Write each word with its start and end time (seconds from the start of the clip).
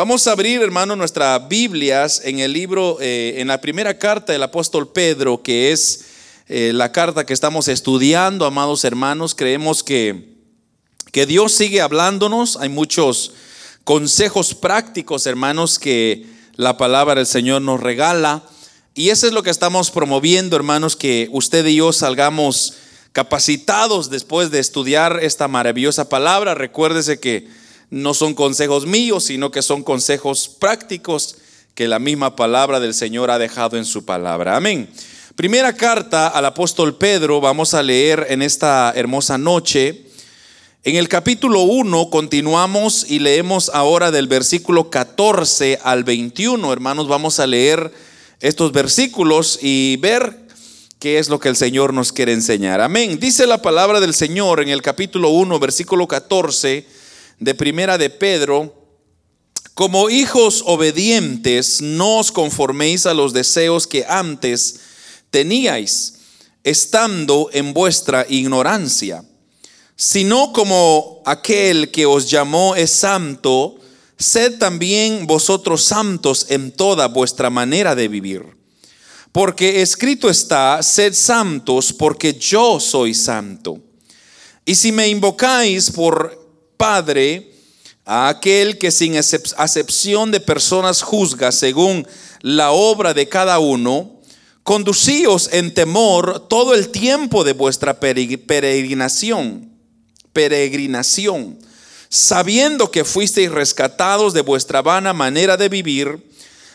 Vamos 0.00 0.26
a 0.26 0.32
abrir, 0.32 0.62
hermano, 0.62 0.96
nuestras 0.96 1.46
Biblias 1.46 2.22
en 2.24 2.38
el 2.38 2.54
libro, 2.54 2.96
eh, 3.02 3.34
en 3.36 3.48
la 3.48 3.60
primera 3.60 3.98
carta 3.98 4.32
del 4.32 4.42
apóstol 4.42 4.90
Pedro, 4.90 5.42
que 5.42 5.72
es 5.72 6.06
eh, 6.48 6.72
la 6.72 6.90
carta 6.90 7.26
que 7.26 7.34
estamos 7.34 7.68
estudiando, 7.68 8.46
amados 8.46 8.82
hermanos. 8.86 9.34
Creemos 9.34 9.82
que, 9.82 10.38
que 11.12 11.26
Dios 11.26 11.52
sigue 11.52 11.82
hablándonos. 11.82 12.56
Hay 12.56 12.70
muchos 12.70 13.34
consejos 13.84 14.54
prácticos, 14.54 15.26
hermanos, 15.26 15.78
que 15.78 16.24
la 16.56 16.78
palabra 16.78 17.16
del 17.16 17.26
Señor 17.26 17.60
nos 17.60 17.78
regala. 17.78 18.42
Y 18.94 19.10
eso 19.10 19.26
es 19.26 19.34
lo 19.34 19.42
que 19.42 19.50
estamos 19.50 19.90
promoviendo, 19.90 20.56
hermanos, 20.56 20.96
que 20.96 21.28
usted 21.30 21.66
y 21.66 21.76
yo 21.76 21.92
salgamos 21.92 22.72
capacitados 23.12 24.08
después 24.08 24.50
de 24.50 24.60
estudiar 24.60 25.18
esta 25.20 25.46
maravillosa 25.46 26.08
palabra. 26.08 26.54
Recuérdese 26.54 27.20
que 27.20 27.59
no 27.90 28.14
son 28.14 28.34
consejos 28.34 28.86
míos, 28.86 29.24
sino 29.24 29.50
que 29.50 29.62
son 29.62 29.82
consejos 29.82 30.48
prácticos 30.48 31.36
que 31.74 31.88
la 31.88 31.98
misma 31.98 32.36
palabra 32.36 32.78
del 32.80 32.94
Señor 32.94 33.30
ha 33.30 33.38
dejado 33.38 33.76
en 33.76 33.84
su 33.84 34.04
palabra. 34.04 34.56
Amén. 34.56 34.88
Primera 35.34 35.74
carta 35.74 36.28
al 36.28 36.44
apóstol 36.44 36.96
Pedro, 36.96 37.40
vamos 37.40 37.74
a 37.74 37.82
leer 37.82 38.26
en 38.28 38.42
esta 38.42 38.92
hermosa 38.94 39.38
noche. 39.38 40.06
En 40.84 40.96
el 40.96 41.08
capítulo 41.08 41.62
1 41.62 42.10
continuamos 42.10 43.10
y 43.10 43.18
leemos 43.18 43.70
ahora 43.74 44.10
del 44.10 44.28
versículo 44.28 44.90
14 44.90 45.78
al 45.82 46.04
21. 46.04 46.72
Hermanos, 46.72 47.08
vamos 47.08 47.40
a 47.40 47.46
leer 47.46 47.92
estos 48.40 48.72
versículos 48.72 49.58
y 49.62 49.96
ver 49.96 50.38
qué 50.98 51.18
es 51.18 51.28
lo 51.28 51.40
que 51.40 51.48
el 51.48 51.56
Señor 51.56 51.92
nos 51.92 52.12
quiere 52.12 52.32
enseñar. 52.32 52.80
Amén. 52.80 53.18
Dice 53.18 53.46
la 53.46 53.62
palabra 53.62 54.00
del 54.00 54.14
Señor 54.14 54.60
en 54.60 54.68
el 54.68 54.82
capítulo 54.82 55.30
1, 55.30 55.58
versículo 55.58 56.06
14 56.06 56.99
de 57.40 57.54
Primera 57.54 57.98
de 57.98 58.10
Pedro, 58.10 58.76
como 59.74 60.10
hijos 60.10 60.62
obedientes, 60.66 61.80
no 61.80 62.18
os 62.18 62.30
conforméis 62.30 63.06
a 63.06 63.14
los 63.14 63.32
deseos 63.32 63.86
que 63.86 64.04
antes 64.06 64.80
teníais, 65.30 66.14
estando 66.64 67.48
en 67.52 67.72
vuestra 67.72 68.26
ignorancia, 68.28 69.24
sino 69.96 70.52
como 70.52 71.22
aquel 71.24 71.90
que 71.90 72.04
os 72.04 72.30
llamó 72.30 72.76
es 72.76 72.90
santo, 72.90 73.76
sed 74.18 74.58
también 74.58 75.26
vosotros 75.26 75.82
santos 75.82 76.46
en 76.50 76.72
toda 76.72 77.08
vuestra 77.08 77.48
manera 77.48 77.94
de 77.94 78.08
vivir. 78.08 78.44
Porque 79.32 79.80
escrito 79.80 80.28
está, 80.28 80.82
sed 80.82 81.14
santos 81.14 81.92
porque 81.94 82.34
yo 82.34 82.78
soy 82.80 83.14
santo. 83.14 83.78
Y 84.66 84.74
si 84.74 84.92
me 84.92 85.08
invocáis 85.08 85.90
por 85.90 86.39
Padre 86.80 87.52
a 88.06 88.30
aquel 88.30 88.78
que 88.78 88.90
sin 88.90 89.14
acepción 89.14 90.30
de 90.30 90.40
personas 90.40 91.02
juzga 91.02 91.52
según 91.52 92.08
la 92.40 92.70
obra 92.70 93.12
de 93.12 93.28
cada 93.28 93.58
uno, 93.58 94.18
conducíos 94.62 95.50
en 95.52 95.74
temor 95.74 96.48
todo 96.48 96.72
el 96.72 96.88
tiempo 96.88 97.44
de 97.44 97.52
vuestra 97.52 98.00
peregrinación, 98.00 99.70
peregrinación, 100.32 101.58
sabiendo 102.08 102.90
que 102.90 103.04
fuisteis 103.04 103.50
rescatados 103.50 104.32
de 104.32 104.40
vuestra 104.40 104.80
vana 104.80 105.12
manera 105.12 105.58
de 105.58 105.68
vivir, 105.68 106.30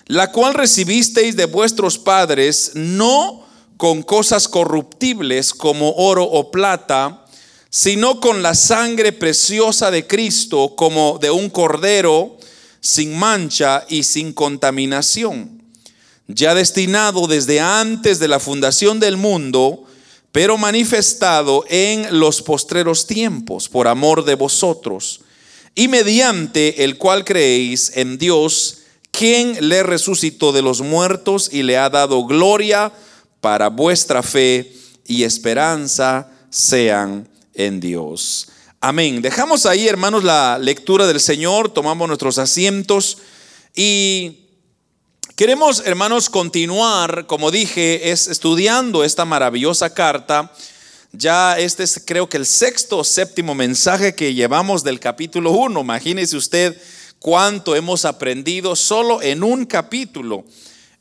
la 0.06 0.32
cual 0.32 0.54
recibisteis 0.54 1.36
de 1.36 1.46
vuestros 1.46 1.98
padres, 1.98 2.74
no 2.76 3.44
con 3.78 4.04
cosas 4.04 4.48
corruptibles 4.48 5.52
como 5.52 5.94
oro 5.94 6.26
o 6.26 6.52
plata, 6.52 7.25
sino 7.70 8.20
con 8.20 8.42
la 8.42 8.56
sangre 8.56 9.12
preciosa 9.12 9.92
de 9.92 10.08
Cristo 10.08 10.76
como 10.76 11.18
de 11.20 11.32
un 11.32 11.50
cordero 11.50 12.38
sin 12.80 13.18
mancha 13.18 13.86
y 13.90 14.04
sin 14.04 14.32
contaminación, 14.32 15.62
ya 16.28 16.54
destinado 16.54 17.28
desde 17.28 17.60
antes 17.60 18.20
de 18.20 18.28
la 18.28 18.40
fundación 18.40 19.00
del 19.00 19.18
mundo, 19.18 19.86
pero 20.32 20.58
manifestado 20.58 21.66
en 21.68 22.20
los 22.20 22.42
postreros 22.42 23.08
tiempos 23.08 23.70
por 23.70 23.88
amor 23.88 24.24
de 24.24 24.36
vosotros, 24.36 25.22
y 25.74 25.88
mediante 25.88 26.84
el 26.84 26.98
cual 26.98 27.26
creéis 27.26 27.92
en 27.96 28.18
Dios, 28.18 28.80
quien 29.12 29.68
le 29.68 29.82
resucitó 29.82 30.52
de 30.52 30.62
los 30.62 30.82
muertos 30.82 31.50
y 31.52 31.64
le 31.64 31.78
ha 31.78 31.90
dado 31.90 32.26
gloria 32.26 32.92
para 33.42 33.70
vuestra 33.70 34.22
fe 34.22 34.74
y 35.08 35.24
esperanza 35.24 36.30
sean 36.50 37.28
en 37.56 37.80
Dios. 37.80 38.50
Amén. 38.82 39.22
Dejamos 39.22 39.66
ahí, 39.66 39.88
hermanos, 39.88 40.24
la 40.24 40.60
lectura 40.60 41.08
del 41.08 41.20
Señor, 41.20 41.70
tomamos 41.70 42.08
nuestros 42.08 42.38
asientos 42.38 43.18
y 43.74 44.50
queremos, 45.36 45.82
hermanos, 45.86 46.30
continuar, 46.30 47.26
como 47.26 47.50
dije, 47.50 48.12
es 48.12 48.28
estudiando 48.28 49.04
esta 49.04 49.26
maravillosa 49.26 49.94
carta. 49.94 50.54
Ya 51.12 51.58
este 51.58 51.84
es 51.84 52.04
creo 52.06 52.30
que 52.30 52.38
el 52.38 52.46
sexto 52.46 53.00
o 53.00 53.04
séptimo 53.04 53.56
mensaje 53.56 54.14
que 54.14 54.34
llevamos 54.34 54.84
del 54.84 55.00
capítulo 55.00 55.52
1. 55.52 55.80
Imagínese 55.80 56.36
usted 56.36 56.80
cuánto 57.20 57.76
hemos 57.76 58.06
aprendido 58.06 58.76
solo 58.76 59.22
en 59.22 59.44
un 59.44 59.66
capítulo. 59.66 60.44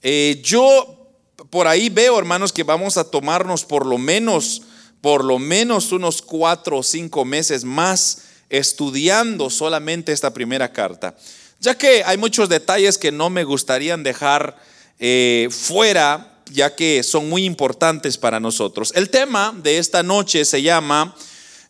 Eh, 0.02 0.40
yo 0.42 1.10
por 1.50 1.66
ahí 1.66 1.88
veo, 1.88 2.18
hermanos, 2.18 2.52
que 2.52 2.62
vamos 2.62 2.96
a 2.96 3.10
tomarnos 3.10 3.64
por 3.64 3.84
lo 3.84 3.98
menos 3.98 4.62
por 5.04 5.22
lo 5.22 5.38
menos 5.38 5.92
unos 5.92 6.22
cuatro 6.22 6.78
o 6.78 6.82
cinco 6.82 7.26
meses 7.26 7.62
más 7.62 8.22
estudiando 8.48 9.50
solamente 9.50 10.12
esta 10.12 10.32
primera 10.32 10.72
carta, 10.72 11.14
ya 11.60 11.76
que 11.76 12.02
hay 12.04 12.16
muchos 12.16 12.48
detalles 12.48 12.96
que 12.96 13.12
no 13.12 13.28
me 13.28 13.44
gustarían 13.44 14.02
dejar 14.02 14.56
eh, 14.98 15.48
fuera, 15.50 16.40
ya 16.50 16.74
que 16.74 17.02
son 17.02 17.28
muy 17.28 17.44
importantes 17.44 18.16
para 18.16 18.40
nosotros. 18.40 18.92
El 18.94 19.10
tema 19.10 19.54
de 19.62 19.76
esta 19.76 20.02
noche 20.02 20.42
se 20.46 20.62
llama 20.62 21.14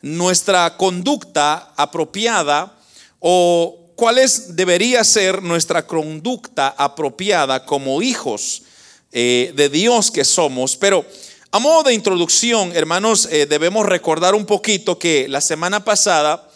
nuestra 0.01 0.77
conducta 0.77 1.73
apropiada 1.77 2.79
o 3.19 3.95
cuál 3.97 4.19
es, 4.19 4.55
debería 4.55 5.03
ser 5.03 5.43
nuestra 5.43 5.89
conducta 5.89 6.73
apropiada 6.79 7.67
como 7.67 8.01
hijos 8.01 8.63
eh, 9.11 9.53
de 9.57 9.69
Dios 9.69 10.13
que 10.13 10.25
somos, 10.25 10.77
pero 10.77 11.05
a 11.55 11.61
modo 11.61 11.85
de 11.85 11.95
introducción, 11.95 12.75
hermanos, 12.75 13.29
eh, 13.31 13.47
debemos 13.47 13.87
recordar 13.87 14.35
un 14.35 14.45
poquito 14.45 14.99
que 14.99 15.29
la 15.29 15.41
semana 15.41 15.85
pasada 15.85 16.51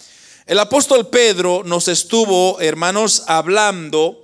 el 0.44 0.58
apóstol 0.58 1.06
Pedro 1.06 1.62
nos 1.64 1.86
estuvo, 1.86 2.60
hermanos, 2.60 3.22
hablando 3.28 4.20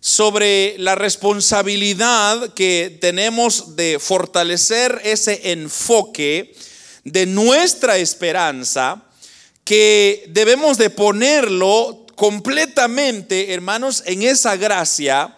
sobre 0.00 0.74
la 0.78 0.96
responsabilidad 0.96 2.52
que 2.54 2.98
tenemos 3.00 3.76
de 3.76 4.00
fortalecer 4.00 5.00
ese 5.04 5.52
enfoque 5.52 6.56
de 7.04 7.24
nuestra 7.26 7.96
esperanza, 7.96 9.04
que 9.62 10.24
debemos 10.30 10.76
de 10.76 10.90
ponerlo 10.90 12.04
completamente, 12.16 13.54
hermanos, 13.54 14.02
en 14.06 14.24
esa 14.24 14.56
gracia 14.56 15.36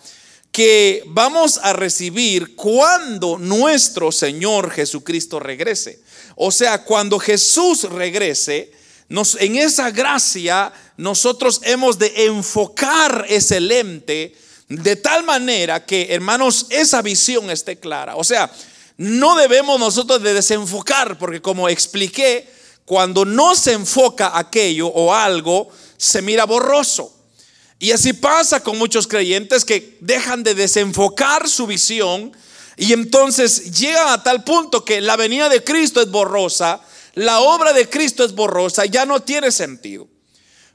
que 0.58 1.04
vamos 1.06 1.60
a 1.62 1.72
recibir 1.72 2.56
cuando 2.56 3.38
nuestro 3.38 4.10
Señor 4.10 4.72
Jesucristo 4.72 5.38
regrese. 5.38 6.00
O 6.34 6.50
sea, 6.50 6.82
cuando 6.82 7.20
Jesús 7.20 7.84
regrese, 7.84 8.72
en 9.38 9.54
esa 9.54 9.92
gracia 9.92 10.72
nosotros 10.96 11.60
hemos 11.62 11.96
de 11.96 12.26
enfocar 12.26 13.24
ese 13.28 13.60
lente 13.60 14.34
de 14.68 14.96
tal 14.96 15.22
manera 15.22 15.86
que, 15.86 16.08
hermanos, 16.10 16.66
esa 16.70 17.02
visión 17.02 17.52
esté 17.52 17.78
clara. 17.78 18.16
O 18.16 18.24
sea, 18.24 18.50
no 18.96 19.36
debemos 19.36 19.78
nosotros 19.78 20.20
de 20.24 20.34
desenfocar, 20.34 21.18
porque 21.18 21.40
como 21.40 21.68
expliqué, 21.68 22.50
cuando 22.84 23.24
no 23.24 23.54
se 23.54 23.74
enfoca 23.74 24.36
aquello 24.36 24.88
o 24.88 25.14
algo, 25.14 25.68
se 25.96 26.20
mira 26.20 26.46
borroso. 26.46 27.14
Y 27.78 27.92
así 27.92 28.12
pasa 28.12 28.60
con 28.60 28.76
muchos 28.76 29.06
creyentes 29.06 29.64
que 29.64 29.96
dejan 30.00 30.42
de 30.42 30.54
desenfocar 30.54 31.48
su 31.48 31.66
visión 31.66 32.32
y 32.76 32.92
entonces 32.92 33.78
llegan 33.78 34.08
a 34.08 34.22
tal 34.22 34.44
punto 34.44 34.84
que 34.84 35.00
la 35.00 35.16
venida 35.16 35.48
de 35.48 35.62
Cristo 35.62 36.00
es 36.00 36.10
borrosa, 36.10 36.80
la 37.14 37.40
obra 37.40 37.72
de 37.72 37.88
Cristo 37.88 38.24
es 38.24 38.34
borrosa, 38.34 38.84
ya 38.86 39.04
no 39.04 39.20
tiene 39.20 39.50
sentido. 39.50 40.08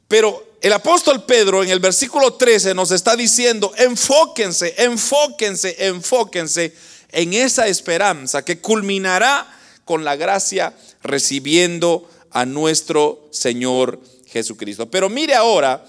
Pero 0.07 0.57
el 0.61 0.71
apóstol 0.73 1.25
Pedro 1.25 1.63
en 1.63 1.69
el 1.69 1.79
versículo 1.79 2.33
13 2.33 2.73
nos 2.73 2.91
está 2.91 3.15
diciendo, 3.15 3.73
enfóquense, 3.77 4.75
enfóquense, 4.77 5.75
enfóquense 5.79 6.73
en 7.09 7.33
esa 7.33 7.67
esperanza 7.67 8.43
que 8.43 8.59
culminará 8.59 9.47
con 9.85 10.03
la 10.03 10.15
gracia 10.15 10.73
recibiendo 11.03 12.09
a 12.31 12.45
nuestro 12.45 13.27
Señor 13.31 13.99
Jesucristo. 14.27 14.89
Pero 14.89 15.09
mire 15.09 15.35
ahora 15.35 15.85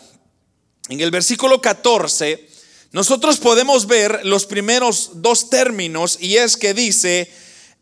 en 0.89 1.01
el 1.01 1.11
versículo 1.11 1.61
14, 1.61 2.49
nosotros 2.93 3.39
podemos 3.39 3.87
ver 3.87 4.21
los 4.25 4.47
primeros 4.47 5.11
dos 5.15 5.51
términos 5.51 6.19
y 6.21 6.37
es 6.37 6.57
que 6.57 6.75
dice 6.75 7.31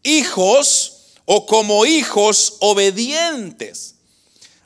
hijos 0.03 1.03
o 1.25 1.47
como 1.47 1.85
hijos 1.85 2.57
obedientes. 2.61 3.97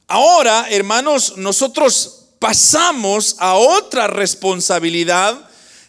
Ahora, 0.06 0.68
hermanos, 0.70 1.36
nosotros 1.36 2.26
pasamos 2.38 3.36
a 3.38 3.56
otra 3.56 4.06
responsabilidad 4.06 5.48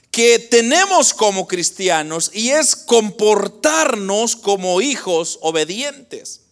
que 0.09 0.39
tenemos 0.39 1.13
como 1.13 1.47
cristianos 1.47 2.31
y 2.33 2.49
es 2.49 2.75
comportarnos 2.75 4.35
como 4.35 4.81
hijos 4.81 5.37
obedientes. 5.41 6.46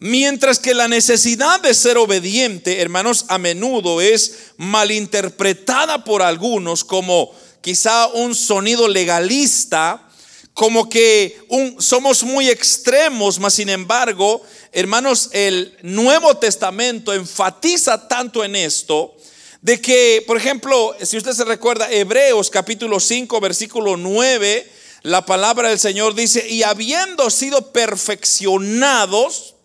Mientras 0.00 0.60
que 0.60 0.74
la 0.74 0.86
necesidad 0.86 1.60
de 1.60 1.74
ser 1.74 1.98
obediente, 1.98 2.80
hermanos, 2.80 3.24
a 3.28 3.38
menudo 3.38 4.00
es 4.00 4.52
malinterpretada 4.56 6.04
por 6.04 6.22
algunos 6.22 6.84
como 6.84 7.34
quizá 7.60 8.06
un 8.06 8.36
sonido 8.36 8.86
legalista, 8.86 10.08
como 10.54 10.88
que 10.88 11.40
somos 11.78 12.22
muy 12.22 12.48
extremos, 12.48 13.40
mas 13.40 13.54
sin 13.54 13.68
embargo, 13.68 14.40
hermanos, 14.72 15.30
el 15.32 15.76
Nuevo 15.82 16.36
Testamento 16.36 17.12
enfatiza 17.12 18.06
tanto 18.06 18.44
en 18.44 18.54
esto 18.54 19.16
de 19.62 19.80
que, 19.80 20.22
por 20.28 20.36
ejemplo, 20.36 20.94
si 21.02 21.16
usted 21.16 21.32
se 21.32 21.44
recuerda, 21.44 21.90
Hebreos 21.90 22.50
capítulo 22.50 23.00
5, 23.00 23.40
versículo 23.40 23.96
9, 23.96 24.70
la 25.02 25.26
palabra 25.26 25.70
del 25.70 25.80
Señor 25.80 26.14
dice, 26.14 26.48
y 26.48 26.62
habiendo 26.62 27.30
sido 27.30 27.72
perfeccionados, 27.72 29.56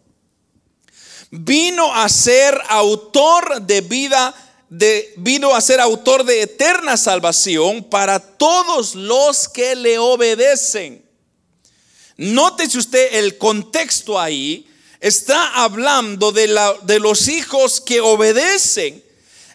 vino 1.36 1.92
a 1.92 2.08
ser 2.10 2.62
autor 2.70 3.64
de 3.64 3.82
vida, 3.82 4.36
de, 4.70 5.16
vino 5.18 5.56
a 5.56 5.62
ser 5.62 5.80
autor 5.80 6.26
de 6.26 6.44
eterna 6.44 6.96
salvación 6.96 7.84
para 7.86 8.20
todos 8.20 8.94
los 8.94 9.50
que 9.50 9.76
le 9.76 9.98
obedecen. 9.98 11.04
Nótese 12.18 12.78
usted 12.78 13.16
el 13.16 13.40
contexto 13.40 14.20
ahí, 14.20 14.68
está 15.00 15.64
hablando 15.64 16.32
de, 16.32 16.48
la, 16.48 16.76
de 16.84 17.00
los 17.00 17.28
hijos 17.28 17.82
que 17.82 18.00
obedecen. 18.00 19.04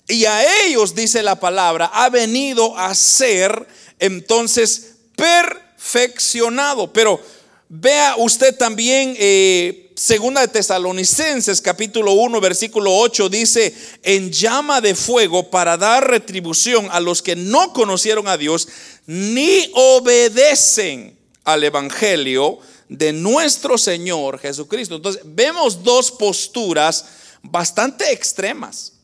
Y 0.09 0.25
a 0.25 0.65
ellos, 0.65 0.97
dice 0.97 1.23
la 1.23 1.39
palabra, 1.39 1.93
ha 1.95 2.09
venido 2.09 2.77
a 2.77 2.93
ser 2.97 3.69
entonces 4.01 4.95
perfeccionado. 5.15 6.93
Pero 6.93 7.21
vea 7.69 8.15
usted 8.17 8.57
también, 8.57 9.15
eh, 9.19 9.93
segunda 9.95 10.41
de 10.41 10.49
Tesalonicenses 10.49 11.61
capítulo 11.61 12.13
1 12.13 12.41
versículo 12.41 12.97
8 12.97 13.29
dice, 13.29 13.75
en 14.03 14.33
llama 14.33 14.81
de 14.81 14.95
fuego 14.95 15.51
para 15.51 15.77
dar 15.77 16.09
retribución 16.09 16.89
a 16.91 17.01
los 17.01 17.23
que 17.23 17.37
no 17.37 17.73
conocieron 17.73 18.29
a 18.29 18.37
Dios 18.37 18.69
ni 19.07 19.71
obedecen 19.75 21.19
al 21.45 21.65
Evangelio 21.65 22.59
de 22.89 23.13
nuestro 23.13 23.77
Señor 23.77 24.39
Jesucristo. 24.39 24.97
Entonces 24.97 25.23
vemos 25.25 25.83
dos 25.83 26.11
posturas 26.11 27.05
bastante 27.43 28.13
extremas. 28.13 28.95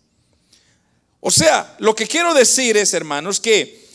O 1.21 1.31
sea, 1.31 1.75
lo 1.79 1.95
que 1.95 2.07
quiero 2.07 2.35
decir 2.35 2.77
es, 2.77 2.93
hermanos, 2.93 3.41
que 3.41 3.89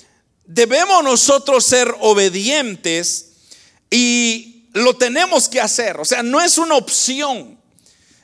debemos 0.45 1.03
nosotros 1.03 1.63
ser 1.63 1.93
obedientes 1.99 3.29
y 3.91 4.58
lo 4.73 4.95
tenemos 4.95 5.49
que 5.49 5.61
hacer. 5.61 5.99
O 5.99 6.05
sea, 6.05 6.23
no 6.23 6.41
es 6.41 6.57
una 6.57 6.75
opción. 6.75 7.57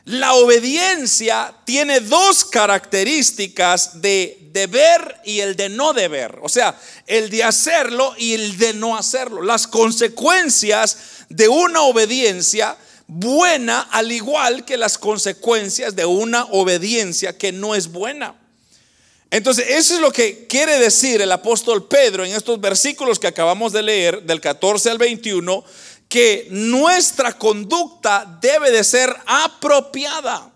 La 0.05 0.35
obediencia 0.35 1.53
tiene 1.65 1.99
dos 1.99 2.45
características 2.45 4.01
de 4.01 4.49
deber 4.51 5.19
y 5.25 5.39
el 5.39 5.55
de 5.55 5.69
no 5.69 5.93
deber. 5.93 6.37
O 6.43 6.49
sea, 6.49 6.79
el 7.07 7.29
de 7.29 7.43
hacerlo 7.43 8.13
y 8.17 8.33
el 8.33 8.57
de 8.57 8.73
no 8.73 8.95
hacerlo. 8.95 9.41
Las 9.41 9.65
consecuencias 9.65 10.97
de 11.29 11.47
una 11.47 11.81
obediencia 11.81 12.77
buena 13.07 13.81
al 13.91 14.11
igual 14.11 14.65
que 14.65 14.77
las 14.77 14.97
consecuencias 14.97 15.95
de 15.95 16.05
una 16.05 16.45
obediencia 16.45 17.37
que 17.37 17.51
no 17.51 17.75
es 17.75 17.91
buena. 17.91 18.35
Entonces, 19.31 19.65
eso 19.69 19.95
es 19.95 20.01
lo 20.01 20.11
que 20.11 20.45
quiere 20.47 20.79
decir 20.79 21.21
el 21.21 21.31
apóstol 21.31 21.87
Pedro 21.87 22.23
en 22.23 22.31
estos 22.31 22.61
versículos 22.61 23.19
que 23.19 23.27
acabamos 23.27 23.73
de 23.73 23.81
leer, 23.81 24.21
del 24.21 24.39
14 24.39 24.91
al 24.91 24.97
21, 24.97 25.63
que 26.09 26.47
nuestra 26.49 27.33
conducta 27.37 28.39
debe 28.41 28.71
de 28.71 28.83
ser 28.83 29.15
apropiada 29.25 30.51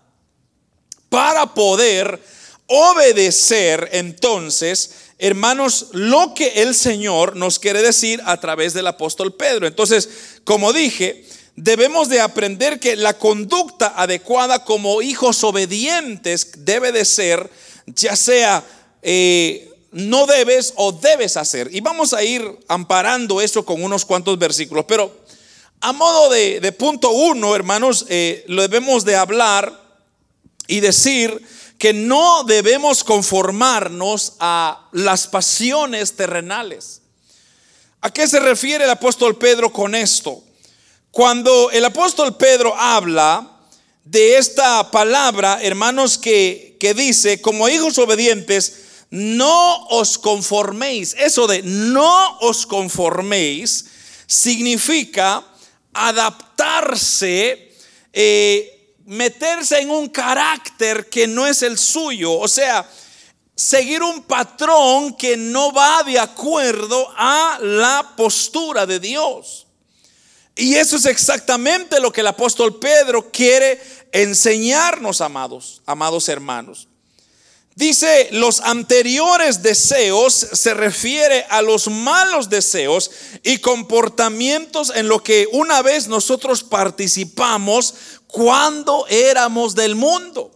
para 1.08 1.54
poder 1.54 2.20
obedecer 2.66 3.88
entonces, 3.92 4.92
hermanos, 5.18 5.88
lo 5.92 6.34
que 6.34 6.62
el 6.62 6.74
Señor 6.74 7.36
nos 7.36 7.58
quiere 7.58 7.82
decir 7.82 8.22
a 8.24 8.38
través 8.38 8.74
del 8.74 8.86
apóstol 8.86 9.34
Pedro. 9.34 9.66
Entonces, 9.66 10.08
como 10.44 10.72
dije, 10.72 11.24
debemos 11.56 12.08
de 12.08 12.20
aprender 12.20 12.78
que 12.78 12.94
la 12.94 13.18
conducta 13.18 13.92
adecuada 13.96 14.64
como 14.64 15.02
hijos 15.02 15.42
obedientes 15.42 16.52
debe 16.64 16.92
de 16.92 17.04
ser 17.04 17.50
ya 17.86 18.14
sea 18.14 18.64
eh, 19.02 19.70
no 19.92 20.26
debes 20.26 20.72
o 20.76 20.92
debes 20.92 21.36
hacer. 21.36 21.68
Y 21.72 21.80
vamos 21.80 22.12
a 22.12 22.22
ir 22.22 22.42
amparando 22.68 23.40
eso 23.40 23.64
con 23.64 23.82
unos 23.82 24.04
cuantos 24.04 24.38
versículos. 24.38 24.84
Pero 24.86 25.19
a 25.80 25.92
modo 25.92 26.28
de, 26.28 26.72
punto 26.72 27.10
uno, 27.10 27.56
hermanos, 27.56 28.04
eh, 28.08 28.44
lo 28.48 28.62
debemos 28.62 29.04
de 29.04 29.16
hablar 29.16 29.80
y 30.66 30.80
decir 30.80 31.42
que 31.78 31.94
no 31.94 32.44
debemos 32.44 33.02
conformarnos 33.02 34.34
a 34.40 34.88
las 34.92 35.26
pasiones 35.26 36.16
terrenales. 36.16 37.00
¿A 38.02 38.10
qué 38.10 38.28
se 38.28 38.40
refiere 38.40 38.84
el 38.84 38.90
apóstol 38.90 39.38
Pedro 39.38 39.72
con 39.72 39.94
esto? 39.94 40.44
Cuando 41.10 41.70
el 41.70 41.84
apóstol 41.84 42.36
Pedro 42.36 42.76
habla 42.76 43.50
de 44.04 44.36
esta 44.36 44.90
palabra, 44.90 45.60
hermanos, 45.62 46.18
que, 46.18 46.76
que 46.78 46.92
dice, 46.92 47.40
como 47.40 47.68
hijos 47.70 47.96
obedientes, 47.96 48.80
no 49.08 49.86
os 49.86 50.18
conforméis. 50.18 51.16
Eso 51.18 51.46
de 51.46 51.62
no 51.62 52.38
os 52.40 52.66
conforméis 52.66 53.86
significa 54.26 55.44
adaptarse, 55.92 57.72
eh, 58.12 58.94
meterse 59.04 59.80
en 59.80 59.90
un 59.90 60.08
carácter 60.08 61.08
que 61.08 61.26
no 61.26 61.46
es 61.46 61.62
el 61.62 61.78
suyo. 61.78 62.32
O 62.32 62.48
sea, 62.48 62.88
seguir 63.54 64.02
un 64.02 64.22
patrón 64.22 65.14
que 65.14 65.36
no 65.36 65.72
va 65.72 66.02
de 66.02 66.18
acuerdo 66.18 67.08
a 67.16 67.58
la 67.60 68.14
postura 68.16 68.86
de 68.86 69.00
Dios. 69.00 69.66
Y 70.56 70.74
eso 70.74 70.96
es 70.96 71.06
exactamente 71.06 72.00
lo 72.00 72.12
que 72.12 72.20
el 72.20 72.26
apóstol 72.26 72.78
Pedro 72.78 73.30
quiere 73.30 73.80
enseñarnos, 74.12 75.20
amados, 75.20 75.82
amados 75.86 76.28
hermanos. 76.28 76.89
Dice, 77.80 78.28
los 78.32 78.60
anteriores 78.60 79.62
deseos 79.62 80.34
se 80.34 80.74
refiere 80.74 81.46
a 81.48 81.62
los 81.62 81.88
malos 81.88 82.50
deseos 82.50 83.10
y 83.42 83.56
comportamientos 83.56 84.92
en 84.94 85.08
lo 85.08 85.22
que 85.22 85.48
una 85.50 85.80
vez 85.80 86.06
nosotros 86.06 86.62
participamos 86.62 87.94
cuando 88.26 89.06
éramos 89.08 89.74
del 89.74 89.94
mundo. 89.94 90.50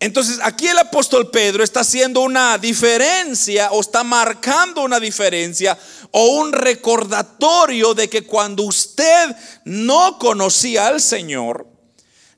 Entonces 0.00 0.38
aquí 0.42 0.66
el 0.68 0.78
apóstol 0.78 1.30
Pedro 1.30 1.62
está 1.62 1.80
haciendo 1.80 2.22
una 2.22 2.56
diferencia 2.56 3.70
o 3.72 3.82
está 3.82 4.02
marcando 4.02 4.80
una 4.80 4.98
diferencia 5.00 5.78
o 6.12 6.38
un 6.38 6.52
recordatorio 6.52 7.92
de 7.92 8.08
que 8.08 8.24
cuando 8.24 8.62
usted 8.62 9.36
no 9.66 10.18
conocía 10.18 10.86
al 10.86 11.02
Señor, 11.02 11.77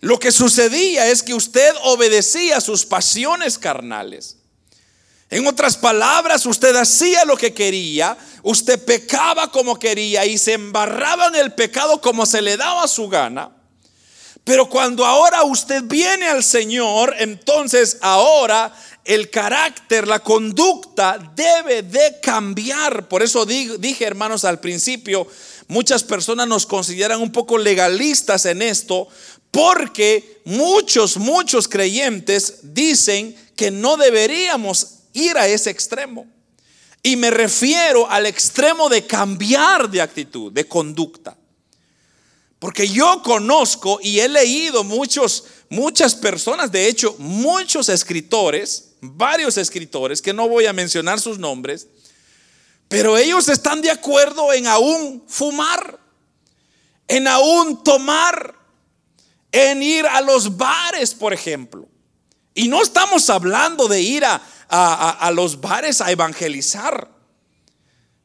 lo 0.00 0.18
que 0.18 0.32
sucedía 0.32 1.08
es 1.08 1.22
que 1.22 1.34
usted 1.34 1.74
obedecía 1.82 2.60
sus 2.60 2.86
pasiones 2.86 3.58
carnales. 3.58 4.36
En 5.28 5.46
otras 5.46 5.76
palabras, 5.76 6.44
usted 6.46 6.74
hacía 6.74 7.24
lo 7.24 7.36
que 7.36 7.54
quería, 7.54 8.16
usted 8.42 8.84
pecaba 8.84 9.50
como 9.50 9.78
quería 9.78 10.26
y 10.26 10.38
se 10.38 10.54
embarraba 10.54 11.26
en 11.26 11.36
el 11.36 11.52
pecado 11.52 12.00
como 12.00 12.26
se 12.26 12.42
le 12.42 12.56
daba 12.56 12.88
su 12.88 13.08
gana. 13.08 13.50
Pero 14.42 14.68
cuando 14.68 15.04
ahora 15.04 15.44
usted 15.44 15.84
viene 15.84 16.26
al 16.26 16.42
Señor, 16.42 17.14
entonces 17.18 17.98
ahora 18.00 18.74
el 19.04 19.30
carácter, 19.30 20.06
la 20.06 20.20
conducta 20.20 21.18
debe 21.34 21.82
de 21.82 22.20
cambiar. 22.20 23.08
Por 23.08 23.22
eso 23.22 23.46
dije, 23.46 24.04
hermanos, 24.04 24.44
al 24.44 24.60
principio, 24.60 25.26
muchas 25.68 26.04
personas 26.04 26.48
nos 26.48 26.66
consideran 26.66 27.20
un 27.20 27.32
poco 27.32 27.58
legalistas 27.58 28.44
en 28.46 28.62
esto, 28.62 29.08
porque 29.50 30.40
muchos, 30.44 31.16
muchos 31.16 31.68
creyentes 31.68 32.60
dicen 32.62 33.34
que 33.56 33.70
no 33.70 33.96
deberíamos 33.96 34.98
ir 35.12 35.36
a 35.36 35.46
ese 35.48 35.70
extremo. 35.70 36.26
Y 37.02 37.16
me 37.16 37.30
refiero 37.30 38.10
al 38.10 38.26
extremo 38.26 38.88
de 38.88 39.06
cambiar 39.06 39.90
de 39.90 40.02
actitud, 40.02 40.52
de 40.52 40.66
conducta. 40.66 41.36
Porque 42.58 42.86
yo 42.86 43.22
conozco 43.22 43.98
y 44.02 44.20
he 44.20 44.28
leído 44.28 44.84
muchos, 44.84 45.44
muchas 45.70 46.14
personas, 46.14 46.70
de 46.70 46.88
hecho, 46.88 47.16
muchos 47.18 47.88
escritores, 47.88 48.92
varios 49.00 49.56
escritores, 49.56 50.20
que 50.20 50.34
no 50.34 50.46
voy 50.46 50.66
a 50.66 50.74
mencionar 50.74 51.20
sus 51.20 51.38
nombres, 51.38 51.86
pero 52.88 53.16
ellos 53.16 53.48
están 53.48 53.80
de 53.80 53.90
acuerdo 53.90 54.52
en 54.52 54.66
aún 54.66 55.24
fumar, 55.26 55.98
en 57.08 57.26
aún 57.28 57.82
tomar, 57.82 58.54
en 59.52 59.82
ir 59.82 60.06
a 60.06 60.20
los 60.20 60.56
bares, 60.56 61.14
por 61.14 61.32
ejemplo. 61.32 61.88
Y 62.54 62.68
no 62.68 62.82
estamos 62.82 63.30
hablando 63.30 63.88
de 63.88 64.00
ir 64.00 64.24
a, 64.24 64.40
a, 64.68 65.30
los 65.30 65.60
bares 65.60 66.00
a 66.00 66.10
evangelizar, 66.10 67.08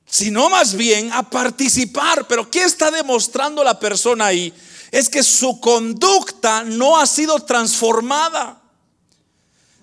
sino 0.06 0.50
más 0.50 0.76
bien 0.76 1.12
a 1.14 1.30
participar. 1.30 2.28
Pero 2.28 2.50
¿qué 2.50 2.64
está 2.64 2.92
demostrando 2.92 3.64
la 3.64 3.80
persona 3.80 4.28
ahí? 4.28 4.54
Es 4.92 5.10
que 5.10 5.24
su 5.24 5.60
conducta 5.60 6.64
no 6.64 7.00
ha 7.00 7.06
sido 7.06 7.40
transformada. 7.40 8.62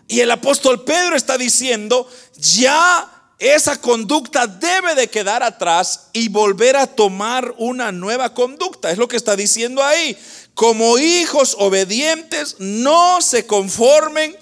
Y 0.08 0.20
el 0.20 0.30
apóstol 0.30 0.84
Pedro 0.84 1.16
está 1.16 1.38
diciendo, 1.38 2.08
ya 2.36 3.08
esa 3.38 3.80
conducta 3.80 4.46
debe 4.46 4.94
de 4.94 5.08
quedar 5.08 5.42
atrás 5.42 6.08
y 6.12 6.28
volver 6.28 6.76
a 6.76 6.86
tomar 6.86 7.54
una 7.58 7.90
nueva 7.90 8.34
conducta. 8.34 8.90
Es 8.90 8.98
lo 8.98 9.08
que 9.08 9.16
está 9.16 9.34
diciendo 9.34 9.82
ahí. 9.82 10.16
Como 10.54 10.98
hijos 10.98 11.56
obedientes, 11.58 12.56
no 12.58 13.20
se 13.22 13.46
conformen 13.46 14.36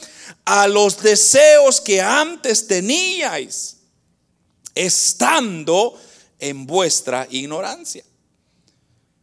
a 0.45 0.67
los 0.67 1.01
deseos 1.03 1.81
que 1.81 2.01
antes 2.01 2.67
teníais, 2.67 3.77
estando 4.75 6.01
en 6.39 6.67
vuestra 6.67 7.27
ignorancia. 7.31 8.05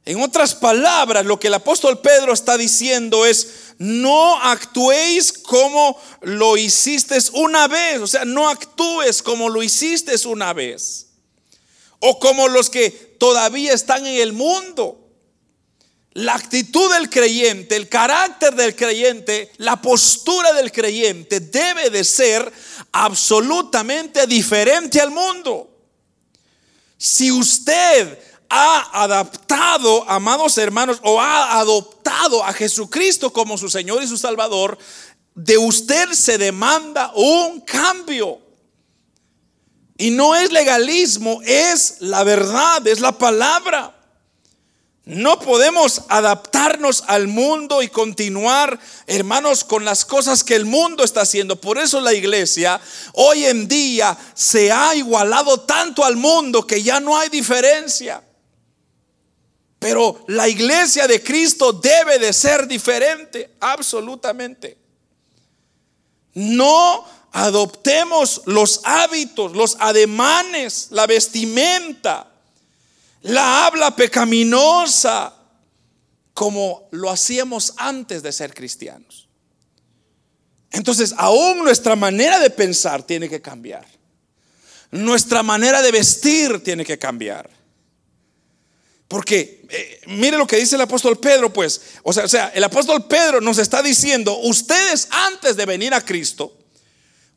En 0.06 0.22
otras 0.22 0.56
palabras, 0.56 1.26
lo 1.26 1.38
que 1.38 1.48
el 1.48 1.54
apóstol 1.54 2.00
Pedro 2.00 2.32
está 2.32 2.58
diciendo 2.58 3.26
es, 3.26 3.74
no 3.78 4.42
actuéis 4.42 5.34
como 5.34 6.00
lo 6.22 6.56
hiciste 6.56 7.18
una 7.34 7.68
vez, 7.68 8.00
o 8.00 8.08
sea, 8.08 8.24
no 8.24 8.48
actúes 8.48 9.22
como 9.22 9.50
lo 9.50 9.62
hiciste 9.62 10.16
una 10.26 10.54
vez, 10.54 11.08
o 12.00 12.20
como 12.20 12.48
los 12.48 12.70
que 12.70 12.90
todavía 12.90 13.74
están 13.74 14.06
en 14.06 14.22
el 14.22 14.32
mundo. 14.32 15.07
La 16.18 16.34
actitud 16.34 16.92
del 16.92 17.12
creyente, 17.12 17.76
el 17.76 17.90
carácter 17.90 18.56
del 18.56 18.76
creyente, 18.76 19.52
la 19.58 19.80
postura 19.80 20.52
del 20.54 20.72
creyente 20.72 21.40
debe 21.40 21.92
de 21.92 22.04
ser 22.04 22.52
absolutamente 22.92 24.26
diferente 24.26 25.00
al 25.00 25.12
mundo. 25.12 25.70
Si 26.98 27.32
usted 27.32 28.18
ha 28.50 29.04
adaptado, 29.04 30.10
amados 30.10 30.58
hermanos, 30.58 30.98
o 31.04 31.22
ha 31.22 31.60
adoptado 31.60 32.44
a 32.44 32.52
Jesucristo 32.52 33.32
como 33.32 33.56
su 33.56 33.70
Señor 33.70 34.02
y 34.02 34.08
su 34.08 34.18
Salvador, 34.18 34.76
de 35.36 35.60
usted 35.60 36.14
se 36.14 36.40
demanda 36.40 37.12
un 37.14 37.62
cambio. 37.62 38.42
Y 40.00 40.10
no 40.10 40.36
es 40.36 40.52
legalismo, 40.52 41.44
es 41.44 41.98
la 42.00 42.24
verdad, 42.24 42.88
es 42.88 43.02
la 43.02 43.16
palabra. 43.16 43.97
No 45.08 45.40
podemos 45.40 46.02
adaptarnos 46.10 47.06
al 47.08 47.28
mundo 47.28 47.82
y 47.82 47.88
continuar, 47.88 48.78
hermanos, 49.06 49.64
con 49.64 49.86
las 49.86 50.04
cosas 50.04 50.44
que 50.44 50.54
el 50.54 50.66
mundo 50.66 51.06
está 51.06 51.22
haciendo. 51.22 51.56
Por 51.56 51.78
eso 51.78 52.02
la 52.02 52.14
iglesia 52.14 52.78
hoy 53.14 53.46
en 53.46 53.70
día 53.70 54.18
se 54.34 54.70
ha 54.70 54.94
igualado 54.96 55.62
tanto 55.62 56.04
al 56.04 56.18
mundo 56.18 56.68
que 56.68 56.84
ya 56.84 57.00
no 57.00 57.18
hay 57.18 57.30
diferencia. 57.30 58.22
Pero 59.80 60.26
la 60.28 60.50
iglesia 60.50 61.08
de 61.08 61.24
Cristo 61.24 61.72
debe 61.72 62.20
de 62.20 62.34
ser 62.34 62.68
diferente, 62.68 63.52
absolutamente. 63.62 64.78
No 66.34 67.06
adoptemos 67.32 68.42
los 68.44 68.82
hábitos, 68.84 69.54
los 69.54 69.78
ademanes, 69.80 70.88
la 70.92 71.08
vestimenta 71.08 72.34
la 73.28 73.66
habla 73.66 73.96
pecaminosa, 73.96 75.34
como 76.34 76.88
lo 76.92 77.10
hacíamos 77.10 77.74
antes 77.78 78.24
de 78.24 78.32
ser 78.32 78.54
cristianos. 78.54 79.28
Entonces, 80.72 81.14
aún 81.18 81.60
nuestra 81.60 81.96
manera 81.96 82.40
de 82.40 82.50
pensar 82.50 83.04
tiene 83.04 83.28
que 83.28 83.42
cambiar. 83.42 83.86
Nuestra 84.92 85.44
manera 85.44 85.82
de 85.82 85.92
vestir 85.92 86.64
tiene 86.64 86.86
que 86.86 86.98
cambiar. 86.98 87.50
Porque 89.10 89.66
eh, 89.70 90.02
mire 90.08 90.38
lo 90.38 90.48
que 90.48 90.58
dice 90.58 90.76
el 90.76 90.82
apóstol 90.82 91.20
Pedro, 91.20 91.52
pues, 91.52 91.82
o 92.04 92.14
sea, 92.14 92.26
o 92.26 92.30
sea, 92.30 92.50
el 92.50 92.64
apóstol 92.64 93.08
Pedro 93.08 93.42
nos 93.42 93.58
está 93.58 93.82
diciendo, 93.82 94.38
ustedes 94.40 95.08
antes 95.12 95.58
de 95.58 95.66
venir 95.66 95.94
a 95.94 96.04
Cristo, 96.04 96.58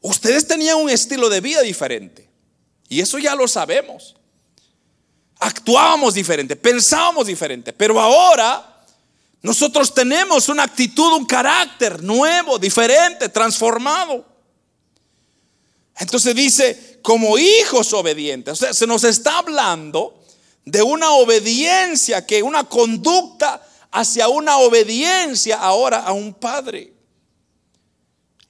ustedes 0.01 0.47
tenían 0.47 0.77
un 0.77 0.91
estilo 0.91 1.29
de 1.29 1.41
vida 1.41 1.63
diferente. 1.63 2.29
Y 2.89 3.01
eso 3.01 3.19
ya 3.19 3.35
lo 3.35 3.49
sabemos 3.49 4.20
actuábamos 5.41 6.15
diferente, 6.15 6.55
pensábamos 6.55 7.27
diferente, 7.27 7.73
pero 7.73 7.99
ahora 7.99 8.85
nosotros 9.43 9.93
tenemos 9.95 10.49
una 10.51 10.65
actitud, 10.65 11.15
un 11.15 11.25
carácter 11.25 12.03
nuevo, 12.03 12.59
diferente, 12.59 13.31
transformado. 13.31 14.27
Entonces 15.99 16.35
dice, 16.35 17.01
como 17.03 17.39
hijos 17.39 17.93
obedientes, 17.95 18.53
o 18.53 18.57
sea, 18.57 18.75
se 18.75 18.87
nos 18.87 19.03
está 19.05 19.39
hablando 19.39 20.23
de 20.65 20.83
una 20.83 21.13
obediencia, 21.13 22.27
que 22.27 22.43
una 22.43 22.65
conducta 22.65 23.67
hacia 23.91 24.29
una 24.29 24.59
obediencia 24.59 25.57
ahora 25.57 26.01
a 26.01 26.13
un 26.13 26.35
padre. 26.35 26.93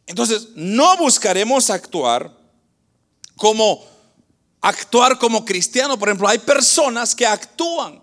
Entonces, 0.07 0.49
no 0.57 0.97
buscaremos 0.97 1.71
actuar 1.71 2.37
como 3.37 3.85
actuar 4.61 5.19
como 5.19 5.45
cristiano. 5.45 5.99
Por 5.99 6.09
ejemplo, 6.09 6.29
hay 6.29 6.39
personas 6.39 7.15
que 7.15 7.27
actúan. 7.27 8.01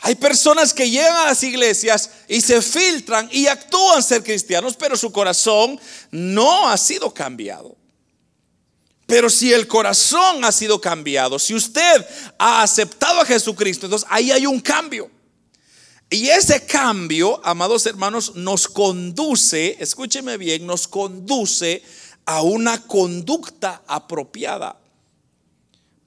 Hay 0.00 0.14
personas 0.14 0.72
que 0.72 0.88
llegan 0.88 1.16
a 1.16 1.26
las 1.26 1.42
iglesias 1.42 2.10
y 2.28 2.40
se 2.40 2.62
filtran 2.62 3.28
y 3.32 3.48
actúan 3.48 4.02
ser 4.02 4.22
cristianos, 4.22 4.76
pero 4.76 4.96
su 4.96 5.10
corazón 5.10 5.78
no 6.12 6.68
ha 6.68 6.76
sido 6.76 7.12
cambiado. 7.12 7.76
Pero 9.06 9.28
si 9.28 9.52
el 9.52 9.66
corazón 9.66 10.44
ha 10.44 10.52
sido 10.52 10.80
cambiado, 10.80 11.38
si 11.38 11.54
usted 11.54 12.06
ha 12.38 12.62
aceptado 12.62 13.20
a 13.20 13.24
Jesucristo, 13.24 13.86
entonces 13.86 14.06
ahí 14.10 14.30
hay 14.30 14.46
un 14.46 14.60
cambio. 14.60 15.10
Y 16.10 16.28
ese 16.28 16.64
cambio, 16.64 17.40
amados 17.44 17.84
hermanos, 17.86 18.34
nos 18.36 18.68
conduce, 18.68 19.76
escúcheme 19.80 20.36
bien, 20.36 20.66
nos 20.66 20.86
conduce 20.86 21.82
a 22.24 22.42
una 22.42 22.86
conducta 22.86 23.82
apropiada. 23.86 24.78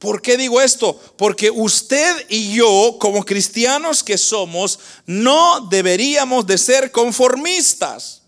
¿Por 0.02 0.20
qué 0.20 0.36
digo 0.36 0.60
esto? 0.60 1.00
Porque 1.16 1.52
usted 1.52 2.26
y 2.28 2.56
yo, 2.56 2.98
como 3.00 3.24
cristianos 3.24 4.04
que 4.04 4.18
somos, 4.18 4.80
no 5.06 5.68
deberíamos 5.70 6.48
de 6.48 6.58
ser 6.58 6.92
conformistas. 6.92 8.24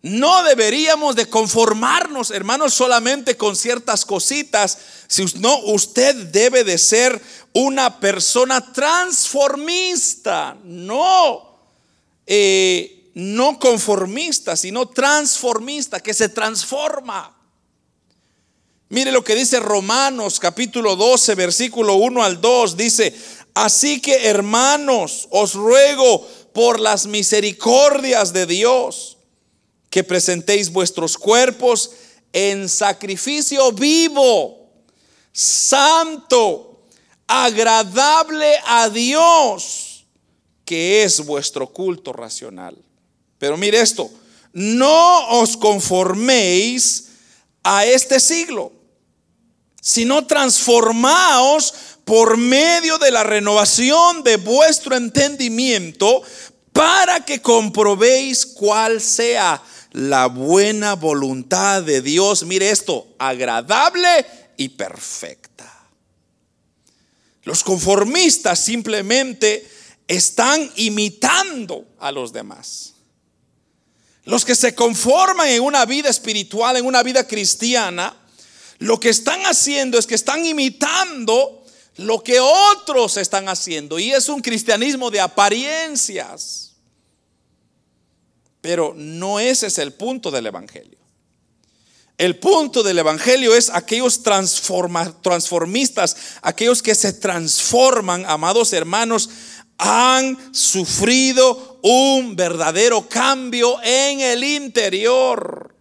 No 0.00 0.42
deberíamos 0.44 1.14
de 1.14 1.28
conformarnos, 1.28 2.30
hermanos, 2.30 2.72
solamente 2.72 3.36
con 3.36 3.54
ciertas 3.54 4.06
cositas. 4.06 4.78
Si 5.08 5.26
no, 5.40 5.58
usted 5.58 6.14
debe 6.28 6.64
de 6.64 6.78
ser 6.78 7.20
una 7.52 8.00
persona 8.00 8.72
transformista. 8.72 10.56
No, 10.64 11.60
eh, 12.26 13.10
no 13.12 13.58
conformista, 13.58 14.56
sino 14.56 14.88
transformista, 14.88 16.00
que 16.00 16.14
se 16.14 16.30
transforma. 16.30 17.35
Mire 18.88 19.10
lo 19.10 19.24
que 19.24 19.34
dice 19.34 19.58
Romanos 19.58 20.38
capítulo 20.38 20.94
12, 20.94 21.34
versículo 21.34 21.94
1 21.96 22.22
al 22.22 22.40
2. 22.40 22.76
Dice, 22.76 23.12
así 23.52 24.00
que 24.00 24.28
hermanos, 24.28 25.26
os 25.30 25.54
ruego 25.54 26.24
por 26.52 26.78
las 26.78 27.06
misericordias 27.06 28.32
de 28.32 28.46
Dios 28.46 29.18
que 29.90 30.04
presentéis 30.04 30.70
vuestros 30.70 31.18
cuerpos 31.18 31.90
en 32.32 32.68
sacrificio 32.68 33.72
vivo, 33.72 34.70
santo, 35.32 36.82
agradable 37.26 38.54
a 38.66 38.88
Dios, 38.88 40.06
que 40.64 41.02
es 41.02 41.24
vuestro 41.26 41.66
culto 41.66 42.12
racional. 42.12 42.76
Pero 43.38 43.56
mire 43.56 43.80
esto, 43.80 44.08
no 44.52 45.40
os 45.40 45.56
conforméis 45.56 47.08
a 47.64 47.84
este 47.84 48.20
siglo 48.20 48.75
sino 49.86 50.26
transformaos 50.26 51.72
por 52.04 52.36
medio 52.36 52.98
de 52.98 53.12
la 53.12 53.22
renovación 53.22 54.24
de 54.24 54.36
vuestro 54.36 54.96
entendimiento 54.96 56.22
para 56.72 57.24
que 57.24 57.40
comprobéis 57.40 58.46
cuál 58.46 59.00
sea 59.00 59.62
la 59.92 60.26
buena 60.26 60.94
voluntad 60.94 61.84
de 61.84 62.02
Dios. 62.02 62.44
Mire 62.46 62.70
esto, 62.70 63.06
agradable 63.16 64.26
y 64.56 64.70
perfecta. 64.70 65.72
Los 67.44 67.62
conformistas 67.62 68.58
simplemente 68.58 69.70
están 70.08 70.68
imitando 70.74 71.86
a 72.00 72.10
los 72.10 72.32
demás. 72.32 72.94
Los 74.24 74.44
que 74.44 74.56
se 74.56 74.74
conforman 74.74 75.46
en 75.46 75.62
una 75.62 75.86
vida 75.86 76.10
espiritual, 76.10 76.76
en 76.76 76.86
una 76.86 77.04
vida 77.04 77.24
cristiana, 77.24 78.25
lo 78.78 79.00
que 79.00 79.08
están 79.08 79.40
haciendo 79.42 79.98
es 79.98 80.06
que 80.06 80.14
están 80.14 80.44
imitando 80.44 81.64
lo 81.96 82.22
que 82.22 82.40
otros 82.40 83.16
están 83.16 83.48
haciendo. 83.48 83.98
Y 83.98 84.12
es 84.12 84.28
un 84.28 84.40
cristianismo 84.40 85.10
de 85.10 85.20
apariencias. 85.20 86.74
Pero 88.60 88.94
no 88.96 89.40
ese 89.40 89.68
es 89.68 89.78
el 89.78 89.92
punto 89.92 90.30
del 90.30 90.46
Evangelio. 90.46 90.98
El 92.18 92.38
punto 92.38 92.82
del 92.82 92.98
Evangelio 92.98 93.54
es 93.54 93.70
aquellos 93.70 94.22
transformistas, 94.22 96.16
aquellos 96.40 96.82
que 96.82 96.94
se 96.94 97.12
transforman, 97.12 98.24
amados 98.26 98.72
hermanos, 98.72 99.28
han 99.76 100.54
sufrido 100.54 101.78
un 101.82 102.34
verdadero 102.34 103.06
cambio 103.06 103.78
en 103.82 104.20
el 104.20 104.42
interior 104.44 105.75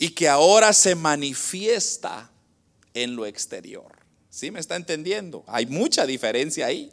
y 0.00 0.10
que 0.12 0.30
ahora 0.30 0.72
se 0.72 0.94
manifiesta 0.94 2.30
en 2.94 3.14
lo 3.14 3.26
exterior. 3.26 3.92
¿Sí 4.30 4.50
me 4.50 4.58
está 4.58 4.76
entendiendo? 4.76 5.44
Hay 5.46 5.66
mucha 5.66 6.06
diferencia 6.06 6.64
ahí. 6.64 6.90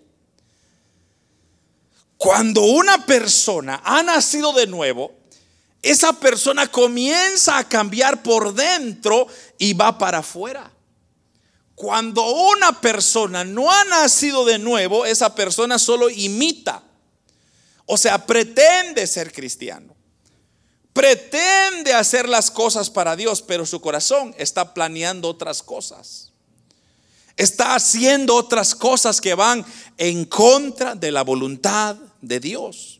Cuando 2.18 2.64
una 2.64 3.06
persona 3.06 3.82
ha 3.86 4.04
nacido 4.04 4.52
de 4.52 4.68
nuevo, 4.68 5.16
esa 5.82 6.12
persona 6.20 6.68
comienza 6.68 7.58
a 7.58 7.70
cambiar 7.70 8.22
por 8.22 8.54
dentro 8.54 9.28
y 9.58 9.72
va 9.72 9.98
para 9.98 10.18
afuera. 10.18 10.70
Cuando 11.76 12.30
una 12.52 12.82
persona 12.82 13.46
no 13.46 13.72
ha 13.72 13.86
nacido 13.86 14.44
de 14.44 14.60
nuevo, 14.60 15.06
esa 15.06 15.34
persona 15.34 15.80
solo 15.80 16.10
imita. 16.10 16.84
O 17.86 17.96
sea, 17.96 18.26
pretende 18.26 19.08
ser 19.08 19.32
cristiano. 19.32 19.97
Pretende 20.98 21.94
hacer 21.94 22.28
las 22.28 22.50
cosas 22.50 22.90
para 22.90 23.16
Dios, 23.16 23.44
pero 23.44 23.68
su 23.68 23.80
corazón 23.80 24.34
está 24.40 24.74
planeando 24.74 25.30
otras 25.30 25.62
cosas. 25.62 26.32
Está 27.36 27.76
haciendo 27.76 28.34
otras 28.34 28.74
cosas 28.74 29.22
que 29.22 29.36
van 29.36 29.64
en 30.00 30.26
contra 30.26 30.96
de 30.96 31.12
la 31.12 31.24
voluntad 31.24 31.98
de 32.20 32.40
Dios. 32.40 33.00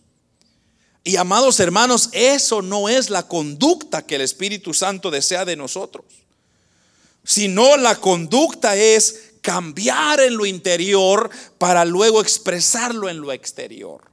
Y 1.04 1.16
amados 1.16 1.60
hermanos, 1.60 2.10
eso 2.12 2.62
no 2.62 2.88
es 2.88 3.10
la 3.10 3.28
conducta 3.28 4.06
que 4.06 4.14
el 4.14 4.22
Espíritu 4.22 4.76
Santo 4.76 5.10
desea 5.10 5.44
de 5.44 5.56
nosotros. 5.56 6.06
Sino 7.24 7.78
la 7.78 7.96
conducta 7.96 8.76
es 8.76 9.32
cambiar 9.42 10.20
en 10.20 10.38
lo 10.38 10.46
interior 10.46 11.32
para 11.58 11.84
luego 11.84 12.22
expresarlo 12.22 13.10
en 13.10 13.22
lo 13.22 13.32
exterior. 13.32 14.04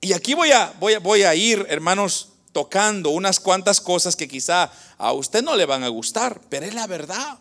Y 0.00 0.12
aquí 0.12 0.34
voy 0.34 0.52
a, 0.52 0.72
voy 0.78 1.22
a, 1.22 1.34
ir, 1.34 1.66
hermanos, 1.68 2.28
tocando 2.56 3.10
unas 3.10 3.38
cuantas 3.38 3.82
cosas 3.82 4.16
que 4.16 4.26
quizá 4.26 4.72
a 4.96 5.12
usted 5.12 5.42
no 5.42 5.56
le 5.56 5.66
van 5.66 5.84
a 5.84 5.88
gustar, 5.88 6.40
pero 6.48 6.64
es 6.64 6.72
la 6.72 6.86
verdad. 6.86 7.38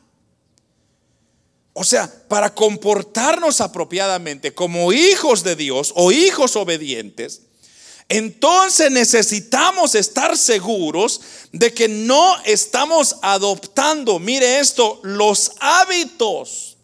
O 1.71 1.85
sea, 1.85 2.11
para 2.27 2.53
comportarnos 2.53 3.61
apropiadamente 3.61 4.53
como 4.53 4.91
hijos 4.91 5.41
de 5.41 5.55
Dios 5.55 5.93
o 5.95 6.11
hijos 6.11 6.57
obedientes, 6.57 7.43
entonces 8.09 8.91
necesitamos 8.91 9.95
estar 9.95 10.37
seguros 10.37 11.21
de 11.53 11.73
que 11.73 11.87
no 11.87 12.35
estamos 12.43 13.15
adoptando, 13.21 14.19
mire 14.19 14.59
esto, 14.59 14.99
los 15.01 15.53
hábitos 15.61 16.75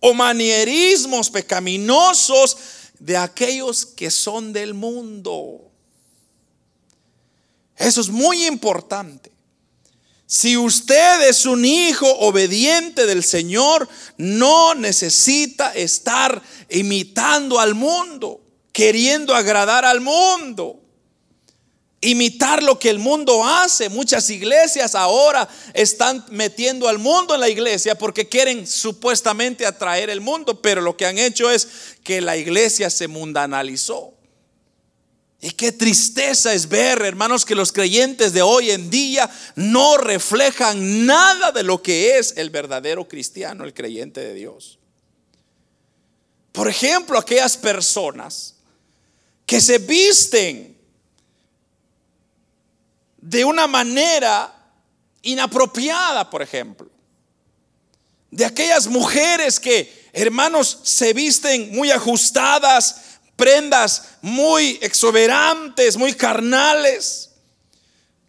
o 0.00 0.14
manierismos 0.14 1.30
pecaminosos 1.30 2.56
de 2.98 3.16
aquellos 3.16 3.86
que 3.86 4.10
son 4.10 4.52
del 4.52 4.74
mundo. 4.74 5.70
Eso 7.76 8.00
es 8.00 8.08
muy 8.08 8.46
importante. 8.46 9.32
Si 10.26 10.56
usted 10.56 11.28
es 11.28 11.44
un 11.44 11.64
hijo 11.64 12.10
obediente 12.20 13.06
del 13.06 13.22
Señor, 13.22 13.88
no 14.16 14.74
necesita 14.74 15.74
estar 15.74 16.42
imitando 16.70 17.60
al 17.60 17.74
mundo, 17.74 18.40
queriendo 18.72 19.34
agradar 19.34 19.84
al 19.84 20.00
mundo, 20.00 20.80
imitar 22.00 22.62
lo 22.62 22.78
que 22.78 22.90
el 22.90 22.98
mundo 22.98 23.44
hace. 23.44 23.88
Muchas 23.90 24.28
iglesias 24.30 24.94
ahora 24.94 25.48
están 25.74 26.24
metiendo 26.30 26.88
al 26.88 26.98
mundo 26.98 27.34
en 27.34 27.40
la 27.40 27.48
iglesia 27.48 27.94
porque 27.94 28.28
quieren 28.28 28.66
supuestamente 28.66 29.66
atraer 29.66 30.10
el 30.10 30.20
mundo, 30.20 30.60
pero 30.60 30.80
lo 30.80 30.96
que 30.96 31.06
han 31.06 31.18
hecho 31.18 31.50
es 31.50 31.68
que 32.02 32.20
la 32.20 32.36
iglesia 32.36 32.88
se 32.88 33.08
mundanalizó. 33.08 34.13
Y 35.44 35.50
qué 35.50 35.72
tristeza 35.72 36.54
es 36.54 36.70
ver, 36.70 37.02
hermanos, 37.02 37.44
que 37.44 37.54
los 37.54 37.70
creyentes 37.70 38.32
de 38.32 38.40
hoy 38.40 38.70
en 38.70 38.88
día 38.88 39.30
no 39.56 39.98
reflejan 39.98 41.04
nada 41.04 41.52
de 41.52 41.62
lo 41.62 41.82
que 41.82 42.16
es 42.16 42.32
el 42.38 42.48
verdadero 42.48 43.06
cristiano, 43.06 43.64
el 43.64 43.74
creyente 43.74 44.22
de 44.22 44.32
Dios. 44.32 44.78
Por 46.50 46.66
ejemplo, 46.66 47.18
aquellas 47.18 47.58
personas 47.58 48.54
que 49.44 49.60
se 49.60 49.76
visten 49.76 50.78
de 53.18 53.44
una 53.44 53.66
manera 53.66 54.50
inapropiada, 55.20 56.30
por 56.30 56.40
ejemplo. 56.40 56.88
De 58.30 58.46
aquellas 58.46 58.86
mujeres 58.86 59.60
que, 59.60 60.08
hermanos, 60.14 60.80
se 60.84 61.12
visten 61.12 61.70
muy 61.74 61.90
ajustadas, 61.90 63.13
prendas 63.36 64.16
muy 64.22 64.78
exuberantes, 64.80 65.96
muy 65.96 66.14
carnales, 66.14 67.30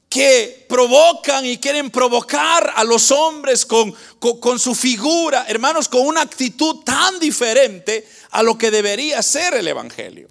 que 0.10 0.66
provocan 0.70 1.46
y 1.46 1.58
quieren 1.58 1.90
provocar 1.90 2.72
a 2.76 2.86
los 2.86 3.12
hombres 3.12 3.66
con, 3.66 3.94
con, 4.20 4.60
su 4.60 4.74
figura, 4.74 5.46
hermanos, 5.48 5.90
con 5.90 6.08
una 6.08 6.22
actitud 6.22 6.84
tan 6.86 7.20
diferente 7.20 8.08
a 8.32 8.42
lo 8.42 8.58
que 8.58 8.72
debería 8.72 9.22
ser 9.22 9.56
el 9.56 9.68
Evangelio. 9.68 10.30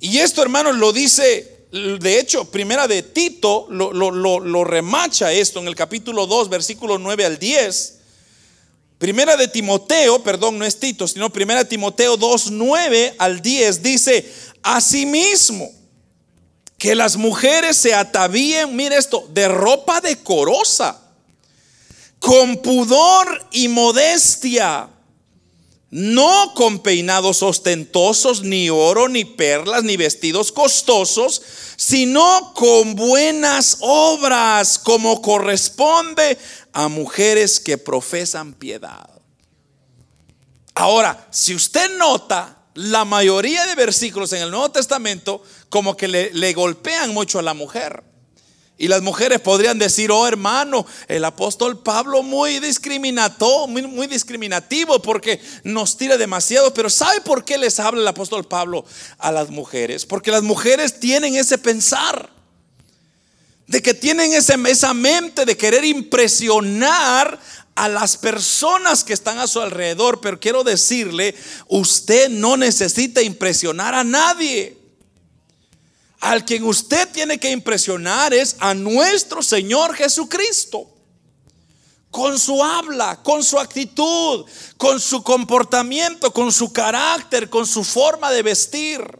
Y 0.00 0.16
esto, 0.16 0.40
hermanos, 0.40 0.76
lo 0.76 0.94
dice, 0.94 1.66
de 1.70 2.18
hecho, 2.18 2.50
primera 2.50 2.88
de 2.88 3.02
Tito 3.02 3.66
lo, 3.68 3.92
lo, 3.92 4.40
lo 4.40 4.64
remacha 4.64 5.30
esto 5.32 5.60
en 5.60 5.68
el 5.68 5.74
capítulo 5.74 6.26
2, 6.26 6.48
versículo 6.48 6.96
9 6.96 7.26
al 7.26 7.38
10 7.38 7.99
Primera 9.00 9.34
de 9.38 9.48
Timoteo, 9.48 10.22
perdón, 10.22 10.58
no 10.58 10.66
es 10.66 10.78
Tito, 10.78 11.08
sino 11.08 11.32
Primera 11.32 11.60
de 11.60 11.70
Timoteo 11.70 12.18
2, 12.18 12.50
9 12.50 13.14
al 13.16 13.40
10 13.40 13.82
dice, 13.82 14.30
asimismo, 14.62 15.72
que 16.76 16.94
las 16.94 17.16
mujeres 17.16 17.78
se 17.78 17.94
atavíen, 17.94 18.76
mire 18.76 18.98
esto, 18.98 19.26
de 19.30 19.48
ropa 19.48 20.02
decorosa, 20.02 21.00
con 22.18 22.58
pudor 22.58 23.48
y 23.52 23.68
modestia, 23.68 24.90
no 25.88 26.52
con 26.54 26.80
peinados 26.80 27.42
ostentosos, 27.42 28.42
ni 28.42 28.68
oro, 28.68 29.08
ni 29.08 29.24
perlas, 29.24 29.82
ni 29.82 29.96
vestidos 29.96 30.52
costosos, 30.52 31.40
sino 31.76 32.52
con 32.54 32.94
buenas 32.96 33.78
obras, 33.80 34.78
como 34.78 35.22
corresponde 35.22 36.36
a 36.72 36.88
mujeres 36.88 37.60
que 37.60 37.78
profesan 37.78 38.54
piedad. 38.54 39.08
Ahora, 40.74 41.26
si 41.30 41.54
usted 41.54 41.98
nota, 41.98 42.60
la 42.74 43.04
mayoría 43.04 43.66
de 43.66 43.74
versículos 43.74 44.32
en 44.32 44.42
el 44.42 44.50
Nuevo 44.50 44.70
Testamento 44.70 45.42
como 45.68 45.96
que 45.96 46.08
le, 46.08 46.52
golpean 46.52 47.12
mucho 47.12 47.38
a 47.38 47.42
la 47.42 47.54
mujer. 47.54 48.04
Y 48.78 48.88
las 48.88 49.02
mujeres 49.02 49.40
podrían 49.40 49.78
decir, 49.78 50.10
oh 50.10 50.26
hermano, 50.26 50.86
el 51.06 51.22
apóstol 51.26 51.82
Pablo 51.82 52.22
muy 52.22 52.60
discriminatorio, 52.60 53.66
muy, 53.66 53.82
muy, 53.82 54.06
discriminativo 54.06 55.02
porque 55.02 55.38
nos 55.64 55.98
tira 55.98 56.16
demasiado. 56.16 56.72
Pero 56.72 56.88
¿sabe 56.88 57.20
por 57.20 57.44
qué 57.44 57.58
les 57.58 57.78
habla 57.78 58.00
el 58.00 58.08
apóstol 58.08 58.46
Pablo 58.46 58.86
a 59.18 59.30
las 59.32 59.50
mujeres? 59.50 60.06
Porque 60.06 60.30
las 60.30 60.42
mujeres 60.42 60.98
tienen 60.98 61.36
ese 61.36 61.58
pensar 61.58 62.30
de 63.70 63.80
que 63.80 63.94
tienen 63.94 64.32
esa 64.32 64.94
mente 64.94 65.44
de 65.44 65.56
querer 65.56 65.84
impresionar 65.84 67.38
a 67.76 67.88
las 67.88 68.16
personas 68.16 69.04
que 69.04 69.12
están 69.12 69.38
a 69.38 69.46
su 69.46 69.60
alrededor, 69.60 70.20
pero 70.20 70.40
quiero 70.40 70.64
decirle, 70.64 71.36
usted 71.68 72.30
no 72.30 72.56
necesita 72.56 73.22
impresionar 73.22 73.94
a 73.94 74.02
nadie. 74.02 74.76
Al 76.18 76.44
quien 76.44 76.64
usted 76.64 77.10
tiene 77.12 77.38
que 77.38 77.52
impresionar 77.52 78.34
es 78.34 78.56
a 78.58 78.74
nuestro 78.74 79.40
Señor 79.40 79.94
Jesucristo. 79.94 80.90
Con 82.10 82.40
su 82.40 82.64
habla, 82.64 83.22
con 83.22 83.44
su 83.44 83.56
actitud, 83.56 84.46
con 84.78 84.98
su 84.98 85.22
comportamiento, 85.22 86.32
con 86.32 86.50
su 86.50 86.72
carácter, 86.72 87.48
con 87.48 87.64
su 87.64 87.84
forma 87.84 88.32
de 88.32 88.42
vestir. 88.42 89.19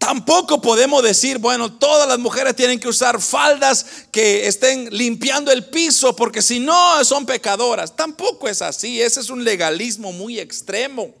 Tampoco 0.00 0.62
podemos 0.62 1.02
decir, 1.02 1.36
bueno, 1.36 1.74
todas 1.74 2.08
las 2.08 2.18
mujeres 2.18 2.56
tienen 2.56 2.80
que 2.80 2.88
usar 2.88 3.20
faldas 3.20 3.84
que 4.10 4.46
estén 4.46 4.88
limpiando 4.90 5.52
el 5.52 5.66
piso 5.66 6.16
porque 6.16 6.40
si 6.40 6.58
no 6.58 7.04
son 7.04 7.26
pecadoras. 7.26 7.94
Tampoco 7.94 8.48
es 8.48 8.62
así, 8.62 9.02
ese 9.02 9.20
es 9.20 9.28
un 9.28 9.44
legalismo 9.44 10.10
muy 10.10 10.40
extremo. 10.40 11.14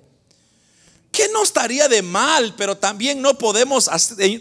Que 1.12 1.28
no 1.28 1.42
estaría 1.42 1.88
de 1.88 2.00
mal, 2.00 2.54
pero 2.56 2.74
también 2.74 3.20
no 3.20 3.36
podemos 3.36 3.90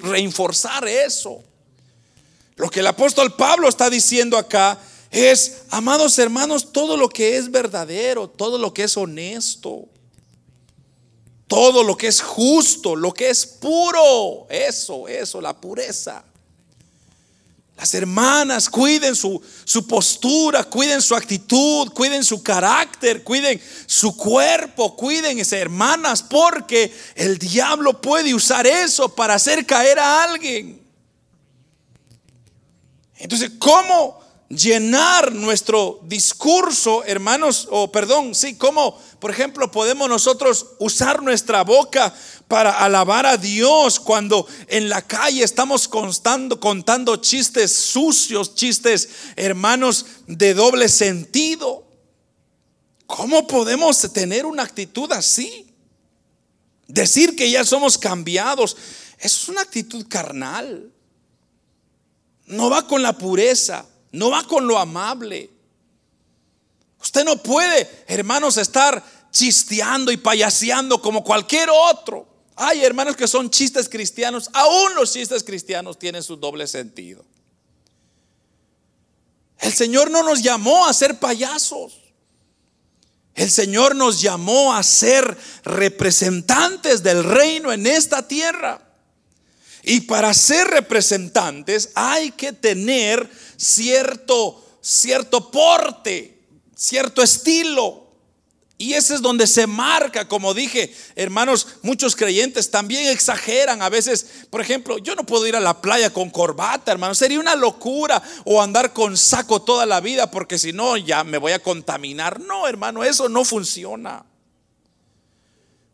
reforzar 0.04 0.88
eso. 0.88 1.44
Lo 2.56 2.70
que 2.70 2.80
el 2.80 2.88
apóstol 2.88 3.36
Pablo 3.36 3.68
está 3.68 3.90
diciendo 3.90 4.38
acá 4.38 4.80
es, 5.12 5.64
amados 5.70 6.18
hermanos, 6.18 6.72
todo 6.72 6.96
lo 6.96 7.10
que 7.10 7.36
es 7.36 7.52
verdadero, 7.52 8.30
todo 8.30 8.58
lo 8.58 8.74
que 8.74 8.84
es 8.84 8.96
honesto, 8.96 9.90
todo 11.50 11.84
lo 11.84 11.98
que 11.98 12.08
es 12.08 12.22
justo, 12.22 12.96
lo 12.96 13.12
que 13.12 13.32
es 13.32 13.44
puro, 13.44 14.46
eso, 14.52 15.08
eso, 15.08 15.42
la 15.42 15.60
pureza. 15.60 16.24
Las 17.76 17.92
hermanas 17.96 18.70
cuiden 18.70 19.16
su, 19.16 19.42
su, 19.64 19.88
postura, 19.88 20.64
cuiden 20.66 21.02
su 21.02 21.16
actitud, 21.16 21.90
cuiden 21.92 22.24
su 22.24 22.44
carácter, 22.44 23.24
cuiden 23.24 23.60
su 23.88 24.16
cuerpo, 24.16 24.96
cuiden 24.96 25.40
esas 25.40 25.60
hermanas, 25.60 26.22
porque 26.22 26.94
el 27.16 27.40
diablo 27.40 28.00
puede 28.00 28.36
usar 28.36 28.68
eso 28.68 29.10
para 29.10 29.34
hacer 29.34 29.66
caer 29.66 29.98
a 29.98 30.24
alguien. 30.24 30.80
Entonces, 33.18 33.54
¿cómo 33.58 34.22
llenar 34.50 35.32
nuestro 35.34 36.00
discurso, 36.04 37.04
hermanos? 37.06 37.68
O 37.72 37.92
perdón, 37.92 38.36
sí, 38.36 38.56
¿cómo, 38.56 39.00
por 39.20 39.32
ejemplo, 39.32 39.72
podemos 39.72 40.10
nosotros 40.10 40.66
usar 40.80 41.22
nuestra 41.22 41.64
boca 41.64 42.14
para 42.48 42.72
alabar 42.84 43.28
a 43.28 43.38
Dios 43.38 44.00
cuando 44.00 44.48
en 44.68 44.90
la 44.90 45.04
calle 45.04 45.44
estamos 45.44 45.88
contando, 45.88 46.60
contando 46.60 47.16
chistes 47.18 47.74
sucios, 47.74 48.56
chistes, 48.56 49.10
hermanos, 49.36 50.06
de 50.26 50.56
doble 50.56 50.90
sentido. 50.90 51.86
¿Cómo 53.06 53.46
podemos 53.48 54.02
tener 54.12 54.46
una 54.48 54.64
actitud 54.64 55.12
así? 55.12 55.68
Decir 56.88 57.36
que 57.36 57.52
ya 57.52 57.64
somos 57.64 58.00
cambiados 58.00 58.76
es 59.20 59.48
una 59.48 59.62
actitud 59.62 60.08
carnal. 60.08 60.92
No 62.46 62.70
va 62.70 62.88
con 62.88 63.04
la 63.04 63.18
pureza, 63.18 63.86
no 64.12 64.32
va 64.32 64.44
con 64.44 64.68
lo 64.68 64.78
amable. 64.78 65.50
Usted 67.02 67.24
no 67.24 67.38
puede, 67.38 67.90
hermanos, 68.08 68.58
estar 68.58 69.04
chisteando 69.32 70.12
y 70.12 70.18
payaseando 70.18 71.02
como 71.02 71.24
cualquier 71.24 71.70
otro. 71.70 72.28
Hay 72.56 72.84
hermanos 72.84 73.16
que 73.16 73.28
son 73.28 73.50
chistes 73.50 73.88
cristianos, 73.88 74.50
aún 74.54 74.94
los 74.96 75.14
chistes 75.14 75.44
cristianos 75.44 75.98
tienen 75.98 76.24
su 76.24 76.36
doble 76.36 76.68
sentido. 76.68 77.24
El 79.60 79.74
Señor 79.74 80.10
no 80.12 80.24
nos 80.24 80.42
llamó 80.42 80.86
a 80.86 80.94
ser 80.94 81.20
payasos. 81.20 82.00
El 83.36 83.50
Señor 83.50 83.96
nos 83.96 84.20
llamó 84.22 84.74
a 84.74 84.84
ser 84.84 85.38
representantes 85.64 87.04
del 87.04 87.24
reino 87.24 87.72
en 87.72 87.88
esta 87.88 88.28
tierra. 88.28 88.89
Y 89.90 90.02
para 90.02 90.36
ser 90.36 90.68
representantes 90.68 91.90
hay 91.96 92.30
que 92.30 92.54
tener 92.54 93.28
cierto, 93.58 94.64
cierto 94.82 95.50
porte, 95.50 96.44
cierto 96.76 97.24
estilo. 97.24 98.08
Y 98.78 98.94
ese 98.94 99.16
es 99.16 99.24
donde 99.24 99.48
se 99.48 99.66
marca, 99.66 100.28
como 100.28 100.54
dije, 100.54 100.96
hermanos, 101.16 101.80
muchos 101.82 102.16
creyentes 102.16 102.70
también 102.70 103.08
exageran 103.08 103.82
a 103.82 103.90
veces. 103.90 104.28
Por 104.52 104.62
ejemplo, 104.62 105.00
yo 105.00 105.16
no 105.16 105.26
puedo 105.26 105.48
ir 105.48 105.56
a 105.56 105.60
la 105.60 105.82
playa 105.82 106.14
con 106.14 106.30
corbata, 106.30 106.92
hermano. 106.92 107.16
Sería 107.16 107.40
una 107.40 107.56
locura 107.56 108.22
o 108.46 108.62
andar 108.62 108.94
con 108.94 109.18
saco 109.18 109.64
toda 109.64 109.88
la 109.88 110.02
vida 110.02 110.30
porque 110.30 110.60
si 110.60 110.72
no 110.72 110.98
ya 110.98 111.24
me 111.24 111.40
voy 111.40 111.54
a 111.54 111.64
contaminar. 111.64 112.40
No, 112.40 112.68
hermano, 112.68 113.04
eso 113.04 113.28
no 113.28 113.44
funciona. 113.44 114.24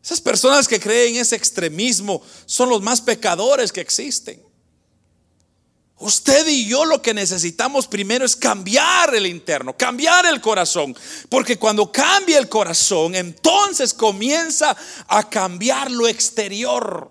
Esas 0.06 0.20
personas 0.20 0.68
que 0.68 0.78
creen 0.78 1.16
ese 1.16 1.34
extremismo 1.34 2.22
son 2.44 2.68
los 2.68 2.80
más 2.80 3.00
pecadores 3.00 3.72
que 3.72 3.80
existen. 3.80 4.40
Usted 5.98 6.46
y 6.46 6.64
yo 6.64 6.84
lo 6.84 7.02
que 7.02 7.12
necesitamos 7.12 7.88
primero 7.88 8.24
es 8.24 8.36
cambiar 8.36 9.16
el 9.16 9.26
interno, 9.26 9.76
cambiar 9.76 10.24
el 10.26 10.40
corazón. 10.40 10.96
Porque 11.28 11.58
cuando 11.58 11.90
cambia 11.90 12.38
el 12.38 12.48
corazón, 12.48 13.16
entonces 13.16 13.92
comienza 13.92 14.76
a 15.08 15.28
cambiar 15.28 15.90
lo 15.90 16.06
exterior. 16.06 17.10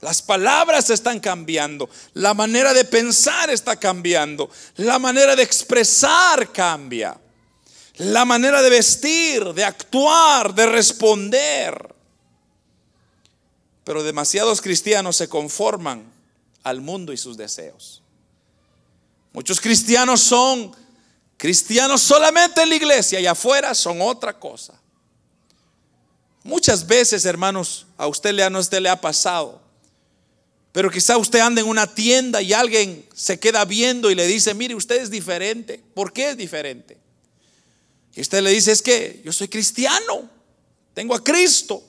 Las 0.00 0.22
palabras 0.22 0.90
están 0.90 1.18
cambiando, 1.18 1.90
la 2.14 2.34
manera 2.34 2.72
de 2.72 2.84
pensar 2.84 3.50
está 3.50 3.74
cambiando, 3.74 4.48
la 4.76 5.00
manera 5.00 5.34
de 5.34 5.42
expresar 5.42 6.52
cambia, 6.52 7.20
la 7.98 8.24
manera 8.24 8.62
de 8.62 8.70
vestir, 8.70 9.44
de 9.54 9.64
actuar, 9.64 10.54
de 10.54 10.66
responder. 10.66 11.94
Pero 13.84 14.02
demasiados 14.02 14.60
cristianos 14.60 15.16
se 15.16 15.28
conforman 15.28 16.04
al 16.62 16.80
mundo 16.80 17.12
y 17.12 17.16
sus 17.16 17.36
deseos. 17.36 18.02
Muchos 19.32 19.60
cristianos 19.60 20.20
son 20.20 20.74
cristianos 21.36 22.00
solamente 22.02 22.62
en 22.62 22.68
la 22.68 22.76
iglesia 22.76 23.20
y 23.20 23.26
afuera 23.26 23.74
son 23.74 24.00
otra 24.00 24.38
cosa. 24.38 24.74
Muchas 26.44 26.86
veces, 26.86 27.24
hermanos, 27.24 27.86
a 27.96 28.06
usted 28.06 28.32
le, 28.32 28.46
usted 28.58 28.80
le 28.80 28.88
ha 28.88 29.00
pasado. 29.00 29.60
Pero 30.72 30.90
quizá 30.90 31.16
usted 31.16 31.40
anda 31.40 31.60
en 31.60 31.66
una 31.66 31.86
tienda 31.86 32.40
y 32.42 32.52
alguien 32.52 33.04
se 33.14 33.40
queda 33.40 33.64
viendo 33.64 34.10
y 34.10 34.14
le 34.14 34.26
dice, 34.26 34.54
mire, 34.54 34.74
usted 34.74 35.02
es 35.02 35.10
diferente. 35.10 35.82
¿Por 35.94 36.12
qué 36.12 36.30
es 36.30 36.36
diferente? 36.36 36.97
Y 38.18 38.20
usted 38.20 38.42
le 38.42 38.50
dice, 38.50 38.72
es 38.72 38.82
que 38.82 39.22
yo 39.24 39.32
soy 39.32 39.46
cristiano, 39.46 40.28
tengo 40.92 41.14
a 41.14 41.22
Cristo. 41.22 41.84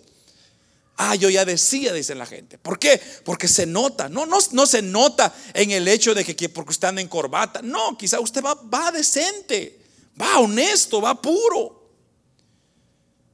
Ah, 0.96 1.16
yo 1.16 1.28
ya 1.28 1.44
decía, 1.44 1.92
dice 1.92 2.14
la 2.14 2.28
gente. 2.28 2.60
¿Por 2.60 2.78
qué? 2.78 3.02
Porque 3.26 3.48
se 3.48 3.66
nota. 3.66 4.10
No, 4.10 4.28
no, 4.28 4.38
no 4.52 4.66
se 4.68 4.84
nota 4.84 5.34
en 5.56 5.72
el 5.72 5.88
hecho 5.88 6.14
de 6.14 6.24
que, 6.24 6.50
porque 6.50 6.70
usted 6.70 6.90
anda 6.90 7.02
en 7.02 7.08
corbata. 7.08 7.64
No, 7.64 7.98
quizá 7.98 8.20
usted 8.20 8.44
va, 8.44 8.54
va 8.54 8.92
decente, 8.92 9.80
va 10.22 10.38
honesto, 10.38 11.02
va 11.02 11.20
puro. 11.20 11.90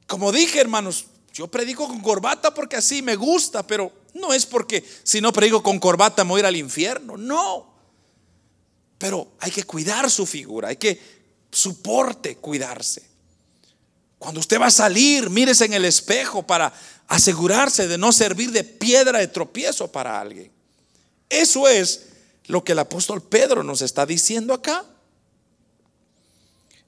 Como 0.06 0.32
dije, 0.32 0.58
hermanos, 0.58 1.04
yo 1.34 1.48
predico 1.48 1.86
con 1.88 2.00
corbata 2.00 2.54
porque 2.54 2.76
así 2.76 3.02
me 3.02 3.16
gusta, 3.16 3.66
pero 3.66 3.92
no 4.14 4.32
es 4.32 4.46
porque 4.46 4.82
si 5.02 5.20
no 5.20 5.34
predico 5.34 5.62
con 5.62 5.78
corbata 5.78 6.24
me 6.24 6.30
voy 6.30 6.38
a 6.38 6.40
ir 6.40 6.46
al 6.46 6.56
infierno. 6.56 7.18
No. 7.18 7.74
Pero 8.96 9.32
hay 9.40 9.50
que 9.50 9.64
cuidar 9.64 10.10
su 10.10 10.24
figura, 10.24 10.68
hay 10.68 10.76
que 10.76 11.15
su 11.50 11.82
porte 11.82 12.36
cuidarse. 12.36 13.02
Cuando 14.18 14.40
usted 14.40 14.60
va 14.60 14.66
a 14.66 14.70
salir, 14.70 15.30
mírese 15.30 15.66
en 15.66 15.74
el 15.74 15.84
espejo 15.84 16.42
para 16.42 16.72
asegurarse 17.08 17.86
de 17.86 17.98
no 17.98 18.12
servir 18.12 18.50
de 18.50 18.64
piedra 18.64 19.18
de 19.18 19.28
tropiezo 19.28 19.90
para 19.90 20.20
alguien. 20.20 20.50
Eso 21.28 21.68
es 21.68 22.06
lo 22.46 22.64
que 22.64 22.72
el 22.72 22.78
apóstol 22.78 23.22
Pedro 23.22 23.62
nos 23.62 23.82
está 23.82 24.06
diciendo 24.06 24.54
acá. 24.54 24.84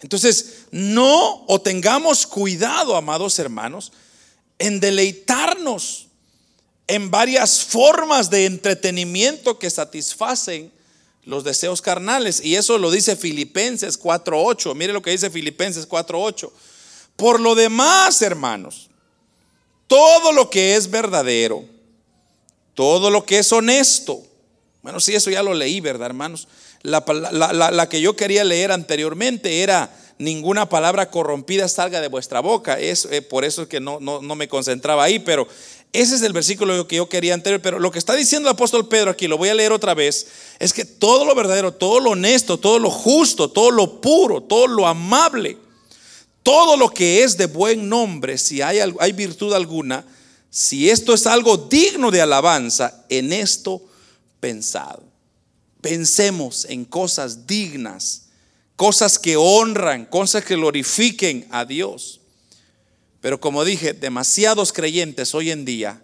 Entonces, 0.00 0.66
no 0.70 1.44
o 1.46 1.60
tengamos 1.60 2.26
cuidado, 2.26 2.96
amados 2.96 3.38
hermanos, 3.38 3.92
en 4.58 4.80
deleitarnos 4.80 6.08
en 6.86 7.10
varias 7.10 7.64
formas 7.64 8.30
de 8.30 8.46
entretenimiento 8.46 9.58
que 9.58 9.70
satisfacen 9.70 10.72
los 11.28 11.44
deseos 11.44 11.82
carnales. 11.82 12.40
Y 12.42 12.56
eso 12.56 12.78
lo 12.78 12.90
dice 12.90 13.14
Filipenses 13.14 14.00
4.8. 14.00 14.74
Mire 14.74 14.94
lo 14.94 15.02
que 15.02 15.10
dice 15.10 15.28
Filipenses 15.28 15.86
4.8. 15.86 16.50
Por 17.16 17.38
lo 17.38 17.54
demás, 17.54 18.22
hermanos, 18.22 18.88
todo 19.86 20.32
lo 20.32 20.48
que 20.48 20.74
es 20.74 20.90
verdadero, 20.90 21.66
todo 22.72 23.10
lo 23.10 23.26
que 23.26 23.40
es 23.40 23.52
honesto. 23.52 24.22
Bueno, 24.82 25.00
sí, 25.00 25.14
eso 25.14 25.30
ya 25.30 25.42
lo 25.42 25.52
leí, 25.52 25.80
¿verdad, 25.80 26.06
hermanos? 26.06 26.48
La, 26.82 27.88
que 27.90 28.00
yo 28.00 28.16
quería 28.16 28.42
leer 28.42 28.72
anteriormente 28.72 29.62
era 29.62 29.94
ninguna 30.16 30.68
palabra 30.68 31.10
corrompida 31.10 31.68
salga 31.68 32.00
de 32.00 32.08
vuestra 32.08 32.40
boca. 32.40 32.78
Es 32.78 33.06
eh, 33.10 33.20
por 33.20 33.44
eso 33.44 33.62
es 33.62 33.68
que 33.68 33.80
no, 33.80 34.00
no, 34.00 34.22
no, 34.22 34.34
me 34.34 34.48
concentraba 34.48 35.04
ahí, 35.04 35.18
pero 35.18 35.46
ese 35.92 36.16
es 36.16 36.22
el 36.22 36.32
versículo 36.32 36.86
que 36.86 36.96
yo 36.96 37.08
quería 37.08 37.34
anterior. 37.34 37.60
Pero 37.62 37.78
lo 37.78 37.90
que 37.90 37.98
está 37.98 38.14
diciendo 38.14 38.48
el 38.48 38.54
apóstol 38.54 38.88
Pedro 38.88 39.10
aquí, 39.10 39.26
lo 39.26 39.38
voy 39.38 39.48
a 39.48 39.54
leer 39.54 39.72
otra 39.72 39.94
vez, 39.94 40.26
es 40.58 40.72
que 40.72 40.84
todo 40.84 41.24
lo 41.24 41.34
verdadero, 41.34 41.72
todo 41.72 42.00
lo 42.00 42.10
honesto, 42.10 42.58
todo 42.58 42.78
lo 42.78 42.90
justo, 42.90 43.50
todo 43.50 43.70
lo 43.70 44.00
puro, 44.00 44.42
todo 44.42 44.66
lo 44.66 44.86
amable 44.86 45.58
todo 46.48 46.78
lo 46.78 46.88
que 46.88 47.22
es 47.22 47.36
de 47.36 47.44
buen 47.44 47.90
nombre, 47.90 48.38
si 48.38 48.62
hay, 48.62 48.78
hay 49.00 49.12
virtud 49.12 49.52
alguna, 49.52 50.02
si 50.48 50.88
esto 50.88 51.12
es 51.12 51.26
algo 51.26 51.58
digno 51.58 52.10
de 52.10 52.22
alabanza, 52.22 53.04
en 53.10 53.34
esto 53.34 53.82
pensado. 54.40 55.02
Pensemos 55.82 56.64
en 56.64 56.86
cosas 56.86 57.46
dignas, 57.46 58.28
cosas 58.76 59.18
que 59.18 59.36
honran, 59.36 60.06
cosas 60.06 60.42
que 60.42 60.56
glorifiquen 60.56 61.46
a 61.50 61.66
Dios. 61.66 62.17
Pero 63.20 63.40
como 63.40 63.64
dije, 63.64 63.92
demasiados 63.92 64.72
creyentes 64.72 65.34
hoy 65.34 65.50
en 65.50 65.64
día 65.64 66.02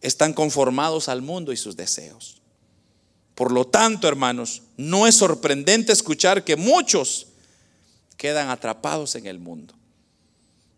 están 0.00 0.32
conformados 0.32 1.08
al 1.08 1.22
mundo 1.22 1.52
y 1.52 1.56
sus 1.56 1.76
deseos. 1.76 2.40
Por 3.34 3.52
lo 3.52 3.66
tanto, 3.66 4.08
hermanos, 4.08 4.62
no 4.76 5.06
es 5.06 5.14
sorprendente 5.14 5.92
escuchar 5.92 6.44
que 6.44 6.56
muchos 6.56 7.28
quedan 8.16 8.48
atrapados 8.48 9.14
en 9.14 9.26
el 9.26 9.38
mundo. 9.38 9.74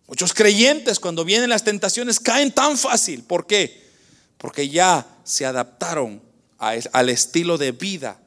Muchos 0.06 0.34
creyentes 0.34 0.98
cuando 0.98 1.24
vienen 1.24 1.48
las 1.48 1.64
tentaciones 1.64 2.18
caen 2.18 2.52
tan 2.52 2.76
fácil. 2.76 3.22
¿Por 3.22 3.46
qué? 3.46 3.88
Porque 4.36 4.68
ya 4.68 5.06
se 5.24 5.46
adaptaron 5.46 6.20
al 6.58 7.08
estilo 7.08 7.56
de 7.56 7.72
vida. 7.72 8.20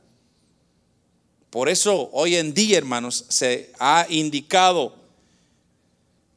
Por 1.49 1.69
eso 1.69 2.09
hoy 2.13 2.37
en 2.37 2.53
día, 2.53 2.77
hermanos, 2.77 3.25
se 3.29 3.71
ha 3.79 4.07
indicado 4.09 4.95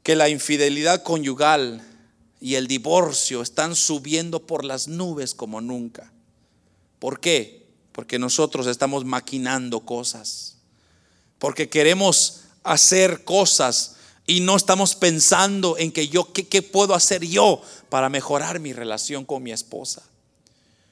que 0.06 0.14
la 0.14 0.28
infidelidad 0.28 1.02
conyugal 1.02 1.84
y 2.40 2.54
el 2.54 2.68
divorcio 2.68 3.42
están 3.42 3.74
subiendo 3.74 4.46
por 4.46 4.64
las 4.64 4.86
nubes 4.86 5.34
como 5.34 5.60
nunca. 5.60 6.12
¿Por 7.00 7.18
qué? 7.18 7.66
Porque 7.90 8.16
nosotros 8.16 8.68
estamos 8.68 9.04
maquinando 9.04 9.80
cosas. 9.80 10.58
Porque 11.40 11.68
queremos 11.68 12.42
hacer 12.62 13.24
cosas 13.24 13.96
y 14.28 14.38
no 14.38 14.54
estamos 14.54 14.94
pensando 14.94 15.76
en 15.76 15.90
que 15.90 16.06
yo, 16.06 16.32
¿qué, 16.32 16.46
qué 16.46 16.62
puedo 16.62 16.94
hacer 16.94 17.26
yo 17.26 17.60
para 17.88 18.08
mejorar 18.08 18.60
mi 18.60 18.72
relación 18.72 19.24
con 19.24 19.42
mi 19.42 19.50
esposa? 19.50 20.04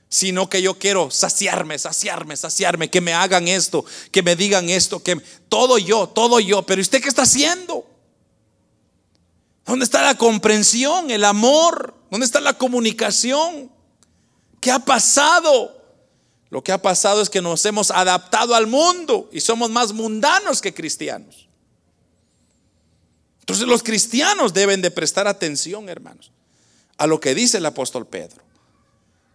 Sino 0.08 0.50
que 0.50 0.60
yo 0.60 0.76
quiero 0.76 1.12
saciarme, 1.12 1.78
saciarme, 1.78 2.36
saciarme, 2.36 2.90
que 2.90 3.00
me 3.00 3.14
hagan 3.14 3.46
esto, 3.46 3.84
que 4.10 4.24
me 4.24 4.34
digan 4.34 4.70
esto, 4.70 5.04
que 5.04 5.14
todo 5.48 5.78
yo, 5.78 6.08
todo 6.08 6.40
yo. 6.40 6.66
Pero 6.66 6.82
¿usted 6.82 7.00
qué 7.00 7.08
está 7.08 7.22
haciendo? 7.22 7.93
¿Dónde 9.64 9.84
está 9.84 10.02
la 10.02 10.16
comprensión, 10.16 11.10
el 11.10 11.24
amor? 11.24 11.94
¿Dónde 12.10 12.26
está 12.26 12.40
la 12.40 12.58
comunicación? 12.58 13.70
¿Qué 14.60 14.70
ha 14.70 14.78
pasado? 14.78 15.74
Lo 16.50 16.62
que 16.62 16.72
ha 16.72 16.80
pasado 16.80 17.22
es 17.22 17.30
que 17.30 17.40
nos 17.40 17.64
hemos 17.64 17.90
adaptado 17.90 18.54
al 18.54 18.66
mundo 18.66 19.28
y 19.32 19.40
somos 19.40 19.70
más 19.70 19.92
mundanos 19.92 20.60
que 20.60 20.74
cristianos. 20.74 21.48
Entonces 23.40 23.66
los 23.66 23.82
cristianos 23.82 24.54
deben 24.54 24.80
de 24.80 24.90
prestar 24.90 25.26
atención, 25.26 25.88
hermanos, 25.88 26.30
a 26.96 27.06
lo 27.06 27.20
que 27.20 27.34
dice 27.34 27.58
el 27.58 27.66
apóstol 27.66 28.06
Pedro. 28.06 28.42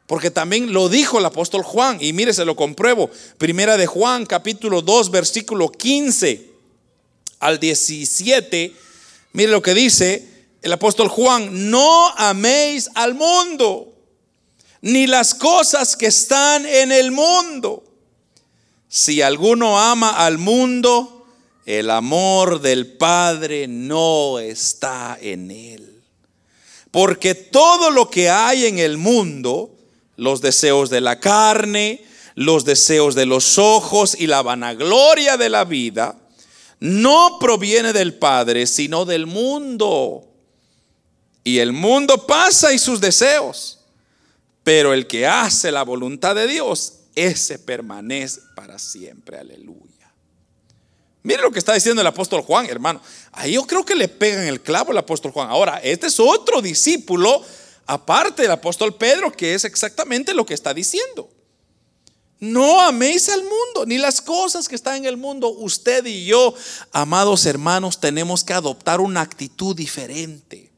Porque 0.07 0.31
también 0.31 0.73
lo 0.73 0.89
dijo 0.89 1.19
el 1.19 1.25
apóstol 1.25 1.61
Juan, 1.63 1.97
y 2.01 2.13
mire, 2.13 2.33
se 2.33 2.45
lo 2.45 2.55
compruebo. 2.55 3.11
Primera 3.37 3.77
de 3.77 3.85
Juan, 3.85 4.25
capítulo 4.25 4.81
2, 4.81 5.11
versículo 5.11 5.71
15 5.71 6.49
al 7.39 7.59
17 7.59 8.88
Mire 9.33 9.51
lo 9.51 9.61
que 9.61 9.73
dice 9.73 10.27
el 10.61 10.73
apóstol 10.73 11.07
Juan, 11.07 11.69
no 11.69 12.09
améis 12.17 12.89
al 12.95 13.13
mundo, 13.13 13.93
ni 14.81 15.07
las 15.07 15.33
cosas 15.33 15.95
que 15.95 16.07
están 16.07 16.65
en 16.65 16.91
el 16.91 17.11
mundo. 17.11 17.83
Si 18.89 19.21
alguno 19.21 19.79
ama 19.79 20.25
al 20.25 20.37
mundo, 20.37 21.25
el 21.65 21.91
amor 21.91 22.59
del 22.59 22.87
Padre 22.87 23.67
no 23.67 24.39
está 24.39 25.17
en 25.21 25.51
él. 25.51 26.01
Porque 26.91 27.35
todo 27.35 27.91
lo 27.91 28.09
que 28.09 28.29
hay 28.29 28.65
en 28.65 28.79
el 28.79 28.97
mundo, 28.97 29.69
los 30.17 30.41
deseos 30.41 30.89
de 30.89 31.01
la 31.01 31.19
carne, 31.19 32.03
los 32.35 32.65
deseos 32.65 33.15
de 33.15 33.25
los 33.25 33.57
ojos 33.57 34.15
y 34.19 34.27
la 34.27 34.41
vanagloria 34.41 35.37
de 35.37 35.49
la 35.49 35.65
vida, 35.65 36.15
no 36.79 37.37
proviene 37.39 37.93
del 37.93 38.15
Padre, 38.15 38.65
sino 38.65 39.05
del 39.05 39.25
mundo. 39.25 40.25
Y 41.43 41.59
el 41.59 41.73
mundo 41.73 42.25
pasa 42.25 42.73
y 42.73 42.79
sus 42.79 43.01
deseos, 43.01 43.79
pero 44.63 44.93
el 44.93 45.07
que 45.07 45.25
hace 45.27 45.71
la 45.71 45.83
voluntad 45.83 46.35
de 46.35 46.47
Dios, 46.47 46.99
ese 47.15 47.59
permanece 47.59 48.41
para 48.55 48.77
siempre. 48.79 49.37
Aleluya. 49.37 49.89
Mire 51.23 51.41
lo 51.41 51.51
que 51.51 51.59
está 51.59 51.73
diciendo 51.73 52.01
el 52.01 52.07
apóstol 52.07 52.41
Juan, 52.41 52.65
hermano. 52.67 53.01
Ahí 53.33 53.53
yo 53.53 53.65
creo 53.67 53.83
que 53.83 53.95
le 53.95 54.07
pegan 54.07 54.45
el 54.45 54.61
clavo 54.61 54.91
el 54.91 54.97
apóstol 54.97 55.31
Juan. 55.31 55.49
Ahora, 55.49 55.79
este 55.83 56.07
es 56.07 56.19
otro 56.19 56.61
discípulo, 56.61 57.43
aparte 57.85 58.43
del 58.43 58.51
apóstol 58.51 58.95
Pedro, 58.95 59.31
que 59.31 59.53
es 59.53 59.65
exactamente 59.65 60.33
lo 60.33 60.45
que 60.45 60.53
está 60.53 60.73
diciendo. 60.73 61.29
No 62.39 62.79
améis 62.79 63.27
al 63.27 63.41
mundo, 63.41 63.85
ni 63.85 63.97
las 63.97 64.21
cosas 64.21 64.69
que 64.69 64.75
están 64.75 64.97
en 64.97 65.05
el 65.05 65.17
mundo. 65.17 65.49
Usted 65.49 66.05
y 66.05 66.25
yo, 66.25 66.53
amados 66.93 67.45
hermanos, 67.45 67.99
tenemos 67.99 68.45
que 68.45 68.53
adoptar 68.53 69.01
una 69.01 69.21
actitud 69.21 69.75
diferente, 69.75 70.71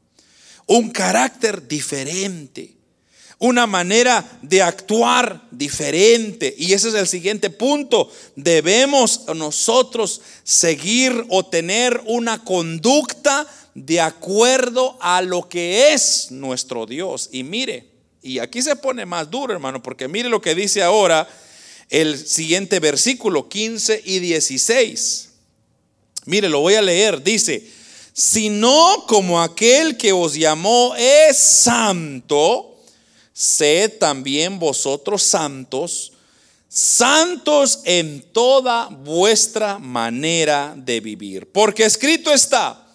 un 0.66 0.90
carácter 0.90 1.68
diferente, 1.68 2.74
una 3.38 3.68
manera 3.68 4.24
de 4.42 4.60
actuar 4.60 5.40
diferente. 5.52 6.52
Y 6.58 6.72
ese 6.72 6.88
es 6.88 6.94
el 6.94 7.06
siguiente 7.06 7.48
punto. 7.48 8.10
Debemos 8.34 9.22
nosotros 9.34 10.20
seguir 10.42 11.26
o 11.28 11.46
tener 11.46 12.02
una 12.06 12.42
conducta 12.42 13.46
de 13.74 14.00
acuerdo 14.00 14.98
a 15.00 15.22
lo 15.22 15.48
que 15.48 15.92
es 15.92 16.32
nuestro 16.32 16.86
Dios. 16.86 17.28
Y 17.30 17.44
mire, 17.44 17.88
y 18.20 18.40
aquí 18.40 18.62
se 18.62 18.74
pone 18.74 19.06
más 19.06 19.30
duro, 19.30 19.52
hermano, 19.52 19.80
porque 19.80 20.08
mire 20.08 20.28
lo 20.28 20.42
que 20.42 20.56
dice 20.56 20.82
ahora 20.82 21.28
el 21.92 22.26
siguiente 22.26 22.80
versículo 22.80 23.50
15 23.50 24.00
y 24.06 24.18
16. 24.18 25.28
Mire, 26.24 26.48
lo 26.48 26.60
voy 26.60 26.74
a 26.74 26.80
leer. 26.80 27.22
Dice, 27.22 27.70
sino 28.14 29.04
como 29.06 29.42
aquel 29.42 29.98
que 29.98 30.10
os 30.10 30.32
llamó 30.32 30.94
es 30.96 31.36
santo, 31.36 32.80
sed 33.34 33.98
también 33.98 34.58
vosotros 34.58 35.22
santos, 35.22 36.14
santos 36.66 37.80
en 37.84 38.22
toda 38.32 38.86
vuestra 38.86 39.78
manera 39.78 40.72
de 40.74 40.98
vivir. 41.00 41.52
Porque 41.52 41.84
escrito 41.84 42.32
está, 42.32 42.86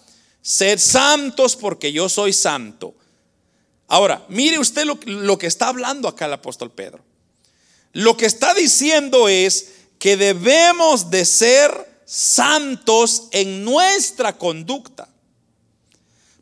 sed 0.42 0.76
santos 0.80 1.54
porque 1.54 1.92
yo 1.92 2.08
soy 2.08 2.32
santo. 2.32 2.96
Ahora, 3.86 4.26
mire 4.28 4.58
usted 4.58 4.84
lo, 4.84 4.98
lo 5.06 5.38
que 5.38 5.46
está 5.46 5.68
hablando 5.68 6.08
acá 6.08 6.26
el 6.26 6.32
apóstol 6.32 6.72
Pedro. 6.72 7.07
Lo 7.92 8.16
que 8.16 8.26
está 8.26 8.54
diciendo 8.54 9.28
es 9.28 9.70
que 9.98 10.16
debemos 10.16 11.10
de 11.10 11.24
ser 11.24 12.02
santos 12.04 13.28
en 13.32 13.64
nuestra 13.64 14.36
conducta. 14.38 15.08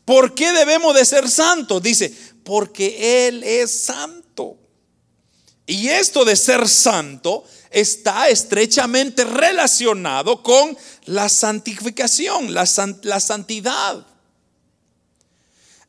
¿Por 0.05 0.35
qué 0.35 0.53
debemos 0.53 0.95
de 0.95 1.05
ser 1.05 1.29
santos? 1.29 1.83
Dice, 1.83 2.15
porque 2.45 3.27
Él 3.27 3.43
es 3.43 3.71
santo. 3.73 4.57
Y 5.67 5.89
esto 5.89 6.25
de 6.25 6.37
ser 6.37 6.69
santo 6.69 7.45
está 7.71 8.29
estrechamente 8.29 9.25
relacionado 9.25 10.43
con 10.43 10.79
la 11.07 11.29
santificación, 11.29 12.55
la, 12.55 12.69
la 13.03 13.19
santidad. 13.19 14.07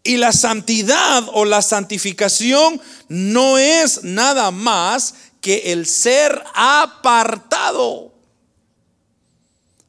Y 0.04 0.18
la 0.18 0.32
santidad 0.32 1.26
o 1.34 1.46
la 1.46 1.62
santificación 1.62 2.82
no 3.10 3.60
es 3.60 4.04
nada 4.04 4.50
más 4.52 5.14
que 5.48 5.72
el 5.72 5.86
ser 5.86 6.44
apartado. 6.54 8.12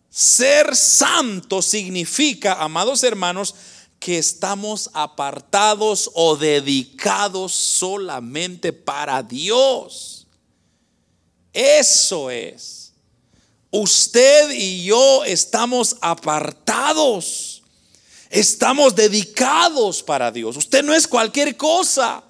Ser 0.08 0.76
santo 0.76 1.62
significa, 1.62 2.62
amados 2.62 3.02
hermanos, 3.02 3.56
que 3.98 4.18
estamos 4.18 4.88
apartados 4.92 6.12
o 6.14 6.36
dedicados 6.36 7.54
solamente 7.54 8.72
para 8.72 9.20
Dios. 9.20 10.28
Eso 11.52 12.30
es. 12.30 12.92
Usted 13.72 14.52
y 14.52 14.84
yo 14.84 15.24
estamos 15.24 15.96
apartados. 16.00 17.64
Estamos 18.30 18.94
dedicados 18.94 20.04
para 20.04 20.30
Dios. 20.30 20.56
Usted 20.56 20.84
no 20.84 20.94
es 20.94 21.08
cualquier 21.08 21.56
cosa. 21.56 22.22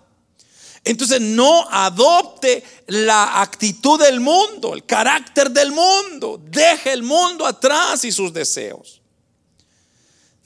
Entonces 0.88 1.20
no 1.20 1.68
adopte 1.70 2.64
la 2.88 3.42
actitud 3.42 4.02
del 4.02 4.18
mundo, 4.18 4.72
el 4.72 4.84
carácter 4.84 5.50
del 5.50 5.70
mundo. 5.70 6.40
Deje 6.42 6.92
el 6.92 7.02
mundo 7.02 7.46
atrás 7.46 8.04
y 8.04 8.10
sus 8.10 8.32
deseos. 8.32 9.02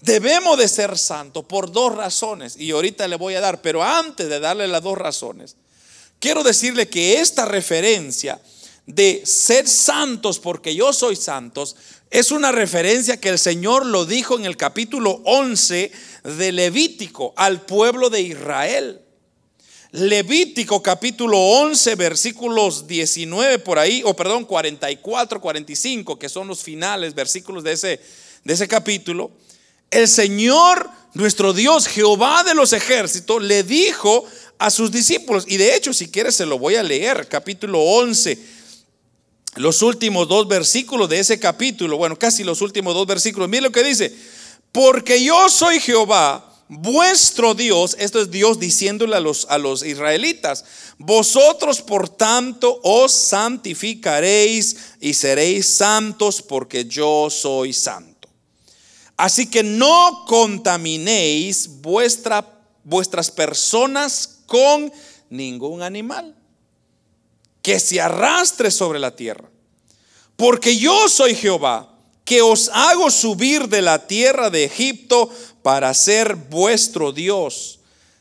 Debemos 0.01 0.59
de 0.59 0.67
ser 0.67 0.99
santos 0.99 1.45
por 1.45 1.71
dos 1.71 1.95
razones 1.95 2.57
y 2.57 2.73
ahorita 2.73 3.07
le 3.07 3.15
voy 3.15 3.37
a 3.37 3.41
dar, 3.41 3.63
pero 3.63 3.85
antes 3.85 4.29
de 4.29 4.41
darle 4.41 4.67
las 4.67 4.83
dos 4.83 4.99
razones, 4.99 5.55
quiero 6.19 6.43
decirle 6.43 6.89
que 6.89 7.21
esta 7.21 7.45
referencia 7.45 8.41
de 8.87 9.23
ser 9.25 9.69
santos 9.69 10.41
porque 10.41 10.75
yo 10.75 10.93
soy 10.93 11.15
santos 11.15 11.77
es 12.11 12.33
una 12.33 12.51
referencia 12.51 13.21
que 13.21 13.29
el 13.29 13.39
Señor 13.39 13.87
lo 13.87 14.05
dijo 14.05 14.37
en 14.37 14.45
el 14.45 14.57
capítulo 14.57 15.23
11 15.25 15.93
de 16.25 16.53
Levítico 16.53 17.33
al 17.37 17.65
pueblo 17.65 18.11
de 18.11 18.23
Israel. 18.23 19.02
Levítico 19.93 20.83
capítulo 20.83 21.39
11, 21.39 21.97
versículos 21.97 22.87
19 22.87 23.59
por 23.59 23.79
ahí, 23.79 24.01
o 24.07 24.17
perdón, 24.17 24.47
44, 24.47 25.39
45, 25.39 26.19
que 26.19 26.31
son 26.31 26.49
los 26.49 26.63
finales, 26.63 27.15
versículos 27.15 27.63
de 27.63 27.73
ese, 27.73 28.01
de 28.43 28.55
ese 28.55 28.67
capítulo. 28.67 29.33
El 29.91 30.09
Señor, 30.09 30.89
nuestro 31.13 31.53
Dios, 31.53 31.87
Jehová 31.87 32.43
de 32.43 32.55
los 32.55 32.73
ejércitos, 32.73 33.43
le 33.43 33.65
dijo 33.65 34.25
a 34.59 34.71
sus 34.71 34.91
discípulos, 34.91 35.45
y 35.47 35.59
de 35.59 35.77
hecho, 35.77 35.93
si 35.93 36.11
quieres, 36.11 36.37
se 36.37 36.47
lo 36.47 36.59
voy 36.59 36.77
a 36.77 36.83
leer, 36.83 37.29
capítulo 37.29 37.79
11, 37.79 38.39
los 39.57 39.83
últimos 39.83 40.27
dos 40.27 40.49
versículos 40.49 41.07
de 41.11 41.19
ese 41.19 41.39
capítulo, 41.39 41.99
bueno, 41.99 42.19
casi 42.19 42.45
los 42.45 42.63
últimos 42.63 42.95
dos 42.95 43.07
versículos. 43.07 43.47
Mire 43.47 43.65
lo 43.65 43.73
que 43.73 43.85
dice, 43.85 44.11
porque 44.73 45.23
yo 45.23 45.51
soy 45.51 45.81
Jehová 45.81 46.52
vuestro 46.81 47.55
Dios, 47.55 47.97
esto 47.99 48.21
es 48.21 48.31
Dios 48.31 48.59
diciéndole 48.59 49.17
a 49.17 49.21
los, 49.21 49.47
a 49.49 49.59
los 49.59 49.85
israelitas, 49.85 50.65
vosotros 50.99 51.83
por 51.83 52.09
tanto 52.09 52.81
os 52.83 53.13
santificaréis 53.13 54.77
y 55.01 55.15
seréis 55.15 55.67
santos 55.67 56.43
porque 56.43 56.85
yo 56.85 57.29
soy 57.31 57.73
santo. 57.73 58.29
Así 59.17 59.47
que 59.47 59.63
no 59.63 60.25
contaminéis 60.27 61.81
vuestra 61.81 62.63
vuestras 62.85 63.31
personas 63.31 64.41
con 64.47 64.93
ningún 65.31 65.83
animal 65.83 66.35
que 67.61 67.79
se 67.79 68.01
arrastre 68.01 68.71
sobre 68.71 68.99
la 68.99 69.15
tierra. 69.15 69.49
Porque 70.37 70.77
yo 70.77 71.09
soy 71.09 71.35
Jehová, 71.35 71.89
que 72.25 72.43
os 72.43 72.69
hago 72.73 73.11
subir 73.11 73.69
de 73.69 73.83
la 73.83 74.07
tierra 74.07 74.51
de 74.51 74.65
Egipto 74.65 75.31
para 75.63 75.93
ser 75.95 76.35
vuestro 76.35 77.13
Dios. 77.13 77.79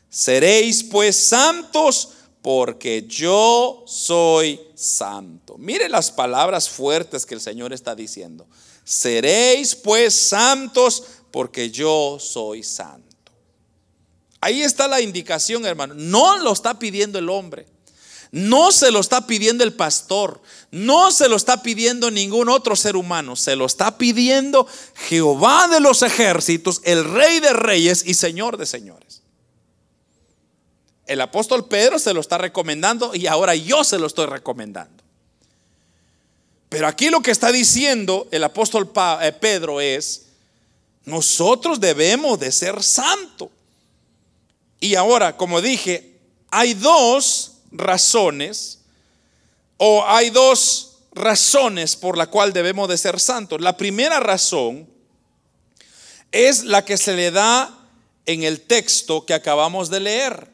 Seréis 0.08 0.82
pues 0.82 1.16
santos 1.16 2.10
porque 2.42 3.04
yo 3.06 3.84
soy 3.86 4.60
santo. 4.74 5.56
Mire 5.58 5.88
las 5.88 6.10
palabras 6.10 6.68
fuertes 6.68 7.24
que 7.24 7.34
el 7.34 7.40
Señor 7.40 7.72
está 7.72 7.94
diciendo. 7.94 8.46
Seréis 8.84 9.74
pues 9.74 10.14
santos 10.14 11.04
porque 11.30 11.70
yo 11.70 12.18
soy 12.20 12.62
santo. 12.62 13.32
Ahí 14.40 14.62
está 14.62 14.88
la 14.88 15.00
indicación, 15.00 15.64
hermano. 15.64 15.94
No 15.94 16.36
lo 16.38 16.52
está 16.52 16.78
pidiendo 16.78 17.18
el 17.18 17.28
hombre. 17.28 17.71
No 18.32 18.72
se 18.72 18.90
lo 18.90 19.00
está 19.00 19.26
pidiendo 19.26 19.62
el 19.62 19.74
pastor, 19.74 20.40
no 20.70 21.12
se 21.12 21.28
lo 21.28 21.36
está 21.36 21.62
pidiendo 21.62 22.10
ningún 22.10 22.48
otro 22.48 22.74
ser 22.74 22.96
humano, 22.96 23.36
se 23.36 23.56
lo 23.56 23.66
está 23.66 23.98
pidiendo 23.98 24.66
Jehová 24.94 25.68
de 25.68 25.80
los 25.80 26.00
ejércitos, 26.00 26.80
el 26.84 27.04
rey 27.04 27.40
de 27.40 27.52
reyes 27.52 28.02
y 28.06 28.14
señor 28.14 28.56
de 28.56 28.64
señores. 28.64 29.20
El 31.04 31.20
apóstol 31.20 31.68
Pedro 31.68 31.98
se 31.98 32.14
lo 32.14 32.20
está 32.20 32.38
recomendando 32.38 33.14
y 33.14 33.26
ahora 33.26 33.54
yo 33.54 33.84
se 33.84 33.98
lo 33.98 34.06
estoy 34.06 34.24
recomendando. 34.24 35.02
Pero 36.70 36.86
aquí 36.86 37.10
lo 37.10 37.20
que 37.20 37.32
está 37.32 37.52
diciendo 37.52 38.28
el 38.30 38.44
apóstol 38.44 38.90
eh, 39.20 39.32
Pedro 39.38 39.78
es, 39.78 40.28
nosotros 41.04 41.80
debemos 41.80 42.40
de 42.40 42.50
ser 42.50 42.82
santos. 42.82 43.50
Y 44.80 44.94
ahora, 44.94 45.36
como 45.36 45.60
dije, 45.60 46.18
hay 46.50 46.72
dos 46.72 47.51
razones 47.72 48.80
o 49.76 50.04
hay 50.06 50.30
dos 50.30 50.98
razones 51.12 51.96
por 51.96 52.16
la 52.16 52.28
cual 52.28 52.52
debemos 52.52 52.88
de 52.88 52.96
ser 52.96 53.18
santos. 53.18 53.60
La 53.60 53.76
primera 53.76 54.20
razón 54.20 54.88
es 56.30 56.64
la 56.64 56.84
que 56.84 56.96
se 56.96 57.14
le 57.14 57.30
da 57.30 57.78
en 58.26 58.44
el 58.44 58.60
texto 58.60 59.26
que 59.26 59.34
acabamos 59.34 59.90
de 59.90 60.00
leer. 60.00 60.50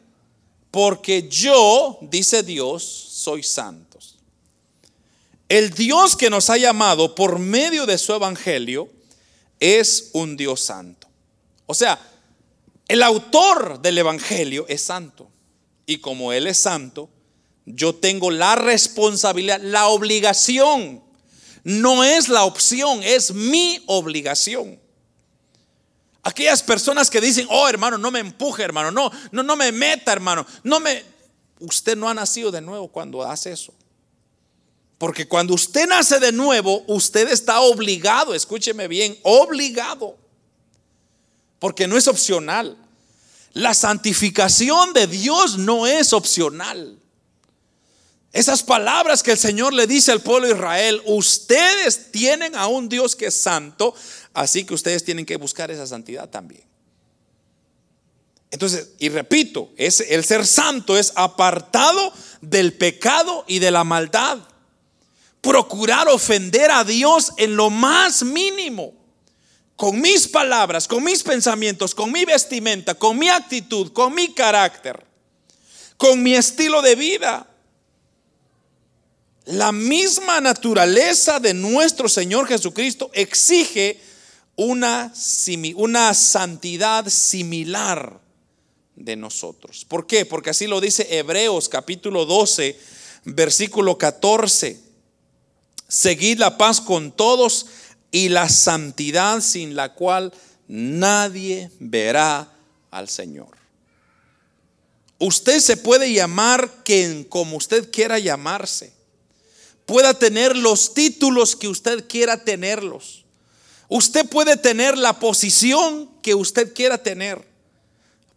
Porque 0.71 1.29
yo, 1.29 1.99
dice 2.03 2.43
Dios, 2.43 2.83
soy 2.83 3.43
santos. 3.43 4.17
El 5.49 5.71
Dios 5.71 6.15
que 6.15 6.29
nos 6.29 6.51
ha 6.51 6.59
llamado 6.59 7.15
por 7.15 7.39
medio 7.39 7.87
de 7.87 7.97
su 7.97 8.13
evangelio 8.13 8.91
es 9.61 10.11
un 10.13 10.37
Dios 10.37 10.61
santo. 10.61 11.09
O 11.67 11.75
sea, 11.75 11.99
el 12.87 13.03
autor 13.03 13.81
del 13.81 13.99
evangelio 13.99 14.67
es 14.69 14.83
santo. 14.83 15.29
Y 15.89 16.01
como 16.01 16.35
Él 16.35 16.47
es 16.47 16.59
santo, 16.59 17.09
yo 17.65 17.95
tengo 17.95 18.31
la 18.31 18.57
responsabilidad, 18.57 19.59
la 19.63 19.87
obligación. 19.87 21.03
No 21.65 22.05
es 22.05 22.29
la 22.29 22.45
opción, 22.45 23.01
es 23.03 23.33
mi 23.33 23.83
obligación. 23.87 24.79
Aquellas 26.23 26.63
personas 26.63 27.09
que 27.09 27.23
dicen, 27.23 27.47
oh 27.49 27.67
hermano, 27.71 27.97
no 27.97 28.11
me 28.11 28.19
empuje, 28.19 28.63
hermano, 28.63 28.91
no, 28.91 29.11
no, 29.33 29.43
no 29.43 29.57
me 29.57 29.73
meta, 29.73 30.13
hermano, 30.13 30.47
no 30.63 30.79
me. 30.79 31.03
Usted 31.59 31.97
no 31.97 32.07
ha 32.07 32.13
nacido 32.13 32.51
de 32.51 32.61
nuevo 32.61 32.89
cuando 32.89 33.23
hace 33.23 33.53
eso. 33.53 33.73
Porque 34.99 35.27
cuando 35.27 35.55
usted 35.55 35.89
nace 35.89 36.21
de 36.21 36.33
nuevo, 36.33 36.85
usted 36.87 37.31
está 37.31 37.61
obligado, 37.61 38.35
escúcheme 38.35 38.89
bien, 38.89 39.19
obligado. 39.23 40.19
Porque 41.59 41.89
no 41.89 41.97
es 41.97 42.07
opcional. 42.09 42.77
La 43.59 43.75
santificación 43.75 44.93
de 44.93 45.09
Dios 45.09 45.59
no 45.59 45.85
es 45.89 46.13
opcional. 46.13 46.97
Esas 48.33 48.63
palabras 48.63 49.25
que 49.25 49.33
el 49.33 49.39
Señor 49.39 49.73
le 49.73 49.89
dice 49.89 50.13
al 50.13 50.21
pueblo 50.21 50.47
de 50.47 50.55
Israel, 50.55 51.03
ustedes 51.07 52.13
tienen 52.13 52.55
a 52.55 52.69
un 52.69 52.89
Dios 52.89 53.17
que 53.17 53.27
es 53.27 53.35
santo, 53.35 53.97
así 54.33 54.63
que 54.63 54.75
ustedes 54.75 55.03
tienen 55.03 55.27
que 55.27 55.37
buscar 55.37 55.73
esa 55.73 55.89
santidad 55.89 56.31
también. 56.31 56.63
Entonces, 58.53 58.91
y 59.01 59.09
repito, 59.09 59.73
es, 59.77 60.03
el 60.03 60.25
ser 60.25 60.47
santo 60.47 60.97
es 60.97 61.13
apartado 61.17 62.13
del 62.41 62.75
pecado 62.75 63.45
y 63.49 63.59
de 63.59 63.73
la 63.73 63.83
maldad. 63.83 64.39
Procurar 65.41 66.07
ofender 66.07 66.71
a 66.71 66.85
Dios 66.85 67.33
en 67.39 67.57
lo 67.57 67.71
más 67.71 68.23
mínimo 68.23 68.95
con 69.79 70.01
mis 70.01 70.27
palabras, 70.27 70.89
con 70.89 71.05
mis 71.05 71.23
pensamientos, 71.23 71.95
con 71.95 72.11
mi 72.11 72.25
vestimenta, 72.25 72.97
con 72.97 73.17
mi 73.17 73.29
actitud, 73.29 73.93
con 73.93 74.13
mi 74.13 74.35
carácter, 74.35 75.07
con 75.97 76.21
mi 76.21 76.35
estilo 76.35 76.83
de 76.83 76.97
vida. 76.97 77.49
La 79.45 79.71
misma 79.71 80.41
naturaleza 80.41 81.39
de 81.39 81.55
nuestro 81.55 82.09
Señor 82.09 82.49
Jesucristo 82.49 83.09
exige 83.15 84.01
una, 84.57 85.13
una 85.77 86.13
santidad 86.13 87.09
similar 87.09 88.21
de 88.97 89.15
nosotros. 89.15 89.85
¿Por 89.85 90.09
qué? 90.09 90.27
Porque 90.27 90.51
así 90.51 90.67
lo 90.67 90.81
dice 90.81 91.07
Hebreos 91.09 91.69
capítulo 91.69 92.27
12, 92.27 92.77
versículo 93.27 93.97
14. 93.97 94.81
Seguid 95.87 96.41
la 96.41 96.59
paz 96.59 96.81
con 96.81 97.13
todos 97.13 97.67
y 98.11 98.29
la 98.29 98.49
santidad 98.49 99.41
sin 99.41 99.75
la 99.75 99.95
cual 99.95 100.33
nadie 100.67 101.71
verá 101.79 102.51
al 102.91 103.09
Señor. 103.09 103.57
Usted 105.19 105.59
se 105.61 105.77
puede 105.77 106.13
llamar 106.13 106.85
quien 106.85 107.25
como 107.25 107.57
usted 107.57 107.91
quiera 107.91 108.19
llamarse. 108.19 108.93
Pueda 109.85 110.15
tener 110.15 110.57
los 110.57 110.95
títulos 110.95 111.57
que 111.57 111.67
usted 111.67 112.07
quiera 112.07 112.45
tenerlos. 112.45 113.25
Usted 113.89 114.29
puede 114.29 114.57
tener 114.57 114.97
la 114.97 115.19
posición 115.19 116.09
que 116.23 116.35
usted 116.35 116.73
quiera 116.73 117.03
tener. 117.03 117.43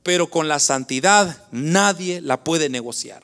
Pero 0.02 0.30
con 0.30 0.48
la 0.48 0.60
santidad 0.60 1.44
nadie 1.52 2.22
la 2.22 2.44
puede 2.44 2.70
negociar. 2.70 3.22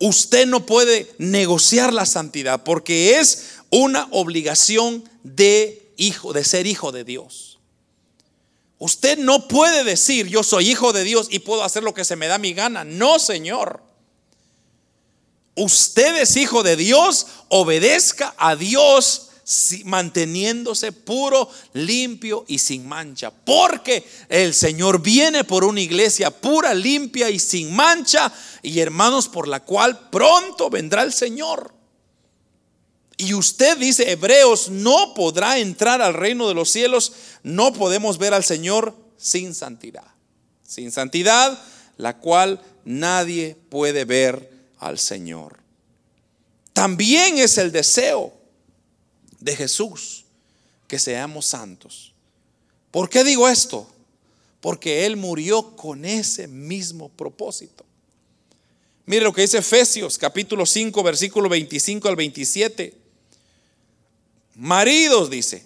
Usted 0.00 0.46
no 0.46 0.64
puede 0.64 1.12
negociar 1.18 1.92
la 1.92 2.06
santidad 2.06 2.62
porque 2.64 3.18
es 3.18 3.57
una 3.70 4.08
obligación 4.10 5.08
de 5.22 5.92
hijo, 5.96 6.32
de 6.32 6.44
ser 6.44 6.66
hijo 6.66 6.92
de 6.92 7.04
Dios. 7.04 7.58
Usted 8.78 9.18
no 9.18 9.48
puede 9.48 9.82
decir 9.82 10.28
yo 10.28 10.42
soy 10.42 10.70
hijo 10.70 10.92
de 10.92 11.04
Dios 11.04 11.28
y 11.30 11.40
puedo 11.40 11.64
hacer 11.64 11.82
lo 11.82 11.94
que 11.94 12.04
se 12.04 12.16
me 12.16 12.28
da 12.28 12.38
mi 12.38 12.54
gana. 12.54 12.84
No, 12.84 13.18
Señor. 13.18 13.82
Usted 15.56 16.22
es 16.22 16.36
hijo 16.36 16.62
de 16.62 16.76
Dios, 16.76 17.26
obedezca 17.48 18.34
a 18.38 18.54
Dios 18.54 19.28
manteniéndose 19.84 20.92
puro, 20.92 21.50
limpio 21.72 22.44
y 22.46 22.58
sin 22.58 22.86
mancha. 22.86 23.32
Porque 23.32 24.06
el 24.28 24.54
Señor 24.54 25.00
viene 25.02 25.42
por 25.42 25.64
una 25.64 25.80
iglesia 25.80 26.30
pura, 26.30 26.74
limpia 26.74 27.30
y 27.30 27.38
sin 27.38 27.74
mancha. 27.74 28.32
Y 28.62 28.78
hermanos, 28.78 29.28
por 29.28 29.48
la 29.48 29.64
cual 29.64 30.10
pronto 30.10 30.70
vendrá 30.70 31.02
el 31.02 31.12
Señor. 31.12 31.77
Y 33.18 33.34
usted 33.34 33.76
dice, 33.76 34.12
Hebreos, 34.12 34.70
no 34.70 35.12
podrá 35.12 35.58
entrar 35.58 36.00
al 36.00 36.14
reino 36.14 36.46
de 36.46 36.54
los 36.54 36.70
cielos, 36.70 37.12
no 37.42 37.72
podemos 37.72 38.16
ver 38.16 38.32
al 38.32 38.44
Señor 38.44 38.96
sin 39.16 39.54
santidad. 39.54 40.06
Sin 40.62 40.92
santidad, 40.92 41.60
la 41.96 42.18
cual 42.18 42.62
nadie 42.84 43.56
puede 43.70 44.04
ver 44.04 44.50
al 44.78 45.00
Señor. 45.00 45.58
También 46.72 47.38
es 47.38 47.58
el 47.58 47.72
deseo 47.72 48.32
de 49.40 49.56
Jesús 49.56 50.24
que 50.86 51.00
seamos 51.00 51.46
santos. 51.46 52.14
¿Por 52.92 53.10
qué 53.10 53.24
digo 53.24 53.48
esto? 53.48 53.90
Porque 54.60 55.06
Él 55.06 55.16
murió 55.16 55.74
con 55.74 56.04
ese 56.04 56.46
mismo 56.46 57.08
propósito. 57.08 57.84
Mire 59.06 59.24
lo 59.24 59.32
que 59.32 59.42
dice 59.42 59.58
Efesios 59.58 60.18
capítulo 60.18 60.66
5 60.66 61.02
versículo 61.02 61.48
25 61.48 62.08
al 62.08 62.16
27. 62.16 62.97
Maridos, 64.60 65.30
dice, 65.30 65.64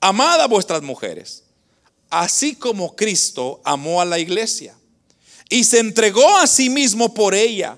amad 0.00 0.40
a 0.40 0.46
vuestras 0.46 0.80
mujeres, 0.80 1.42
así 2.08 2.56
como 2.56 2.96
Cristo 2.96 3.60
amó 3.62 4.00
a 4.00 4.06
la 4.06 4.18
iglesia 4.18 4.74
y 5.50 5.64
se 5.64 5.80
entregó 5.80 6.38
a 6.38 6.46
sí 6.46 6.70
mismo 6.70 7.12
por 7.12 7.34
ella. 7.34 7.76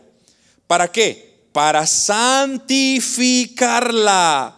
¿Para 0.69 0.93
qué? 0.93 1.41
Para 1.51 1.89
santificarla, 1.89 4.55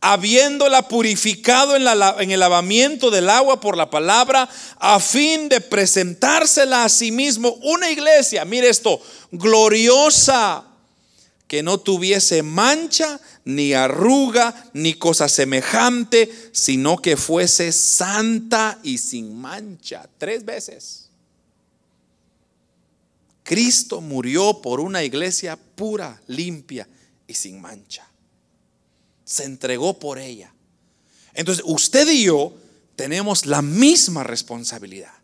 habiéndola 0.00 0.88
purificado 0.88 1.76
en, 1.76 1.86
en, 2.18 2.32
el 2.32 2.40
lavamiento 2.40 3.12
del 3.12 3.30
agua 3.30 3.60
por 3.60 3.76
la 3.76 3.90
palabra, 3.90 4.48
a 4.80 4.98
fin 4.98 5.48
de 5.48 5.60
presentársela 5.60 6.82
a 6.82 6.88
sí 6.88 7.12
mismo 7.12 7.50
una 7.62 7.88
iglesia, 7.88 8.44
mire 8.44 8.68
esto, 8.68 9.00
gloriosa 9.30 10.73
que 11.54 11.62
no 11.62 11.78
tuviese 11.78 12.42
mancha, 12.42 13.20
ni 13.44 13.74
arruga, 13.74 14.72
ni 14.72 14.94
cosa 14.94 15.28
semejante, 15.28 16.28
sino 16.50 16.96
que 16.96 17.16
fuese 17.16 17.70
santa 17.70 18.80
y 18.82 18.98
sin 18.98 19.40
mancha. 19.40 20.08
Tres 20.18 20.44
veces. 20.44 21.10
Cristo 23.44 24.00
murió 24.00 24.62
por 24.62 24.80
una 24.80 25.04
iglesia 25.04 25.56
pura, 25.56 26.20
limpia 26.26 26.88
y 27.28 27.34
sin 27.34 27.60
mancha. 27.60 28.04
Se 29.24 29.44
entregó 29.44 30.00
por 30.00 30.18
ella. 30.18 30.52
Entonces, 31.34 31.64
usted 31.68 32.08
y 32.08 32.24
yo 32.24 32.52
tenemos 32.96 33.46
la 33.46 33.62
misma 33.62 34.24
responsabilidad. 34.24 35.14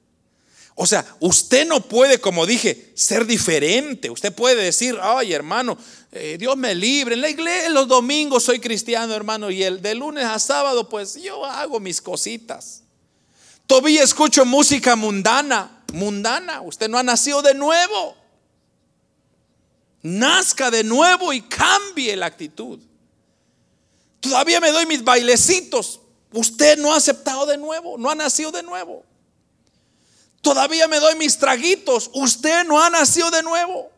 O 0.82 0.86
sea, 0.86 1.04
usted 1.20 1.66
no 1.66 1.86
puede, 1.86 2.22
como 2.22 2.46
dije, 2.46 2.90
ser 2.94 3.26
diferente. 3.26 4.08
Usted 4.08 4.32
puede 4.32 4.62
decir, 4.62 4.96
ay 5.02 5.34
hermano, 5.34 5.76
eh, 6.12 6.36
Dios 6.38 6.56
me 6.56 6.74
libre. 6.74 7.14
En 7.14 7.20
la 7.20 7.30
iglesia, 7.30 7.70
los 7.70 7.88
domingos 7.88 8.44
soy 8.44 8.60
cristiano, 8.60 9.14
hermano, 9.14 9.50
y 9.50 9.62
el 9.62 9.80
de 9.82 9.94
lunes 9.94 10.24
a 10.24 10.38
sábado, 10.38 10.88
pues 10.88 11.14
yo 11.14 11.44
hago 11.44 11.80
mis 11.80 12.00
cositas. 12.00 12.82
Todavía 13.66 14.02
escucho 14.02 14.44
música 14.44 14.96
mundana 14.96 15.80
mundana. 15.92 16.60
Usted 16.62 16.88
no 16.88 16.98
ha 16.98 17.02
nacido 17.02 17.42
de 17.42 17.54
nuevo. 17.54 18.16
Nazca 20.02 20.70
de 20.70 20.84
nuevo 20.84 21.32
y 21.32 21.42
cambie 21.42 22.16
la 22.16 22.26
actitud. 22.26 22.80
Todavía 24.20 24.60
me 24.60 24.70
doy 24.70 24.86
mis 24.86 25.04
bailecitos. 25.04 26.00
Usted 26.32 26.78
no 26.78 26.92
ha 26.92 26.96
aceptado 26.96 27.46
de 27.46 27.58
nuevo, 27.58 27.98
no 27.98 28.10
ha 28.10 28.14
nacido 28.14 28.52
de 28.52 28.62
nuevo. 28.62 29.04
Todavía 30.40 30.88
me 30.88 31.00
doy 31.00 31.16
mis 31.16 31.38
traguitos. 31.38 32.10
Usted 32.14 32.64
no 32.64 32.82
ha 32.82 32.88
nacido 32.88 33.30
de 33.30 33.42
nuevo. 33.42 33.90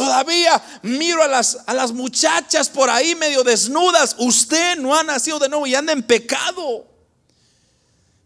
Todavía 0.00 0.62
miro 0.80 1.22
a 1.22 1.28
las, 1.28 1.58
a 1.66 1.74
las 1.74 1.92
muchachas 1.92 2.70
por 2.70 2.88
ahí 2.88 3.14
medio 3.14 3.44
desnudas. 3.44 4.16
Usted 4.16 4.78
no 4.78 4.94
ha 4.94 5.02
nacido 5.02 5.38
de 5.38 5.50
nuevo 5.50 5.66
y 5.66 5.74
anda 5.74 5.92
en 5.92 6.02
pecado. 6.02 6.86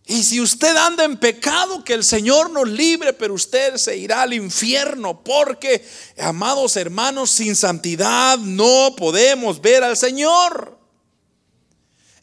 Y 0.07 0.23
si 0.23 0.41
usted 0.41 0.77
anda 0.77 1.03
en 1.03 1.17
pecado, 1.17 1.83
que 1.83 1.95
el 1.95 2.05
Señor 2.05 2.51
nos 2.51 2.69
libre, 2.69 3.13
pero 3.13 3.35
usted 3.35 3.75
se 3.75 3.97
irá 3.97 4.23
al 4.23 4.35
infierno, 4.35 5.25
porque, 5.25 5.85
amados 6.17 6.77
hermanos, 6.77 7.33
sin 7.33 7.57
santidad 7.57 8.39
no 8.39 8.95
podemos 8.97 9.61
ver 9.61 9.83
al 9.83 9.97
Señor. 9.97 10.79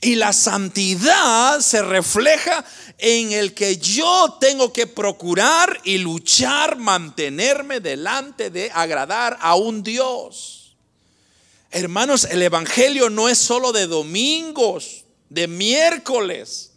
Y 0.02 0.16
la 0.16 0.34
santidad 0.34 1.60
se 1.60 1.84
refleja 1.84 2.66
en 2.97 3.32
el 3.32 3.54
que 3.54 3.78
yo 3.78 4.38
tengo 4.39 4.74
que 4.74 4.88
procurar 4.88 5.80
y 5.84 5.99
luchar, 5.99 6.78
mantenerme 6.78 7.80
delante 7.80 8.49
de 8.49 8.72
agradar 8.74 9.38
a 9.39 9.54
un 9.54 9.84
Dios. 9.84 10.76
Hermanos, 11.70 12.26
el 12.26 12.41
Evangelio 12.41 13.10
no 13.10 13.30
es 13.30 13.38
solo 13.38 13.72
de 13.72 13.88
domingos, 13.88 15.06
de 15.30 15.47
miércoles. 15.47 16.72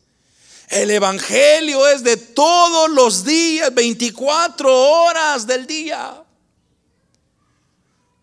El 0.69 0.91
Evangelio 0.91 1.89
es 1.89 2.05
de 2.05 2.17
todos 2.17 2.91
los 2.91 3.25
días, 3.25 3.75
24 3.75 4.71
horas 4.71 5.47
del 5.47 5.67
día. 5.67 6.24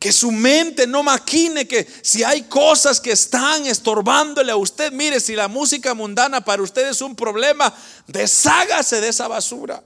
Que 0.01 0.11
su 0.11 0.31
mente 0.31 0.87
no 0.87 1.03
maquine 1.03 1.67
que 1.67 1.87
si 2.01 2.23
hay 2.23 2.45
cosas 2.45 2.99
que 2.99 3.11
están 3.11 3.67
estorbándole 3.67 4.51
a 4.51 4.55
usted, 4.55 4.91
mire, 4.91 5.19
si 5.19 5.35
la 5.35 5.47
música 5.47 5.93
mundana 5.93 6.43
para 6.43 6.63
usted 6.63 6.89
es 6.89 7.01
un 7.01 7.15
problema, 7.15 7.71
deshágase 8.07 8.99
de 8.99 9.09
esa 9.09 9.27
basura. 9.27 9.83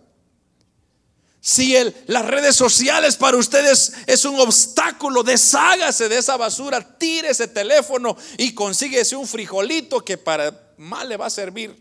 Si 1.41 1.75
el, 1.75 1.93
las 2.07 2.25
redes 2.25 2.55
sociales 2.55 3.17
para 3.17 3.35
ustedes 3.35 3.91
es 4.07 4.23
un 4.23 4.39
obstáculo, 4.39 5.21
deshágase 5.21 6.07
de 6.07 6.19
esa 6.19 6.37
basura, 6.37 6.97
tire 6.97 7.31
ese 7.31 7.49
teléfono 7.49 8.15
y 8.37 8.53
consíguese 8.53 9.17
un 9.17 9.27
frijolito 9.27 9.99
que 10.05 10.17
para 10.17 10.73
mal 10.77 11.09
le 11.09 11.17
va 11.17 11.25
a 11.25 11.29
servir. 11.29 11.75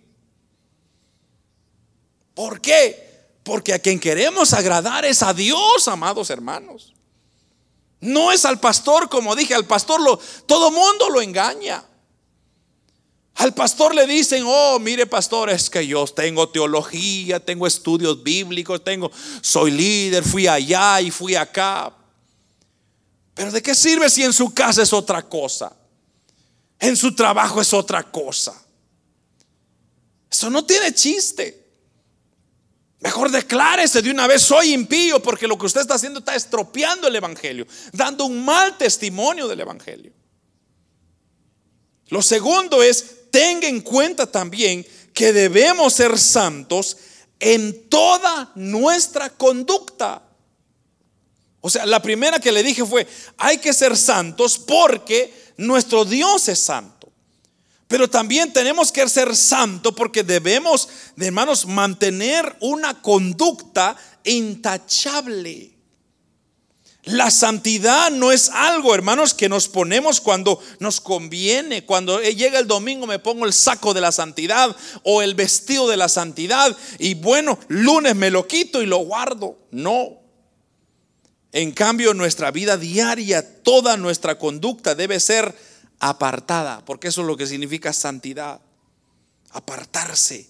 ¿Por 2.35 2.61
qué? 2.61 3.29
Porque 3.45 3.73
a 3.73 3.79
quien 3.79 4.01
queremos 4.01 4.53
agradar 4.55 5.05
es 5.05 5.23
a 5.23 5.33
Dios, 5.33 5.87
amados 5.87 6.31
hermanos. 6.31 6.94
No 8.05 8.33
es 8.33 8.45
al 8.45 8.61
pastor, 8.61 9.09
como 9.09 9.35
dije, 9.35 9.55
al 9.55 9.65
pastor 9.65 9.99
lo, 9.99 10.19
todo 10.45 10.71
mundo 10.71 11.09
lo 11.09 11.23
engaña. 11.23 11.83
Al 13.37 13.55
pastor 13.55 13.95
le 13.95 14.07
dicen, 14.07 14.45
oh, 14.47 14.79
mire 14.79 15.07
pastor, 15.07 15.49
es 15.49 15.71
que 15.71 15.87
yo 15.87 16.05
tengo 16.07 16.51
teología, 16.51 17.41
tengo 17.41 17.67
estudios 17.67 18.23
bíblicos, 18.23 18.85
tengo, 18.85 19.11
soy 19.41 19.71
líder, 19.71 20.23
fui 20.23 20.47
allá 20.47 21.01
y 21.01 21.11
fui 21.11 21.35
acá. 21.35 21.95
Pero 23.33 23.51
¿de 23.51 23.63
qué 23.63 23.75
sirve 23.75 24.11
si 24.11 24.23
en 24.23 24.35
su 24.35 24.53
casa 24.53 24.83
es 24.83 24.93
otra 24.93 25.23
cosa? 25.23 25.75
En 26.79 26.97
su 26.97 27.15
trabajo 27.15 27.63
es 27.63 27.73
otra 27.73 28.03
cosa. 28.03 28.55
Eso 30.31 30.51
no 30.51 30.63
tiene 30.67 30.93
chiste. 30.95 31.64
Mejor 33.05 33.31
declárese 33.31 34.01
de 34.01 34.11
una 34.11 34.27
vez, 34.27 34.41
soy 34.41 34.73
impío, 34.73 35.23
porque 35.23 35.47
lo 35.47 35.59
que 35.59 35.67
usted 35.67 35.83
está 35.83 35.97
haciendo 35.97 36.21
está 36.21 36.35
estropeando 36.35 37.07
el 37.07 37.15
Evangelio, 37.15 37.67
dando 37.93 38.25
un 38.25 38.43
mal 38.43 38.79
testimonio 38.79 39.47
del 39.47 39.61
Evangelio. 39.61 40.11
Lo 42.09 42.23
segundo 42.23 42.83
es, 42.83 43.31
tenga 43.31 43.69
en 43.69 43.83
cuenta 43.83 44.27
también 44.27 44.87
que 45.13 45.35
debemos 45.35 45.93
ser 45.93 46.19
santos 46.19 46.97
en 47.39 47.91
toda 47.91 48.51
nuestra 48.55 49.29
conducta. 49.29 50.23
O 51.61 51.69
sea, 51.69 51.85
la 51.85 52.01
primera 52.01 52.41
que 52.41 52.53
le 52.53 52.63
dije 52.63 52.87
fue, 52.87 53.07
hay 53.37 53.59
que 53.59 53.75
ser 53.75 53.99
santos 53.99 54.59
porque 54.59 55.53
nuestro 55.59 56.07
Dios 56.07 56.49
es 56.49 56.59
santo. 56.59 56.94
Pero 57.89 58.09
también 58.09 58.53
tenemos 58.53 58.91
que 58.91 59.09
ser 59.09 59.37
santos 59.37 59.95
porque 59.95 60.23
debemos, 60.23 60.89
hermanos, 61.19 61.67
mantener 61.67 62.57
una 62.61 63.01
conducta 63.03 63.97
intachable. 64.25 65.75
La 67.05 67.31
santidad 67.31 68.11
no 68.11 68.33
es 68.33 68.49
algo, 68.49 68.95
hermanos, 68.95 69.35
que 69.35 69.51
nos 69.51 69.69
ponemos 69.69 70.23
cuando 70.23 70.59
nos 70.79 71.03
conviene. 71.03 71.85
Cuando 71.85 72.23
llega 72.23 72.59
el 72.59 72.67
domingo 72.67 73.07
me 73.07 73.19
pongo 73.19 73.45
el 73.45 73.53
saco 73.53 73.93
de 73.93 74.01
la 74.01 74.11
santidad 74.11 74.75
o 75.03 75.21
el 75.21 75.35
vestido 75.35 75.87
de 75.87 75.99
la 75.99 76.09
santidad 76.09 76.75
y 76.99 77.13
bueno, 77.13 77.59
lunes 77.69 78.17
me 78.17 78.31
lo 78.31 78.49
quito 78.49 78.81
y 78.81 78.87
lo 78.87 78.99
guardo. 78.99 79.59
No. 79.71 80.25
En 81.53 81.73
cambio, 81.73 82.15
nuestra 82.15 82.51
vida 82.51 82.79
diaria, 82.79 83.63
toda 83.63 83.99
nuestra 83.99 84.39
conducta 84.39 84.95
debe 84.95 85.21
ser 85.21 85.55
apartada, 86.07 86.85
porque 86.85 87.09
eso 87.09 87.23
es 87.23 87.27
lo 87.27 87.35
que 87.35 87.47
significa 87.47 87.95
santidad, 87.95 88.61
apartarse 89.53 90.47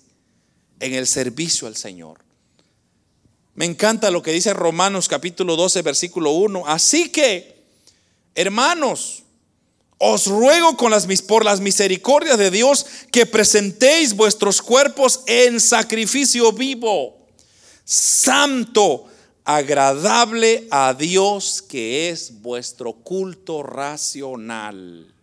en 0.81 0.95
el 0.95 1.07
servicio 1.07 1.69
al 1.69 1.77
Señor. 1.77 2.19
Me 3.55 3.65
encanta 3.65 4.11
lo 4.11 4.21
que 4.21 4.33
dice 4.33 4.53
Romanos 4.53 5.07
capítulo 5.07 5.55
12, 5.55 5.83
versículo 5.83 6.33
1. 6.33 6.65
Así 6.67 7.09
que, 7.11 7.63
hermanos, 8.35 9.23
os 9.99 10.27
ruego 10.27 10.77
con 10.77 10.91
las, 10.91 11.07
por 11.23 11.45
las 11.45 11.61
misericordias 11.61 12.37
de 12.37 12.51
Dios 12.51 12.85
que 13.13 13.25
presentéis 13.25 14.17
vuestros 14.17 14.61
cuerpos 14.61 15.21
en 15.29 15.61
sacrificio 15.61 16.51
vivo, 16.51 17.29
santo, 17.85 19.07
agradable 19.45 20.67
a 20.73 20.95
Dios, 20.95 21.63
que 21.63 22.11
es 22.11 22.43
vuestro 22.43 22.93
culto 22.93 23.63
racional. 23.63 25.14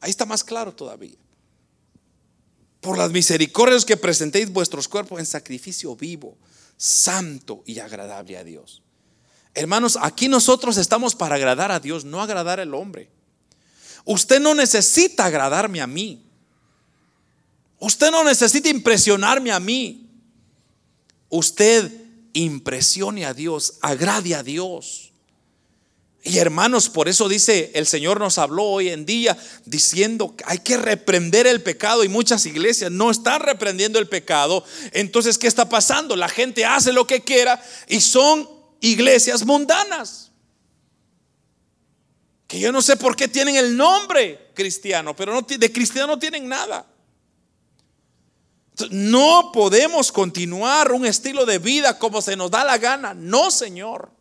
Ahí 0.00 0.10
está 0.10 0.24
más 0.26 0.44
claro 0.44 0.72
todavía. 0.72 1.16
Por 2.80 2.96
las 2.96 3.10
misericordias 3.10 3.84
que 3.84 3.96
presentéis 3.96 4.52
vuestros 4.52 4.88
cuerpos 4.88 5.18
en 5.18 5.26
sacrificio 5.26 5.96
vivo, 5.96 6.36
santo 6.76 7.62
y 7.66 7.80
agradable 7.80 8.36
a 8.36 8.44
Dios. 8.44 8.82
Hermanos, 9.54 9.98
aquí 10.00 10.28
nosotros 10.28 10.76
estamos 10.76 11.16
para 11.16 11.34
agradar 11.34 11.72
a 11.72 11.80
Dios, 11.80 12.04
no 12.04 12.22
agradar 12.22 12.60
al 12.60 12.74
hombre. 12.74 13.10
Usted 14.04 14.40
no 14.40 14.54
necesita 14.54 15.24
agradarme 15.24 15.80
a 15.80 15.86
mí. 15.86 16.22
Usted 17.80 18.10
no 18.10 18.24
necesita 18.24 18.68
impresionarme 18.68 19.50
a 19.50 19.60
mí. 19.60 20.08
Usted 21.28 21.92
impresione 22.32 23.26
a 23.26 23.34
Dios, 23.34 23.74
agrade 23.80 24.34
a 24.34 24.42
Dios. 24.42 25.07
Y 26.22 26.38
hermanos, 26.38 26.88
por 26.88 27.08
eso 27.08 27.28
dice, 27.28 27.70
el 27.74 27.86
Señor 27.86 28.18
nos 28.18 28.38
habló 28.38 28.64
hoy 28.64 28.88
en 28.88 29.06
día 29.06 29.36
diciendo 29.64 30.34
que 30.36 30.44
hay 30.46 30.58
que 30.58 30.76
reprender 30.76 31.46
el 31.46 31.62
pecado 31.62 32.02
y 32.02 32.08
muchas 32.08 32.44
iglesias 32.44 32.90
no 32.90 33.10
están 33.10 33.40
reprendiendo 33.40 33.98
el 33.98 34.08
pecado. 34.08 34.64
Entonces, 34.92 35.38
¿qué 35.38 35.46
está 35.46 35.68
pasando? 35.68 36.16
La 36.16 36.28
gente 36.28 36.64
hace 36.64 36.92
lo 36.92 37.06
que 37.06 37.22
quiera 37.22 37.62
y 37.86 38.00
son 38.00 38.48
iglesias 38.80 39.44
mundanas. 39.46 40.32
Que 42.48 42.58
yo 42.58 42.72
no 42.72 42.82
sé 42.82 42.96
por 42.96 43.14
qué 43.14 43.28
tienen 43.28 43.56
el 43.56 43.76
nombre 43.76 44.50
cristiano, 44.54 45.14
pero 45.14 45.40
de 45.42 45.72
cristiano 45.72 46.08
no 46.08 46.18
tienen 46.18 46.48
nada. 46.48 46.84
No 48.90 49.50
podemos 49.52 50.10
continuar 50.10 50.92
un 50.92 51.06
estilo 51.06 51.46
de 51.46 51.58
vida 51.58 51.98
como 51.98 52.22
se 52.22 52.36
nos 52.36 52.50
da 52.50 52.64
la 52.64 52.78
gana. 52.78 53.14
No, 53.14 53.50
Señor. 53.50 54.17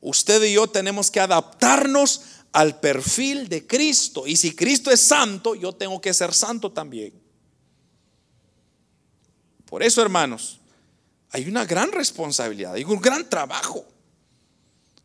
Usted 0.00 0.42
y 0.44 0.54
yo 0.54 0.66
tenemos 0.66 1.10
que 1.10 1.20
adaptarnos 1.20 2.22
al 2.52 2.80
perfil 2.80 3.48
de 3.48 3.66
Cristo. 3.66 4.26
Y 4.26 4.36
si 4.36 4.54
Cristo 4.54 4.90
es 4.90 5.00
santo, 5.00 5.54
yo 5.54 5.72
tengo 5.72 6.00
que 6.00 6.14
ser 6.14 6.32
santo 6.32 6.72
también. 6.72 7.12
Por 9.66 9.82
eso, 9.82 10.00
hermanos, 10.00 10.60
hay 11.30 11.48
una 11.48 11.64
gran 11.64 11.92
responsabilidad, 11.92 12.74
hay 12.74 12.84
un 12.84 13.00
gran 13.00 13.28
trabajo. 13.28 13.84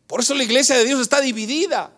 Por 0.06 0.20
eso 0.20 0.34
la 0.34 0.44
iglesia 0.44 0.76
de 0.76 0.84
Dios 0.84 1.00
está 1.00 1.20
dividida. 1.20 1.92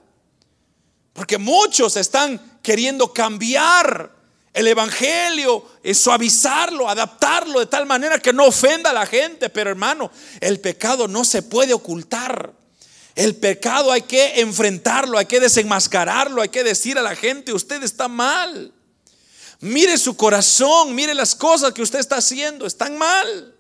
Porque 1.12 1.38
muchos 1.38 1.97
están 1.97 2.59
queriendo 2.62 3.12
cambiar 3.12 4.11
el 4.53 4.66
Evangelio, 4.66 5.64
suavizarlo, 5.92 6.88
adaptarlo 6.88 7.61
de 7.61 7.66
tal 7.66 7.86
manera 7.86 8.18
que 8.18 8.32
no 8.32 8.47
ofenda 8.47 8.90
a 8.90 8.95
la 8.95 9.07
gente. 9.07 9.51
Pero 9.51 9.70
hermano, 9.70 10.11
el 10.40 10.61
pecado 10.61 11.07
no 11.07 11.24
se 11.24 11.42
puede 11.42 11.74
ocultar. 11.74 12.64
El 13.15 13.37
pecado 13.37 13.93
hay 13.93 14.03
que 14.03 14.41
enfrentarlo, 14.41 15.19
hay 15.19 15.27
que 15.27 15.41
desenmascararlo, 15.41 16.43
hay 16.43 16.49
que 16.49 16.65
decir 16.65 16.99
a 16.99 17.03
la 17.03 17.15
gente, 17.15 17.53
usted 17.53 17.83
está 17.83 18.09
mal. 18.09 18.73
Mire 19.61 19.97
su 19.99 20.17
corazón, 20.17 20.95
mire 20.95 21.15
las 21.15 21.35
cosas 21.35 21.73
que 21.73 21.83
usted 21.83 22.01
está 22.01 22.17
haciendo, 22.17 22.67
están 22.67 22.99
mal. 22.99 23.55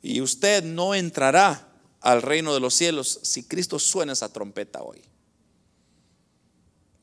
Y 0.00 0.20
usted 0.20 0.62
no 0.62 0.94
entrará 0.94 1.68
al 2.00 2.22
reino 2.22 2.54
de 2.54 2.60
los 2.60 2.74
cielos 2.74 3.20
si 3.22 3.42
Cristo 3.42 3.78
suena 3.78 4.12
esa 4.12 4.32
trompeta 4.32 4.82
hoy. 4.82 5.02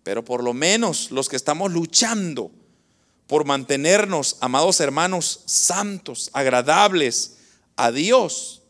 Pero 0.03 0.23
por 0.23 0.43
lo 0.43 0.53
menos 0.53 1.11
los 1.11 1.27
que 1.27 1.35
estamos 1.35 1.71
luchando 1.71 2.51
por 3.27 3.45
mantenernos, 3.45 4.37
amados 4.39 4.79
hermanos, 4.79 5.41
santos, 5.45 6.29
agradables 6.33 7.37
a 7.75 7.91
Dios, 7.91 8.60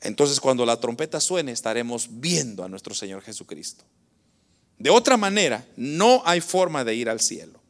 entonces 0.00 0.40
cuando 0.40 0.66
la 0.66 0.78
trompeta 0.78 1.20
suene 1.20 1.52
estaremos 1.52 2.08
viendo 2.10 2.64
a 2.64 2.68
nuestro 2.68 2.94
Señor 2.94 3.22
Jesucristo. 3.22 3.84
De 4.78 4.90
otra 4.90 5.16
manera, 5.16 5.66
no 5.76 6.22
hay 6.24 6.40
forma 6.40 6.84
de 6.84 6.94
ir 6.94 7.08
al 7.08 7.20
cielo. 7.20 7.60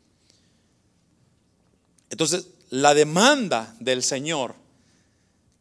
Entonces, 2.11 2.47
la 2.71 2.95
demanda 2.95 3.75
del 3.79 4.03
Señor 4.03 4.55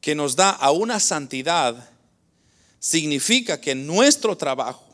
que 0.02 0.16
nos 0.16 0.36
da 0.36 0.50
a 0.50 0.72
una 0.72 1.00
santidad 1.00 1.90
significa 2.80 3.60
que 3.60 3.74
nuestro 3.74 4.38
trabajo, 4.38 4.86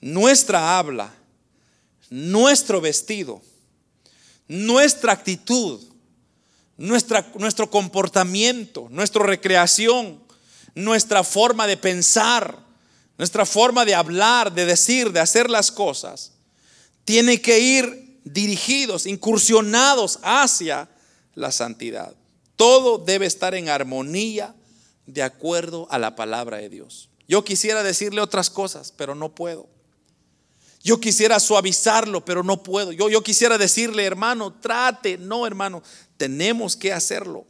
nuestra 0.00 0.78
habla, 0.78 1.14
nuestro 2.10 2.80
vestido, 2.80 3.40
nuestra 4.48 5.12
actitud, 5.12 5.80
nuestro 6.76 7.70
comportamiento, 7.70 8.88
nuestra 8.90 9.24
recreación, 9.24 10.23
nuestra 10.74 11.24
forma 11.24 11.66
de 11.66 11.76
pensar, 11.76 12.58
nuestra 13.18 13.46
forma 13.46 13.84
de 13.84 13.94
hablar, 13.94 14.52
de 14.52 14.66
decir, 14.66 15.12
de 15.12 15.20
hacer 15.20 15.50
las 15.50 15.70
cosas, 15.70 16.32
tiene 17.04 17.40
que 17.40 17.58
ir 17.60 18.20
dirigidos, 18.24 19.06
incursionados 19.06 20.18
hacia 20.22 20.88
la 21.34 21.52
santidad. 21.52 22.14
Todo 22.56 22.98
debe 22.98 23.26
estar 23.26 23.54
en 23.54 23.68
armonía 23.68 24.54
de 25.06 25.22
acuerdo 25.22 25.86
a 25.90 25.98
la 25.98 26.16
palabra 26.16 26.58
de 26.58 26.68
Dios. 26.68 27.08
Yo 27.28 27.44
quisiera 27.44 27.82
decirle 27.82 28.20
otras 28.20 28.50
cosas, 28.50 28.92
pero 28.96 29.14
no 29.14 29.34
puedo. 29.34 29.68
Yo 30.82 31.00
quisiera 31.00 31.40
suavizarlo, 31.40 32.24
pero 32.24 32.42
no 32.42 32.62
puedo. 32.62 32.92
Yo, 32.92 33.08
yo 33.08 33.22
quisiera 33.22 33.56
decirle, 33.56 34.04
hermano, 34.04 34.52
trate. 34.52 35.16
No, 35.16 35.46
hermano, 35.46 35.82
tenemos 36.18 36.76
que 36.76 36.92
hacerlo. 36.92 37.46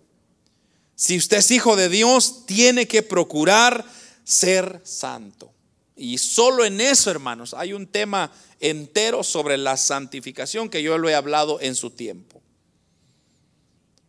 Si 0.96 1.16
usted 1.16 1.38
es 1.38 1.50
hijo 1.50 1.76
de 1.76 1.88
Dios, 1.88 2.46
tiene 2.46 2.86
que 2.86 3.02
procurar 3.02 3.84
ser 4.24 4.80
santo. 4.84 5.52
Y 5.96 6.18
solo 6.18 6.64
en 6.64 6.80
eso, 6.80 7.10
hermanos, 7.10 7.54
hay 7.54 7.72
un 7.72 7.86
tema 7.86 8.32
entero 8.60 9.22
sobre 9.22 9.56
la 9.56 9.76
santificación 9.76 10.68
que 10.68 10.82
yo 10.82 10.98
lo 10.98 11.08
he 11.08 11.14
hablado 11.14 11.60
en 11.60 11.74
su 11.74 11.90
tiempo. 11.90 12.42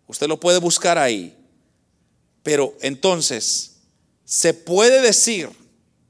Usted 0.07 0.27
lo 0.27 0.39
puede 0.39 0.59
buscar 0.59 0.97
ahí. 0.97 1.35
Pero 2.43 2.75
entonces, 2.81 3.77
se 4.23 4.53
puede 4.53 5.01
decir 5.01 5.49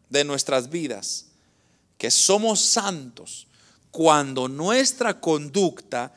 de 0.09 0.23
nuestras 0.23 0.69
vidas 0.69 1.28
que 1.97 2.11
somos 2.11 2.59
santos 2.59 3.47
cuando 3.91 4.49
nuestra 4.49 5.21
conducta 5.21 6.13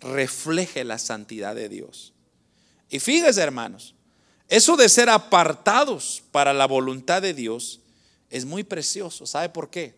refleje 0.00 0.82
la 0.84 0.98
santidad 0.98 1.54
de 1.54 1.68
Dios. 1.68 2.14
Y 2.90 2.98
fíjese, 2.98 3.40
hermanos, 3.40 3.94
eso 4.48 4.76
de 4.76 4.88
ser 4.88 5.08
apartados 5.08 6.24
para 6.32 6.52
la 6.52 6.66
voluntad 6.66 7.22
de 7.22 7.32
Dios 7.32 7.80
es 8.28 8.44
muy 8.44 8.64
precioso. 8.64 9.24
¿Sabe 9.26 9.48
por 9.48 9.70
qué? 9.70 9.94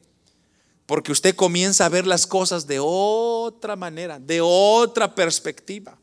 Porque 0.85 1.11
usted 1.11 1.35
comienza 1.35 1.87
a 1.87 1.89
ver 1.89 2.07
las 2.07 2.27
cosas 2.27 2.67
de 2.67 2.79
otra 2.79 3.77
manera, 3.77 4.19
de 4.19 4.43
otra 4.43 5.15
perspectiva. 5.15 5.99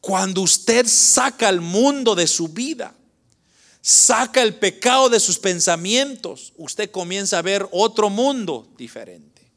Cuando 0.00 0.42
usted 0.42 0.86
saca 0.86 1.48
el 1.48 1.60
mundo 1.60 2.14
de 2.14 2.28
su 2.28 2.48
vida, 2.48 2.94
saca 3.82 4.42
el 4.42 4.54
pecado 4.54 5.08
de 5.08 5.18
sus 5.18 5.38
pensamientos, 5.38 6.52
usted 6.56 6.90
comienza 6.92 7.38
a 7.38 7.42
ver 7.42 7.68
otro 7.72 8.10
mundo 8.10 8.68
diferente. 8.78 9.50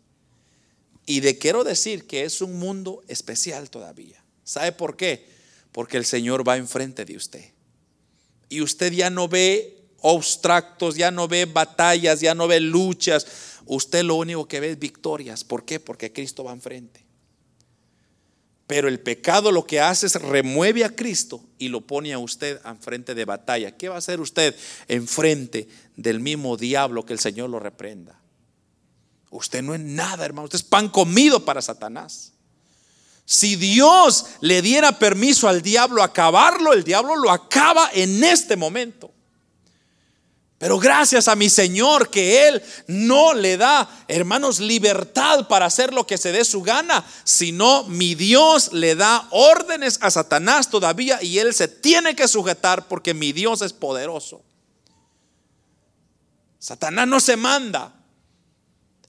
Y 1.06 1.20
de 1.20 1.38
quiero 1.38 1.64
decir 1.64 2.08
que 2.08 2.24
es 2.24 2.42
un 2.42 2.58
mundo 2.58 3.04
especial 3.08 3.70
todavía. 3.70 4.24
¿Sabe 4.44 4.72
por 4.72 4.98
qué? 4.98 5.33
Porque 5.74 5.97
el 5.97 6.05
Señor 6.05 6.47
va 6.47 6.55
enfrente 6.55 7.03
de 7.03 7.17
usted. 7.17 7.51
Y 8.47 8.61
usted 8.61 8.93
ya 8.93 9.09
no 9.09 9.28
ve 9.28 9.84
obstáculos, 9.99 10.95
ya 10.95 11.11
no 11.11 11.28
ve 11.28 11.45
batallas, 11.45 12.21
ya 12.21 12.36
no 12.36 12.47
ve 12.47 12.61
luchas. 12.61 13.26
Usted 13.65 14.03
lo 14.03 14.15
único 14.15 14.47
que 14.47 14.59
ve 14.59 14.71
es 14.71 14.80
victorias. 14.80 15.43
¿Por 15.43 15.65
qué? 15.65 15.80
Porque 15.80 16.13
Cristo 16.13 16.43
va 16.43 16.53
enfrente. 16.53 17.03
Pero 18.67 18.88
el 18.88 18.99
pecado 18.99 19.51
lo 19.51 19.65
que 19.65 19.82
hace 19.82 20.05
es 20.05 20.15
remueve 20.15 20.86
a 20.86 20.95
Cristo 20.95 21.43
y 21.57 21.69
lo 21.69 21.82
pone 21.82 22.13
a 22.13 22.19
usted 22.19 22.61
enfrente 22.65 23.15
de 23.15 23.26
batalla. 23.26 23.76
¿Qué 23.76 23.89
va 23.89 23.95
a 23.95 23.97
hacer 23.97 24.21
usted 24.21 24.55
enfrente 24.88 25.67
del 25.95 26.19
mismo 26.19 26.55
diablo 26.55 27.05
que 27.05 27.13
el 27.13 27.19
Señor 27.19 27.49
lo 27.49 27.59
reprenda? 27.59 28.21
Usted 29.32 29.63
no 29.63 29.74
es 29.74 29.82
nada, 29.82 30.24
hermano. 30.26 30.45
Usted 30.45 30.57
es 30.57 30.63
pan 30.63 30.89
comido 30.89 31.43
para 31.43 31.61
Satanás. 31.61 32.33
Si 33.26 33.55
Dios 33.55 34.26
le 34.41 34.61
diera 34.61 34.99
permiso 34.99 35.47
al 35.47 35.61
diablo 35.61 36.03
acabarlo, 36.03 36.74
el 36.74 36.84
diablo 36.84 37.15
lo 37.15 37.32
acaba 37.32 37.89
en 37.93 38.24
este 38.24 38.55
momento. 38.55 39.11
Pero 40.63 40.80
gracias 40.80 41.28
a 41.28 41.36
mi 41.36 41.49
Señor 41.49 42.09
que 42.09 42.47
Él 42.47 42.63
no 42.88 43.34
le 43.34 43.57
da, 43.57 44.05
hermanos, 44.07 44.61
libertad 44.61 45.45
para 45.49 45.65
hacer 45.65 45.93
lo 45.93 46.07
que 46.07 46.17
se 46.17 46.32
dé 46.32 46.45
su 46.45 46.61
gana, 46.61 47.05
sino 47.26 47.84
mi 47.84 48.15
Dios 48.15 48.71
le 48.71 48.95
da 48.95 49.28
órdenes 49.32 49.97
a 49.99 50.09
Satanás 50.09 50.69
todavía 50.69 51.21
y 51.21 51.39
Él 51.39 51.53
se 51.53 51.67
tiene 51.67 52.15
que 52.15 52.30
sujetar 52.30 52.88
porque 52.88 53.13
mi 53.13 53.34
Dios 53.34 53.61
es 53.61 53.74
poderoso. 53.74 54.41
Satanás 56.59 57.09
no 57.09 57.19
se 57.19 57.36
manda. 57.36 57.93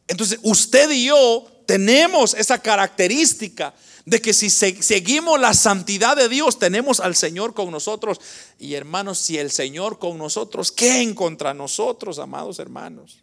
Entonces 0.08 0.40
usted 0.42 0.90
y 0.90 1.04
yo 1.04 1.46
tenemos 1.66 2.34
esa 2.34 2.58
característica 2.58 3.72
de 4.06 4.20
que 4.20 4.34
si 4.34 4.50
seguimos 4.50 5.40
la 5.40 5.54
santidad 5.54 6.16
de 6.16 6.28
Dios, 6.28 6.58
tenemos 6.58 7.00
al 7.00 7.16
Señor 7.16 7.54
con 7.54 7.70
nosotros. 7.70 8.20
Y 8.58 8.74
hermanos, 8.74 9.18
si 9.18 9.38
el 9.38 9.50
Señor 9.50 9.98
con 9.98 10.18
nosotros, 10.18 10.70
¿qué 10.70 11.00
en 11.00 11.14
contra 11.14 11.54
nosotros, 11.54 12.18
amados 12.18 12.58
hermanos? 12.58 13.18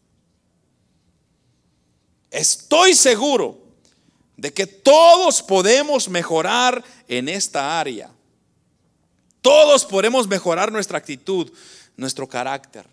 Estoy 2.32 2.96
seguro 2.96 3.60
de 4.38 4.54
que 4.54 4.66
todos 4.66 5.44
podemos 5.44 6.10
mejorar 6.10 6.84
en 7.08 7.30
esta 7.30 7.80
área. 7.80 8.10
Todos 9.42 9.86
podemos 9.86 10.28
mejorar 10.28 10.72
nuestra 10.72 10.98
actitud, 10.98 11.52
nuestro 11.96 12.28
carácter, 12.28 12.86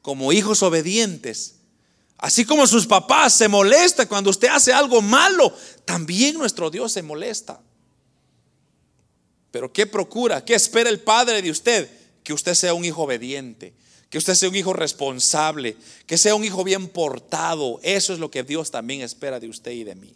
como 0.00 0.32
hijos 0.32 0.62
obedientes 0.62 1.56
Así 2.22 2.44
como 2.44 2.68
sus 2.68 2.86
papás 2.86 3.32
se 3.32 3.48
molestan 3.48 4.06
cuando 4.06 4.30
usted 4.30 4.46
hace 4.46 4.72
algo 4.72 5.02
malo, 5.02 5.52
también 5.84 6.38
nuestro 6.38 6.70
Dios 6.70 6.92
se 6.92 7.02
molesta. 7.02 7.60
Pero 9.50 9.72
¿qué 9.72 9.88
procura? 9.88 10.44
¿Qué 10.44 10.54
espera 10.54 10.88
el 10.88 11.00
Padre 11.00 11.42
de 11.42 11.50
usted? 11.50 11.90
Que 12.22 12.32
usted 12.32 12.54
sea 12.54 12.74
un 12.74 12.84
hijo 12.84 13.02
obediente, 13.02 13.74
que 14.08 14.18
usted 14.18 14.34
sea 14.34 14.48
un 14.48 14.54
hijo 14.54 14.72
responsable, 14.72 15.76
que 16.06 16.16
sea 16.16 16.36
un 16.36 16.44
hijo 16.44 16.62
bien 16.62 16.86
portado. 16.86 17.80
Eso 17.82 18.12
es 18.12 18.20
lo 18.20 18.30
que 18.30 18.44
Dios 18.44 18.70
también 18.70 19.00
espera 19.00 19.40
de 19.40 19.48
usted 19.48 19.72
y 19.72 19.82
de 19.82 19.96
mí. 19.96 20.14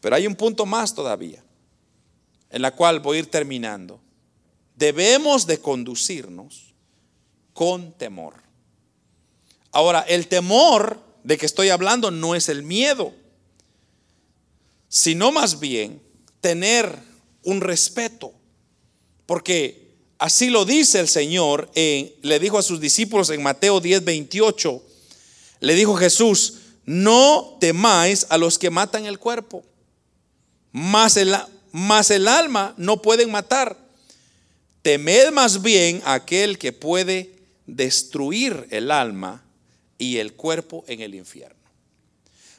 Pero 0.00 0.14
hay 0.14 0.28
un 0.28 0.36
punto 0.36 0.66
más 0.66 0.94
todavía, 0.94 1.42
en 2.50 2.62
la 2.62 2.70
cual 2.76 3.00
voy 3.00 3.16
a 3.16 3.20
ir 3.20 3.26
terminando. 3.28 4.00
Debemos 4.76 5.48
de 5.48 5.58
conducirnos 5.58 6.74
con 7.52 7.90
temor. 7.94 8.47
Ahora, 9.78 10.00
el 10.00 10.26
temor 10.26 11.00
de 11.22 11.38
que 11.38 11.46
estoy 11.46 11.68
hablando 11.68 12.10
no 12.10 12.34
es 12.34 12.48
el 12.48 12.64
miedo, 12.64 13.14
sino 14.88 15.30
más 15.30 15.60
bien 15.60 16.02
tener 16.40 16.98
un 17.44 17.60
respeto. 17.60 18.32
Porque 19.24 19.94
así 20.18 20.50
lo 20.50 20.64
dice 20.64 20.98
el 20.98 21.06
Señor, 21.06 21.70
le 21.76 22.40
dijo 22.40 22.58
a 22.58 22.64
sus 22.64 22.80
discípulos 22.80 23.30
en 23.30 23.40
Mateo 23.40 23.78
10, 23.78 24.02
28, 24.04 24.82
le 25.60 25.74
dijo 25.76 25.94
Jesús, 25.94 26.54
no 26.84 27.56
temáis 27.60 28.26
a 28.30 28.36
los 28.36 28.58
que 28.58 28.70
matan 28.70 29.06
el 29.06 29.20
cuerpo, 29.20 29.62
más 30.72 31.16
el, 31.16 31.36
más 31.70 32.10
el 32.10 32.26
alma 32.26 32.74
no 32.78 33.00
pueden 33.00 33.30
matar. 33.30 33.78
temed 34.82 35.30
más 35.30 35.62
bien 35.62 36.02
aquel 36.04 36.58
que 36.58 36.72
puede 36.72 37.32
destruir 37.64 38.66
el 38.70 38.90
alma 38.90 39.44
y 39.98 40.18
el 40.18 40.34
cuerpo 40.34 40.84
en 40.86 41.00
el 41.00 41.14
infierno. 41.14 41.58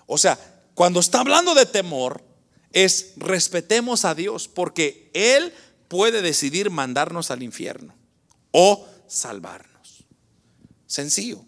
O 0.06 0.18
sea, 0.18 0.38
cuando 0.76 1.00
está 1.00 1.22
hablando 1.22 1.56
de 1.56 1.66
temor, 1.66 2.24
es 2.72 3.14
respetemos 3.18 4.06
a 4.06 4.14
Dios 4.14 4.48
porque 4.48 5.10
Él 5.14 5.54
puede 5.88 6.22
decidir 6.22 6.70
mandarnos 6.70 7.32
al 7.32 7.42
infierno 7.42 7.96
o 8.52 8.86
salvarnos. 9.08 10.06
Sencillo. 10.86 11.42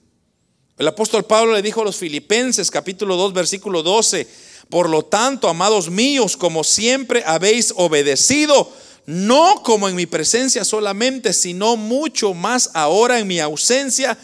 El 0.78 0.88
apóstol 0.88 1.26
Pablo 1.26 1.54
le 1.54 1.62
dijo 1.62 1.82
a 1.82 1.86
los 1.86 1.98
filipenses 1.98 2.72
capítulo 2.72 3.16
2 3.16 3.34
versículo 3.34 3.84
12, 3.84 4.28
por 4.70 4.90
lo 4.90 5.04
tanto, 5.04 5.48
amados 5.48 5.90
míos, 5.90 6.38
como 6.38 6.64
siempre 6.64 7.24
habéis 7.26 7.74
obedecido, 7.76 8.72
no 9.06 9.62
como 9.64 9.90
en 9.90 9.96
mi 9.96 10.06
presencia 10.06 10.64
solamente, 10.64 11.34
sino 11.34 11.76
mucho 11.76 12.34
más 12.34 12.72
ahora 12.74 13.20
en 13.20 13.28
mi 13.28 13.40
ausencia, 13.40 14.18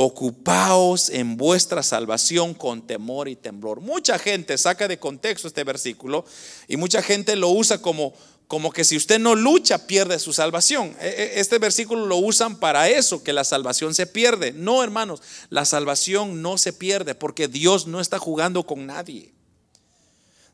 ocupaos 0.00 1.10
en 1.10 1.36
vuestra 1.36 1.82
salvación 1.82 2.54
con 2.54 2.86
temor 2.86 3.28
y 3.28 3.34
temblor. 3.34 3.80
Mucha 3.80 4.16
gente 4.16 4.56
saca 4.56 4.86
de 4.86 5.00
contexto 5.00 5.48
este 5.48 5.64
versículo 5.64 6.24
y 6.68 6.76
mucha 6.76 7.02
gente 7.02 7.34
lo 7.34 7.48
usa 7.48 7.82
como 7.82 8.14
como 8.46 8.70
que 8.70 8.84
si 8.84 8.96
usted 8.96 9.18
no 9.18 9.34
lucha 9.34 9.86
pierde 9.86 10.18
su 10.20 10.32
salvación. 10.32 10.96
E, 11.00 11.08
e, 11.08 11.40
este 11.40 11.58
versículo 11.58 12.06
lo 12.06 12.16
usan 12.16 12.60
para 12.60 12.88
eso, 12.88 13.22
que 13.22 13.34
la 13.34 13.42
salvación 13.44 13.92
se 13.92 14.06
pierde. 14.06 14.52
No, 14.52 14.82
hermanos, 14.82 15.20
la 15.50 15.66
salvación 15.66 16.42
no 16.42 16.56
se 16.58 16.72
pierde 16.72 17.14
porque 17.14 17.48
Dios 17.48 17.88
no 17.88 18.00
está 18.00 18.18
jugando 18.18 18.62
con 18.64 18.86
nadie. 18.86 19.34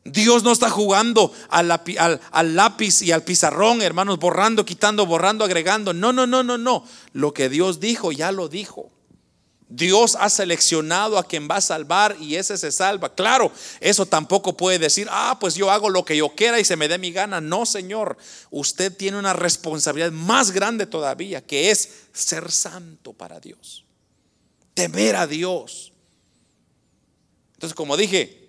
Dios 0.03 0.43
no 0.43 0.51
está 0.51 0.71
jugando 0.71 1.31
al, 1.49 1.71
al, 2.31 2.55
lápiz 2.55 3.01
y 3.01 3.11
al 3.11 3.23
pizarrón, 3.23 3.81
hermanos, 3.81 4.19
borrando, 4.19 4.65
quitando, 4.65 5.05
borrando, 5.05 5.45
agregando. 5.45 5.93
No, 5.93 6.11
no, 6.11 6.25
no, 6.25 6.43
no, 6.43 6.57
no. 6.57 6.83
Lo 7.13 7.31
que 7.33 7.47
Dios 7.47 7.79
dijo, 7.79 8.11
ya 8.11 8.31
lo 8.31 8.49
dijo. 8.49 8.94
Dios 9.67 10.15
ha 10.19 10.29
seleccionado 10.29 11.17
a 11.17 11.27
quien 11.27 11.47
va 11.49 11.57
a 11.57 11.61
salvar 11.61 12.15
y 12.19 12.35
ese 12.35 12.57
se 12.57 12.71
salva. 12.71 13.13
Claro, 13.13 13.51
eso 13.79 14.05
tampoco 14.05 14.55
puede 14.55 14.77
decir, 14.77 15.07
ah, 15.09 15.37
pues 15.39 15.55
yo 15.55 15.71
hago 15.71 15.89
lo 15.89 16.05
que 16.05 16.15
yo 16.15 16.29
quiera 16.29 16.59
y 16.59 16.65
se 16.65 16.75
me 16.75 16.87
dé 16.87 16.97
mi 16.97 17.11
gana. 17.11 17.41
No, 17.41 17.65
Señor, 17.65 18.17
usted 18.51 18.95
tiene 18.95 19.17
una 19.17 19.33
responsabilidad 19.33 20.11
más 20.11 20.51
grande 20.51 20.85
todavía, 20.85 21.45
que 21.45 21.71
es 21.71 21.89
ser 22.13 22.51
santo 22.51 23.13
para 23.13 23.39
Dios. 23.39 23.85
Temer 24.75 25.15
a 25.15 25.25
Dios. 25.25 25.93
Entonces, 27.53 27.75
como 27.75 27.97
dije, 27.97 28.45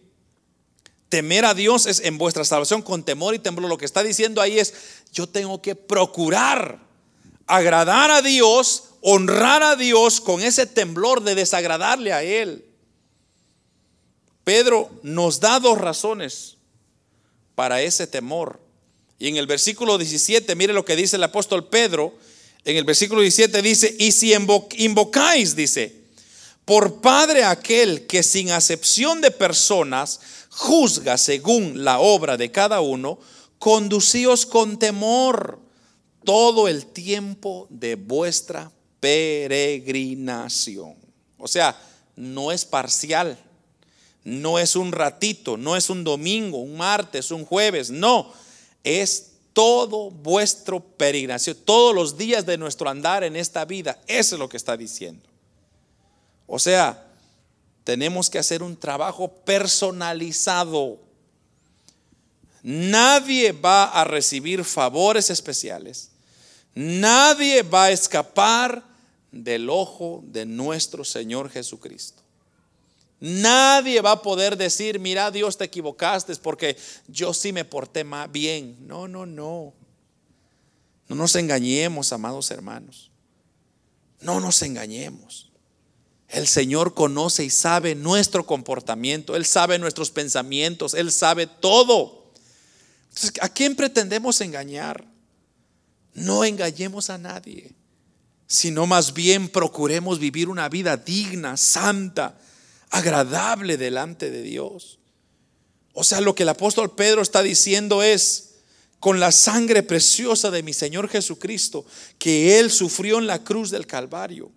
Temer 1.09 1.45
a 1.45 1.55
Dios 1.55 1.87
es 1.87 2.01
en 2.01 2.19
vuestra 2.19 2.45
salvación 2.45 2.83
con 2.83 3.05
temor 3.05 3.35
y 3.35 3.39
temblor. 3.39 3.71
Lo 3.71 3.79
que 3.79 3.85
está 3.85 4.03
diciendo 4.03 4.41
ahí 4.41 4.59
es, 4.59 4.75
yo 5.13 5.29
tengo 5.29 5.63
que 5.63 5.77
procurar 5.77 6.81
agradar 7.47 8.11
a 8.11 8.23
Dios, 8.23 8.86
honrar 9.09 9.63
a 9.63 9.77
Dios 9.77 10.21
con 10.21 10.43
ese 10.43 10.67
temblor 10.67 11.23
de 11.23 11.37
desagradarle 11.37 12.13
a 12.13 12.25
Él. 12.25 12.65
Pedro 14.43 14.91
nos 15.05 15.39
da 15.39 15.61
dos 15.61 15.79
razones 15.79 16.57
para 17.55 17.81
ese 17.83 18.09
temor. 18.09 18.61
Y 19.17 19.29
en 19.29 19.37
el 19.37 19.47
versículo 19.47 19.97
17, 19.97 20.57
mire 20.57 20.73
lo 20.73 20.85
que 20.85 20.97
dice 20.97 21.15
el 21.15 21.23
apóstol 21.23 21.69
Pedro. 21.69 22.19
En 22.65 22.77
el 22.77 22.83
versículo 22.83 23.21
17 23.21 23.63
dice, 23.63 23.95
y 23.97 24.11
si 24.11 24.35
invocáis, 24.35 25.55
dice, 25.55 25.95
por 26.65 27.01
Padre 27.01 27.45
aquel 27.45 28.09
que 28.09 28.25
sin 28.25 28.51
acepción 28.51 29.21
de 29.21 29.31
personas 29.31 30.19
juzga 30.51 31.17
según 31.17 31.85
la 31.85 32.01
obra 32.01 32.37
de 32.37 32.51
cada 32.51 32.81
uno, 32.81 33.21
conducíos 33.61 34.47
con 34.47 34.81
temor 34.81 35.61
todo 36.25 36.67
el 36.67 36.87
tiempo 36.87 37.69
de 37.71 37.95
vuestra 37.95 38.73
peregrinación. 39.07 40.97
O 41.39 41.47
sea, 41.47 41.79
no 42.17 42.51
es 42.51 42.65
parcial, 42.65 43.39
no 44.25 44.59
es 44.59 44.75
un 44.75 44.91
ratito, 44.91 45.57
no 45.57 45.77
es 45.77 45.91
un 45.91 46.03
domingo, 46.03 46.59
un 46.59 46.77
martes, 46.77 47.31
un 47.31 47.45
jueves, 47.45 47.89
no, 47.89 48.33
es 48.83 49.35
todo 49.53 50.11
vuestro 50.11 50.81
peregrinación, 50.81 51.57
todos 51.65 51.95
los 51.95 52.19
días 52.19 52.45
de 52.47 52.59
nuestro 52.59 52.91
andar 52.91 53.23
en 53.23 53.37
esta 53.37 53.65
vida. 53.65 53.97
Eso 54.09 54.35
es 54.35 54.41
lo 54.41 54.49
que 54.49 54.57
está 54.57 54.77
diciendo. 54.77 55.29
O 56.49 56.59
sea, 56.59 57.07
tenemos 57.85 58.29
que 58.29 58.41
hacer 58.41 58.61
un 58.61 58.77
trabajo 58.77 59.29
personalizado. 59.29 60.99
Nadie 62.65 63.53
va 63.53 63.85
a 63.85 64.03
recibir 64.03 64.65
favores 64.65 65.31
especiales. 65.31 66.11
Nadie 66.75 67.63
va 67.63 67.85
a 67.85 67.91
escapar 67.93 68.86
del 69.37 69.71
ojo 69.71 70.23
de 70.27 70.47
nuestro 70.47 71.05
Señor 71.05 71.51
Jesucristo. 71.51 72.23
Nadie 73.19 74.01
va 74.03 74.13
a 74.13 74.23
poder 74.23 74.57
decir, 74.57 74.99
mira 74.99 75.31
Dios, 75.31 75.57
te 75.57 75.65
equivocaste 75.65 76.37
porque 76.37 76.77
yo 77.09 77.33
sí 77.33 77.53
me 77.53 77.65
porté 77.65 78.05
más 78.05 78.31
bien. 78.31 78.77
No, 78.87 79.09
no, 79.09 79.25
no. 79.25 79.73
No 81.09 81.17
nos 81.17 81.35
engañemos, 81.37 82.13
amados 82.13 82.51
hermanos. 82.51 83.11
No 84.21 84.41
nos 84.41 84.61
engañemos. 84.63 85.51
El 86.29 86.47
Señor 86.47 86.95
conoce 86.95 87.45
y 87.45 87.51
sabe 87.51 87.95
nuestro 87.95 88.45
comportamiento, 88.45 89.37
Él 89.37 89.47
sabe 89.47 89.79
nuestros 89.79 90.11
pensamientos, 90.11 90.95
Él 90.95 91.13
sabe 91.13 91.47
todo. 91.47 92.33
Entonces, 93.09 93.33
¿a 93.41 93.49
quién 93.49 93.77
pretendemos 93.77 94.41
engañar? 94.41 95.07
No 96.15 96.45
engañemos 96.45 97.11
a 97.11 97.19
nadie, 97.19 97.75
sino 98.47 98.87
más 98.87 99.13
bien 99.13 99.49
procuremos 99.49 100.19
vivir 100.19 100.49
una 100.49 100.69
vida 100.69 100.97
digna, 100.97 101.57
santa, 101.57 102.39
agradable 102.91 103.77
delante 103.77 104.31
de 104.31 104.43
Dios. 104.43 104.99
O 105.93 106.05
sea, 106.05 106.21
lo 106.21 106.35
que 106.35 106.45
el 106.45 106.51
apóstol 106.51 106.95
Pedro 106.95 107.23
está 107.23 107.43
diciendo 107.43 108.03
es, 108.03 108.55
con 109.01 109.21
la 109.21 109.33
sangre 109.33 109.83
preciosa 109.83 110.51
de 110.51 110.63
mi 110.63 110.73
Señor 110.73 111.09
Jesucristo, 111.09 111.85
que 112.19 112.59
Él 112.59 112.71
sufrió 112.71 113.19
en 113.19 113.27
la 113.27 113.43
cruz 113.45 113.71
del 113.71 113.87
Calvario 113.87 114.51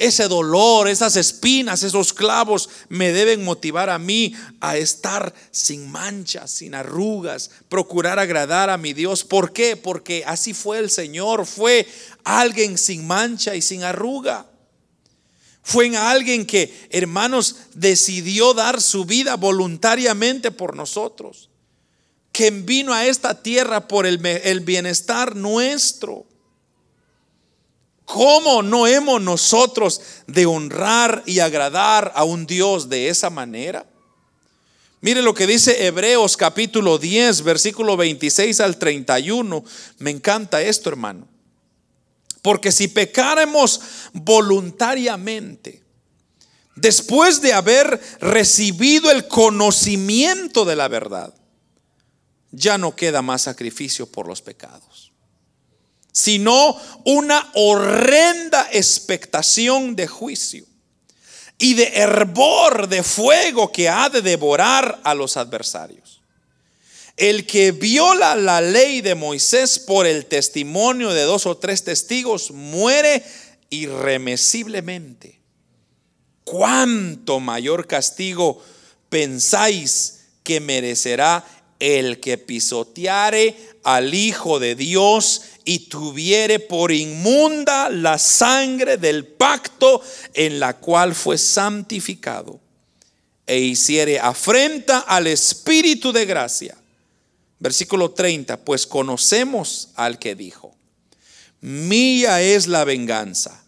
ese 0.00 0.28
dolor, 0.28 0.88
esas 0.88 1.14
espinas, 1.16 1.82
esos 1.82 2.14
clavos 2.14 2.70
me 2.88 3.12
deben 3.12 3.44
motivar 3.44 3.90
a 3.90 3.98
mí 3.98 4.34
a 4.58 4.78
estar 4.78 5.34
sin 5.50 5.90
manchas, 5.90 6.50
sin 6.50 6.74
arrugas, 6.74 7.50
procurar 7.68 8.18
agradar 8.18 8.70
a 8.70 8.78
mi 8.78 8.94
Dios. 8.94 9.24
¿Por 9.24 9.52
qué? 9.52 9.76
Porque 9.76 10.24
así 10.26 10.54
fue 10.54 10.78
el 10.78 10.88
Señor, 10.88 11.44
fue 11.44 11.86
alguien 12.24 12.78
sin 12.78 13.06
mancha 13.06 13.54
y 13.54 13.60
sin 13.60 13.84
arruga. 13.84 14.46
Fue 15.62 15.94
alguien 15.94 16.46
que, 16.46 16.88
hermanos, 16.88 17.56
decidió 17.74 18.54
dar 18.54 18.80
su 18.80 19.04
vida 19.04 19.36
voluntariamente 19.36 20.50
por 20.50 20.74
nosotros. 20.74 21.50
Que 22.32 22.50
vino 22.50 22.94
a 22.94 23.04
esta 23.04 23.42
tierra 23.42 23.86
por 23.86 24.06
el 24.06 24.60
bienestar 24.60 25.36
nuestro. 25.36 26.29
¿Cómo 28.12 28.60
no 28.60 28.88
hemos 28.88 29.22
nosotros 29.22 30.00
de 30.26 30.44
honrar 30.44 31.22
y 31.26 31.38
agradar 31.38 32.10
a 32.16 32.24
un 32.24 32.44
Dios 32.44 32.88
de 32.88 33.08
esa 33.08 33.30
manera? 33.30 33.86
Mire 35.00 35.22
lo 35.22 35.32
que 35.32 35.46
dice 35.46 35.86
Hebreos 35.86 36.36
capítulo 36.36 36.98
10, 36.98 37.42
versículo 37.42 37.96
26 37.96 38.58
al 38.58 38.78
31. 38.78 39.64
Me 39.98 40.10
encanta 40.10 40.60
esto, 40.60 40.90
hermano. 40.90 41.28
Porque 42.42 42.72
si 42.72 42.88
pecáramos 42.88 43.80
voluntariamente, 44.12 45.80
después 46.74 47.40
de 47.40 47.52
haber 47.52 48.00
recibido 48.20 49.12
el 49.12 49.28
conocimiento 49.28 50.64
de 50.64 50.74
la 50.74 50.88
verdad, 50.88 51.32
ya 52.50 52.76
no 52.76 52.96
queda 52.96 53.22
más 53.22 53.42
sacrificio 53.42 54.06
por 54.06 54.26
los 54.26 54.42
pecados 54.42 55.09
sino 56.12 56.76
una 57.04 57.50
horrenda 57.54 58.68
expectación 58.72 59.96
de 59.96 60.06
juicio 60.06 60.64
y 61.58 61.74
de 61.74 61.88
hervor 61.94 62.88
de 62.88 63.02
fuego 63.02 63.70
que 63.70 63.88
ha 63.88 64.08
de 64.08 64.22
devorar 64.22 65.00
a 65.04 65.14
los 65.14 65.36
adversarios. 65.36 66.20
El 67.16 67.46
que 67.46 67.72
viola 67.72 68.34
la 68.34 68.62
ley 68.62 69.02
de 69.02 69.14
Moisés 69.14 69.78
por 69.78 70.06
el 70.06 70.24
testimonio 70.24 71.10
de 71.10 71.22
dos 71.22 71.44
o 71.44 71.58
tres 71.58 71.84
testigos 71.84 72.50
muere 72.50 73.22
irremisiblemente. 73.68 75.38
¿Cuánto 76.44 77.40
mayor 77.40 77.86
castigo 77.86 78.64
pensáis 79.10 80.20
que 80.42 80.60
merecerá 80.60 81.44
el 81.80 82.20
que 82.20 82.38
pisoteare 82.38 83.56
al 83.82 84.14
Hijo 84.14 84.60
de 84.60 84.76
Dios 84.76 85.42
y 85.64 85.80
tuviere 85.88 86.60
por 86.60 86.92
inmunda 86.92 87.88
la 87.88 88.18
sangre 88.18 88.98
del 88.98 89.26
pacto 89.26 90.00
en 90.34 90.60
la 90.60 90.76
cual 90.76 91.14
fue 91.14 91.38
santificado 91.38 92.60
e 93.46 93.58
hiciere 93.58 94.20
afrenta 94.20 95.00
al 95.00 95.26
Espíritu 95.26 96.12
de 96.12 96.24
gracia. 96.24 96.76
Versículo 97.58 98.12
30, 98.12 98.58
pues 98.58 98.86
conocemos 98.86 99.88
al 99.96 100.18
que 100.18 100.34
dijo, 100.34 100.74
mía 101.60 102.40
es 102.40 102.68
la 102.68 102.84
venganza. 102.84 103.62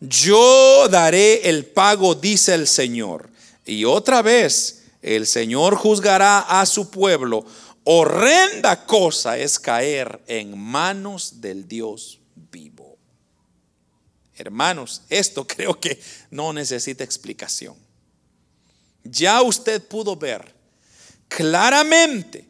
Yo 0.00 0.88
daré 0.88 1.48
el 1.48 1.66
pago, 1.66 2.14
dice 2.14 2.54
el 2.54 2.66
Señor. 2.66 3.30
Y 3.64 3.84
otra 3.84 4.22
vez, 4.22 4.75
el 5.06 5.28
Señor 5.28 5.76
juzgará 5.76 6.40
a 6.40 6.66
su 6.66 6.90
pueblo. 6.90 7.46
Horrenda 7.84 8.86
cosa 8.86 9.38
es 9.38 9.60
caer 9.60 10.20
en 10.26 10.58
manos 10.58 11.40
del 11.40 11.68
Dios 11.68 12.18
vivo. 12.50 12.98
Hermanos, 14.34 15.02
esto 15.08 15.46
creo 15.46 15.78
que 15.78 16.00
no 16.30 16.52
necesita 16.52 17.04
explicación. 17.04 17.76
Ya 19.04 19.40
usted 19.42 19.80
pudo 19.86 20.16
ver 20.16 20.52
claramente 21.28 22.44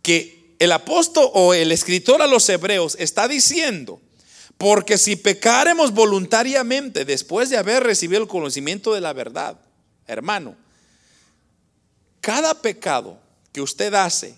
que 0.00 0.54
el 0.60 0.70
apóstol 0.70 1.28
o 1.34 1.52
el 1.52 1.72
escritor 1.72 2.22
a 2.22 2.28
los 2.28 2.48
hebreos 2.48 2.96
está 3.00 3.26
diciendo, 3.26 4.00
porque 4.56 4.98
si 4.98 5.16
pecaremos 5.16 5.92
voluntariamente 5.92 7.04
después 7.04 7.50
de 7.50 7.56
haber 7.56 7.82
recibido 7.82 8.22
el 8.22 8.28
conocimiento 8.28 8.94
de 8.94 9.00
la 9.00 9.12
verdad, 9.12 9.58
hermano, 10.06 10.56
cada 12.20 12.54
pecado 12.54 13.18
que 13.52 13.60
usted 13.60 13.94
hace 13.94 14.34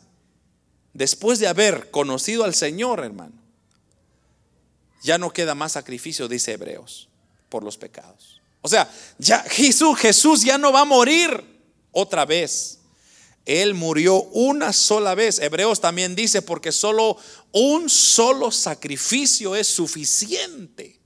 después 0.92 1.38
de 1.38 1.48
haber 1.48 1.90
conocido 1.90 2.44
al 2.44 2.54
Señor, 2.54 3.00
hermano, 3.04 3.40
ya 5.02 5.18
no 5.18 5.32
queda 5.32 5.54
más 5.54 5.72
sacrificio, 5.72 6.28
dice 6.28 6.52
Hebreos, 6.52 7.08
por 7.48 7.64
los 7.64 7.76
pecados. 7.76 8.40
O 8.62 8.68
sea, 8.68 8.90
ya 9.18 9.42
Jesús, 9.44 9.98
Jesús 9.98 10.42
ya 10.42 10.58
no 10.58 10.72
va 10.72 10.80
a 10.80 10.84
morir 10.84 11.42
otra 11.92 12.26
vez. 12.26 12.78
Él 13.46 13.74
murió 13.74 14.22
una 14.22 14.72
sola 14.72 15.14
vez. 15.14 15.38
Hebreos 15.38 15.80
también 15.80 16.14
dice, 16.14 16.42
porque 16.42 16.72
solo 16.72 17.16
un 17.52 17.88
solo 17.88 18.50
sacrificio 18.50 19.56
es 19.56 19.66
suficiente. 19.66 21.00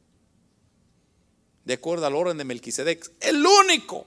De 1.65 1.75
acuerdo 1.75 2.07
al 2.07 2.17
orden 2.17 2.37
de 2.37 2.45
Melquisedec, 2.45 3.11
el 3.21 3.47
único 3.47 4.07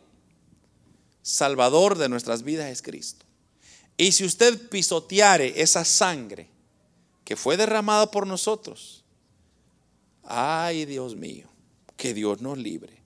salvador 1.28 1.98
de 1.98 2.08
nuestras 2.08 2.44
vidas 2.44 2.72
es 2.72 2.82
Cristo. 2.82 3.26
Y 3.98 4.14
si 4.14 4.24
usted 4.24 4.70
pisoteare 4.70 5.62
esa 5.62 5.84
sangre 5.84 6.48
que 7.26 7.36
fue 7.36 7.58
derramada 7.58 8.10
por 8.10 8.26
nosotros, 8.26 9.04
ay 10.24 10.86
Dios 10.86 11.18
mío, 11.18 11.48
que 11.98 12.14
Dios 12.14 12.40
nos 12.40 12.58
libre. 12.58 13.02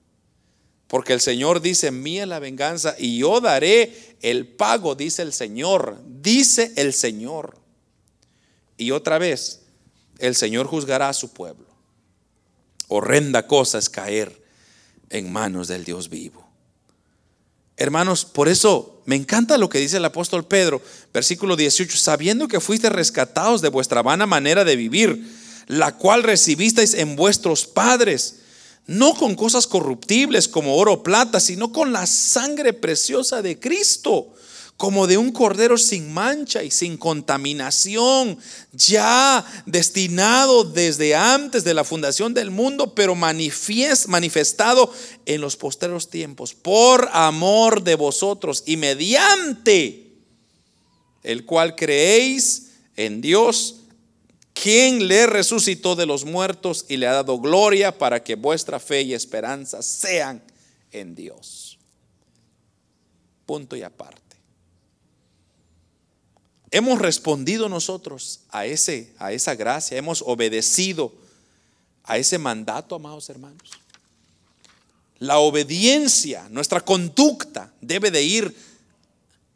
Porque 0.86 1.14
el 1.14 1.20
Señor 1.20 1.62
dice, 1.62 1.90
mía 1.90 2.24
la 2.26 2.38
venganza 2.38 2.94
y 2.96 3.18
yo 3.18 3.40
daré 3.40 4.16
el 4.20 4.46
pago, 4.46 4.94
dice 4.94 5.22
el 5.22 5.32
Señor, 5.32 6.00
dice 6.06 6.72
el 6.76 6.92
Señor. 6.92 7.58
Y 8.76 8.92
otra 8.92 9.18
vez, 9.18 9.62
el 10.18 10.36
Señor 10.36 10.68
juzgará 10.68 11.08
a 11.08 11.14
su 11.14 11.32
pueblo. 11.32 11.66
Horrenda 12.86 13.48
cosa 13.48 13.78
es 13.78 13.88
caer 13.88 14.44
en 15.10 15.32
manos 15.32 15.66
del 15.66 15.84
Dios 15.84 16.08
vivo. 16.08 16.41
Hermanos, 17.76 18.24
por 18.24 18.48
eso 18.48 19.02
me 19.06 19.16
encanta 19.16 19.58
lo 19.58 19.68
que 19.68 19.78
dice 19.78 19.96
el 19.96 20.04
apóstol 20.04 20.44
Pedro, 20.44 20.82
versículo 21.12 21.56
18, 21.56 21.96
sabiendo 21.96 22.48
que 22.48 22.60
fuiste 22.60 22.90
rescatados 22.90 23.62
de 23.62 23.68
vuestra 23.68 24.02
vana 24.02 24.26
manera 24.26 24.64
de 24.64 24.76
vivir, 24.76 25.26
la 25.66 25.96
cual 25.96 26.22
recibisteis 26.22 26.94
en 26.94 27.16
vuestros 27.16 27.66
padres 27.66 28.36
no 28.86 29.14
con 29.14 29.34
cosas 29.36 29.66
corruptibles 29.66 30.48
como 30.48 30.76
oro 30.76 30.92
o 30.92 31.02
plata, 31.02 31.40
sino 31.40 31.72
con 31.72 31.92
la 31.92 32.06
sangre 32.06 32.72
preciosa 32.72 33.42
de 33.42 33.58
Cristo, 33.58 34.34
como 34.76 35.06
de 35.06 35.16
un 35.16 35.30
cordero 35.30 35.78
sin 35.78 36.12
mancha 36.12 36.62
y 36.62 36.70
sin 36.70 36.96
contaminación, 36.96 38.38
ya 38.72 39.44
destinado 39.64 40.64
desde 40.64 41.14
antes 41.14 41.62
de 41.62 41.74
la 41.74 41.84
fundación 41.84 42.34
del 42.34 42.50
mundo, 42.50 42.94
pero 42.94 43.14
manifestado 43.14 44.92
en 45.24 45.40
los 45.40 45.56
posteros 45.56 46.10
tiempos, 46.10 46.54
por 46.54 47.08
amor 47.12 47.84
de 47.84 47.94
vosotros 47.94 48.64
y 48.66 48.76
mediante 48.76 50.12
el 51.22 51.44
cual 51.44 51.76
creéis 51.76 52.70
en 52.96 53.20
Dios 53.20 53.76
quien 54.52 55.08
le 55.08 55.26
resucitó 55.26 55.96
de 55.96 56.06
los 56.06 56.24
muertos 56.24 56.84
y 56.88 56.96
le 56.96 57.06
ha 57.06 57.12
dado 57.12 57.38
gloria 57.38 57.96
para 57.96 58.22
que 58.22 58.34
vuestra 58.34 58.78
fe 58.78 59.02
y 59.02 59.14
esperanza 59.14 59.82
sean 59.82 60.42
en 60.90 61.14
Dios. 61.14 61.78
Punto 63.46 63.76
y 63.76 63.82
aparte. 63.82 64.21
Hemos 66.72 66.98
respondido 66.98 67.68
nosotros 67.68 68.40
a, 68.50 68.66
ese, 68.66 69.12
a 69.18 69.32
esa 69.32 69.54
gracia, 69.54 69.96
hemos 69.96 70.22
obedecido 70.26 71.12
a 72.02 72.18
ese 72.18 72.38
mandato, 72.38 72.96
amados 72.96 73.30
hermanos. 73.30 73.70
La 75.20 75.38
obediencia, 75.38 76.48
nuestra 76.50 76.80
conducta 76.80 77.72
debe 77.80 78.10
de 78.10 78.24
ir 78.24 78.56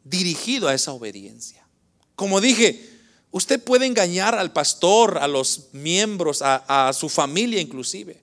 dirigido 0.05 0.69
a 0.69 0.73
esa 0.73 0.93
obediencia. 0.93 1.65
Como 2.15 2.39
dije, 2.39 2.97
Usted 3.31 3.63
puede 3.63 3.85
engañar 3.85 4.35
al 4.35 4.51
pastor, 4.51 5.17
a 5.17 5.27
los 5.27 5.67
miembros, 5.73 6.41
a, 6.41 6.91
su 6.93 7.09
familia 7.09 7.61
inclusive. 7.61 8.21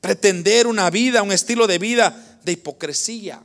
Pretender 0.00 0.66
una 0.66 0.88
vida, 0.90 1.22
un 1.22 1.32
estilo 1.32 1.66
de 1.66 1.78
vida 1.78 2.38
de 2.42 2.52
hipocresía. 2.52 3.42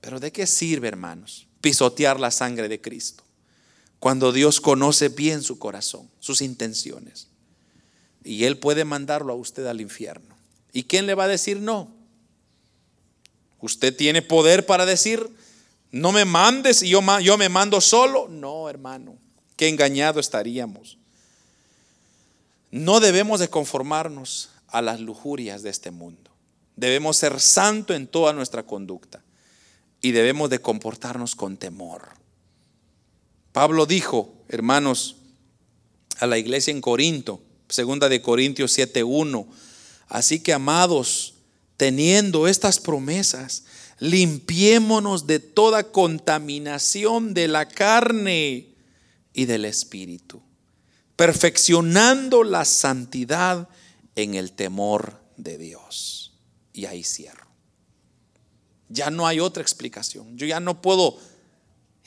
Pero 0.00 0.18
¿de 0.18 0.32
qué 0.32 0.46
sirve, 0.46 0.88
hermanos, 0.88 1.46
pisotear 1.60 2.18
la 2.18 2.30
sangre 2.30 2.68
de 2.68 2.80
Cristo? 2.80 3.24
Cuando 3.98 4.32
Dios 4.32 4.60
conoce 4.60 5.10
bien 5.10 5.42
su 5.42 5.58
corazón, 5.58 6.08
sus 6.20 6.40
intenciones. 6.40 7.28
Y 8.24 8.44
Él 8.44 8.56
puede 8.58 8.84
mandarlo 8.84 9.32
a 9.32 9.36
usted 9.36 9.66
al 9.66 9.80
infierno. 9.80 10.34
¿Y 10.72 10.84
quién 10.84 11.06
le 11.06 11.14
va 11.14 11.24
a 11.24 11.28
decir 11.28 11.60
no? 11.60 11.92
¿Usted 13.60 13.94
tiene 13.94 14.22
poder 14.22 14.64
para 14.64 14.86
decir, 14.86 15.28
no 15.92 16.12
me 16.12 16.24
mandes 16.24 16.82
y 16.82 16.88
yo, 16.88 17.00
yo 17.20 17.36
me 17.36 17.48
mando 17.48 17.80
solo. 17.80 18.28
No, 18.28 18.68
hermano, 18.68 19.18
qué 19.56 19.68
engañado 19.68 20.20
estaríamos. 20.20 20.96
No 22.70 23.00
debemos 23.00 23.40
de 23.40 23.48
conformarnos 23.48 24.50
a 24.68 24.80
las 24.80 25.00
lujurias 25.00 25.62
de 25.62 25.70
este 25.70 25.90
mundo. 25.90 26.30
Debemos 26.76 27.16
ser 27.16 27.40
santo 27.40 27.92
en 27.92 28.06
toda 28.06 28.32
nuestra 28.32 28.62
conducta 28.62 29.22
y 30.00 30.12
debemos 30.12 30.50
de 30.50 30.60
comportarnos 30.60 31.34
con 31.34 31.56
temor. 31.56 32.08
Pablo 33.52 33.86
dijo, 33.86 34.34
hermanos, 34.48 35.16
a 36.18 36.26
la 36.26 36.38
iglesia 36.38 36.70
en 36.70 36.80
Corinto, 36.80 37.40
segunda 37.68 38.08
de 38.08 38.22
Corintios 38.22 38.76
7:1, 38.76 39.46
así 40.08 40.40
que 40.40 40.52
amados, 40.52 41.34
teniendo 41.76 42.46
estas 42.46 42.78
promesas, 42.78 43.64
limpiémonos 43.98 45.26
de 45.26 45.40
toda 45.40 45.84
contaminación 45.84 47.34
de 47.34 47.48
la 47.48 47.68
carne 47.68 48.68
y 49.32 49.44
del 49.44 49.64
espíritu, 49.64 50.42
perfeccionando 51.16 52.44
la 52.44 52.64
santidad 52.64 53.68
en 54.16 54.34
el 54.34 54.52
temor 54.52 55.20
de 55.36 55.58
Dios. 55.58 56.32
Y 56.72 56.86
ahí 56.86 57.04
cierro. 57.04 57.39
Ya 58.90 59.08
no 59.10 59.26
hay 59.26 59.40
otra 59.40 59.62
explicación. 59.62 60.36
Yo 60.36 60.46
ya 60.46 60.60
no 60.60 60.82
puedo 60.82 61.16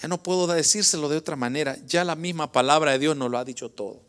ya 0.01 0.07
no 0.07 0.21
puedo 0.21 0.47
decírselo 0.47 1.09
de 1.09 1.17
otra 1.17 1.35
manera. 1.35 1.77
Ya 1.87 2.03
la 2.03 2.15
misma 2.15 2.51
palabra 2.51 2.91
de 2.91 2.99
Dios 2.99 3.17
nos 3.17 3.31
lo 3.31 3.37
ha 3.37 3.45
dicho 3.45 3.69
todo. 3.69 4.01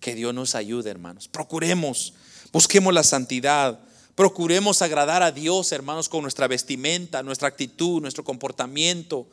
Que 0.00 0.14
Dios 0.14 0.34
nos 0.34 0.54
ayude, 0.54 0.90
hermanos. 0.90 1.28
Procuremos, 1.28 2.14
busquemos 2.52 2.92
la 2.92 3.04
santidad, 3.04 3.80
Procuremos 4.20 4.82
agradar 4.82 5.22
a 5.22 5.32
Dios, 5.32 5.72
hermanos, 5.72 6.10
con 6.10 6.20
nuestra 6.20 6.46
vestimenta, 6.46 7.22
nuestra 7.22 7.48
actitud, 7.48 8.02
nuestro 8.02 8.22
comportamiento. 8.22 9.26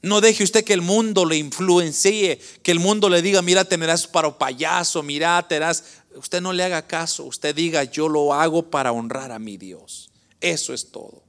No 0.00 0.22
deje 0.22 0.42
usted 0.42 0.64
que 0.64 0.72
el 0.72 0.80
mundo 0.80 1.26
le 1.26 1.36
influencie, 1.36 2.40
que 2.62 2.72
el 2.72 2.80
mundo 2.80 3.10
le 3.10 3.20
diga, 3.20 3.42
mira, 3.42 3.66
tendrás 3.66 4.06
para 4.06 4.38
payaso, 4.38 5.02
mira, 5.02 5.46
tendrás. 5.46 5.84
Usted 6.16 6.40
no 6.40 6.54
le 6.54 6.64
haga 6.64 6.86
caso, 6.86 7.24
usted 7.24 7.54
diga, 7.54 7.84
yo 7.84 8.08
lo 8.08 8.32
hago 8.32 8.70
para 8.70 8.92
honrar 8.92 9.32
a 9.32 9.38
mi 9.38 9.58
Dios. 9.58 10.10
Eso 10.40 10.72
es 10.72 10.90
todo. 10.90 11.21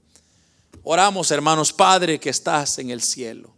Oramos, 0.83 1.31
hermanos, 1.31 1.71
Padre 1.71 2.19
que 2.19 2.29
estás 2.29 2.77
en 2.77 2.89
el 2.89 3.01
cielo. 3.01 3.55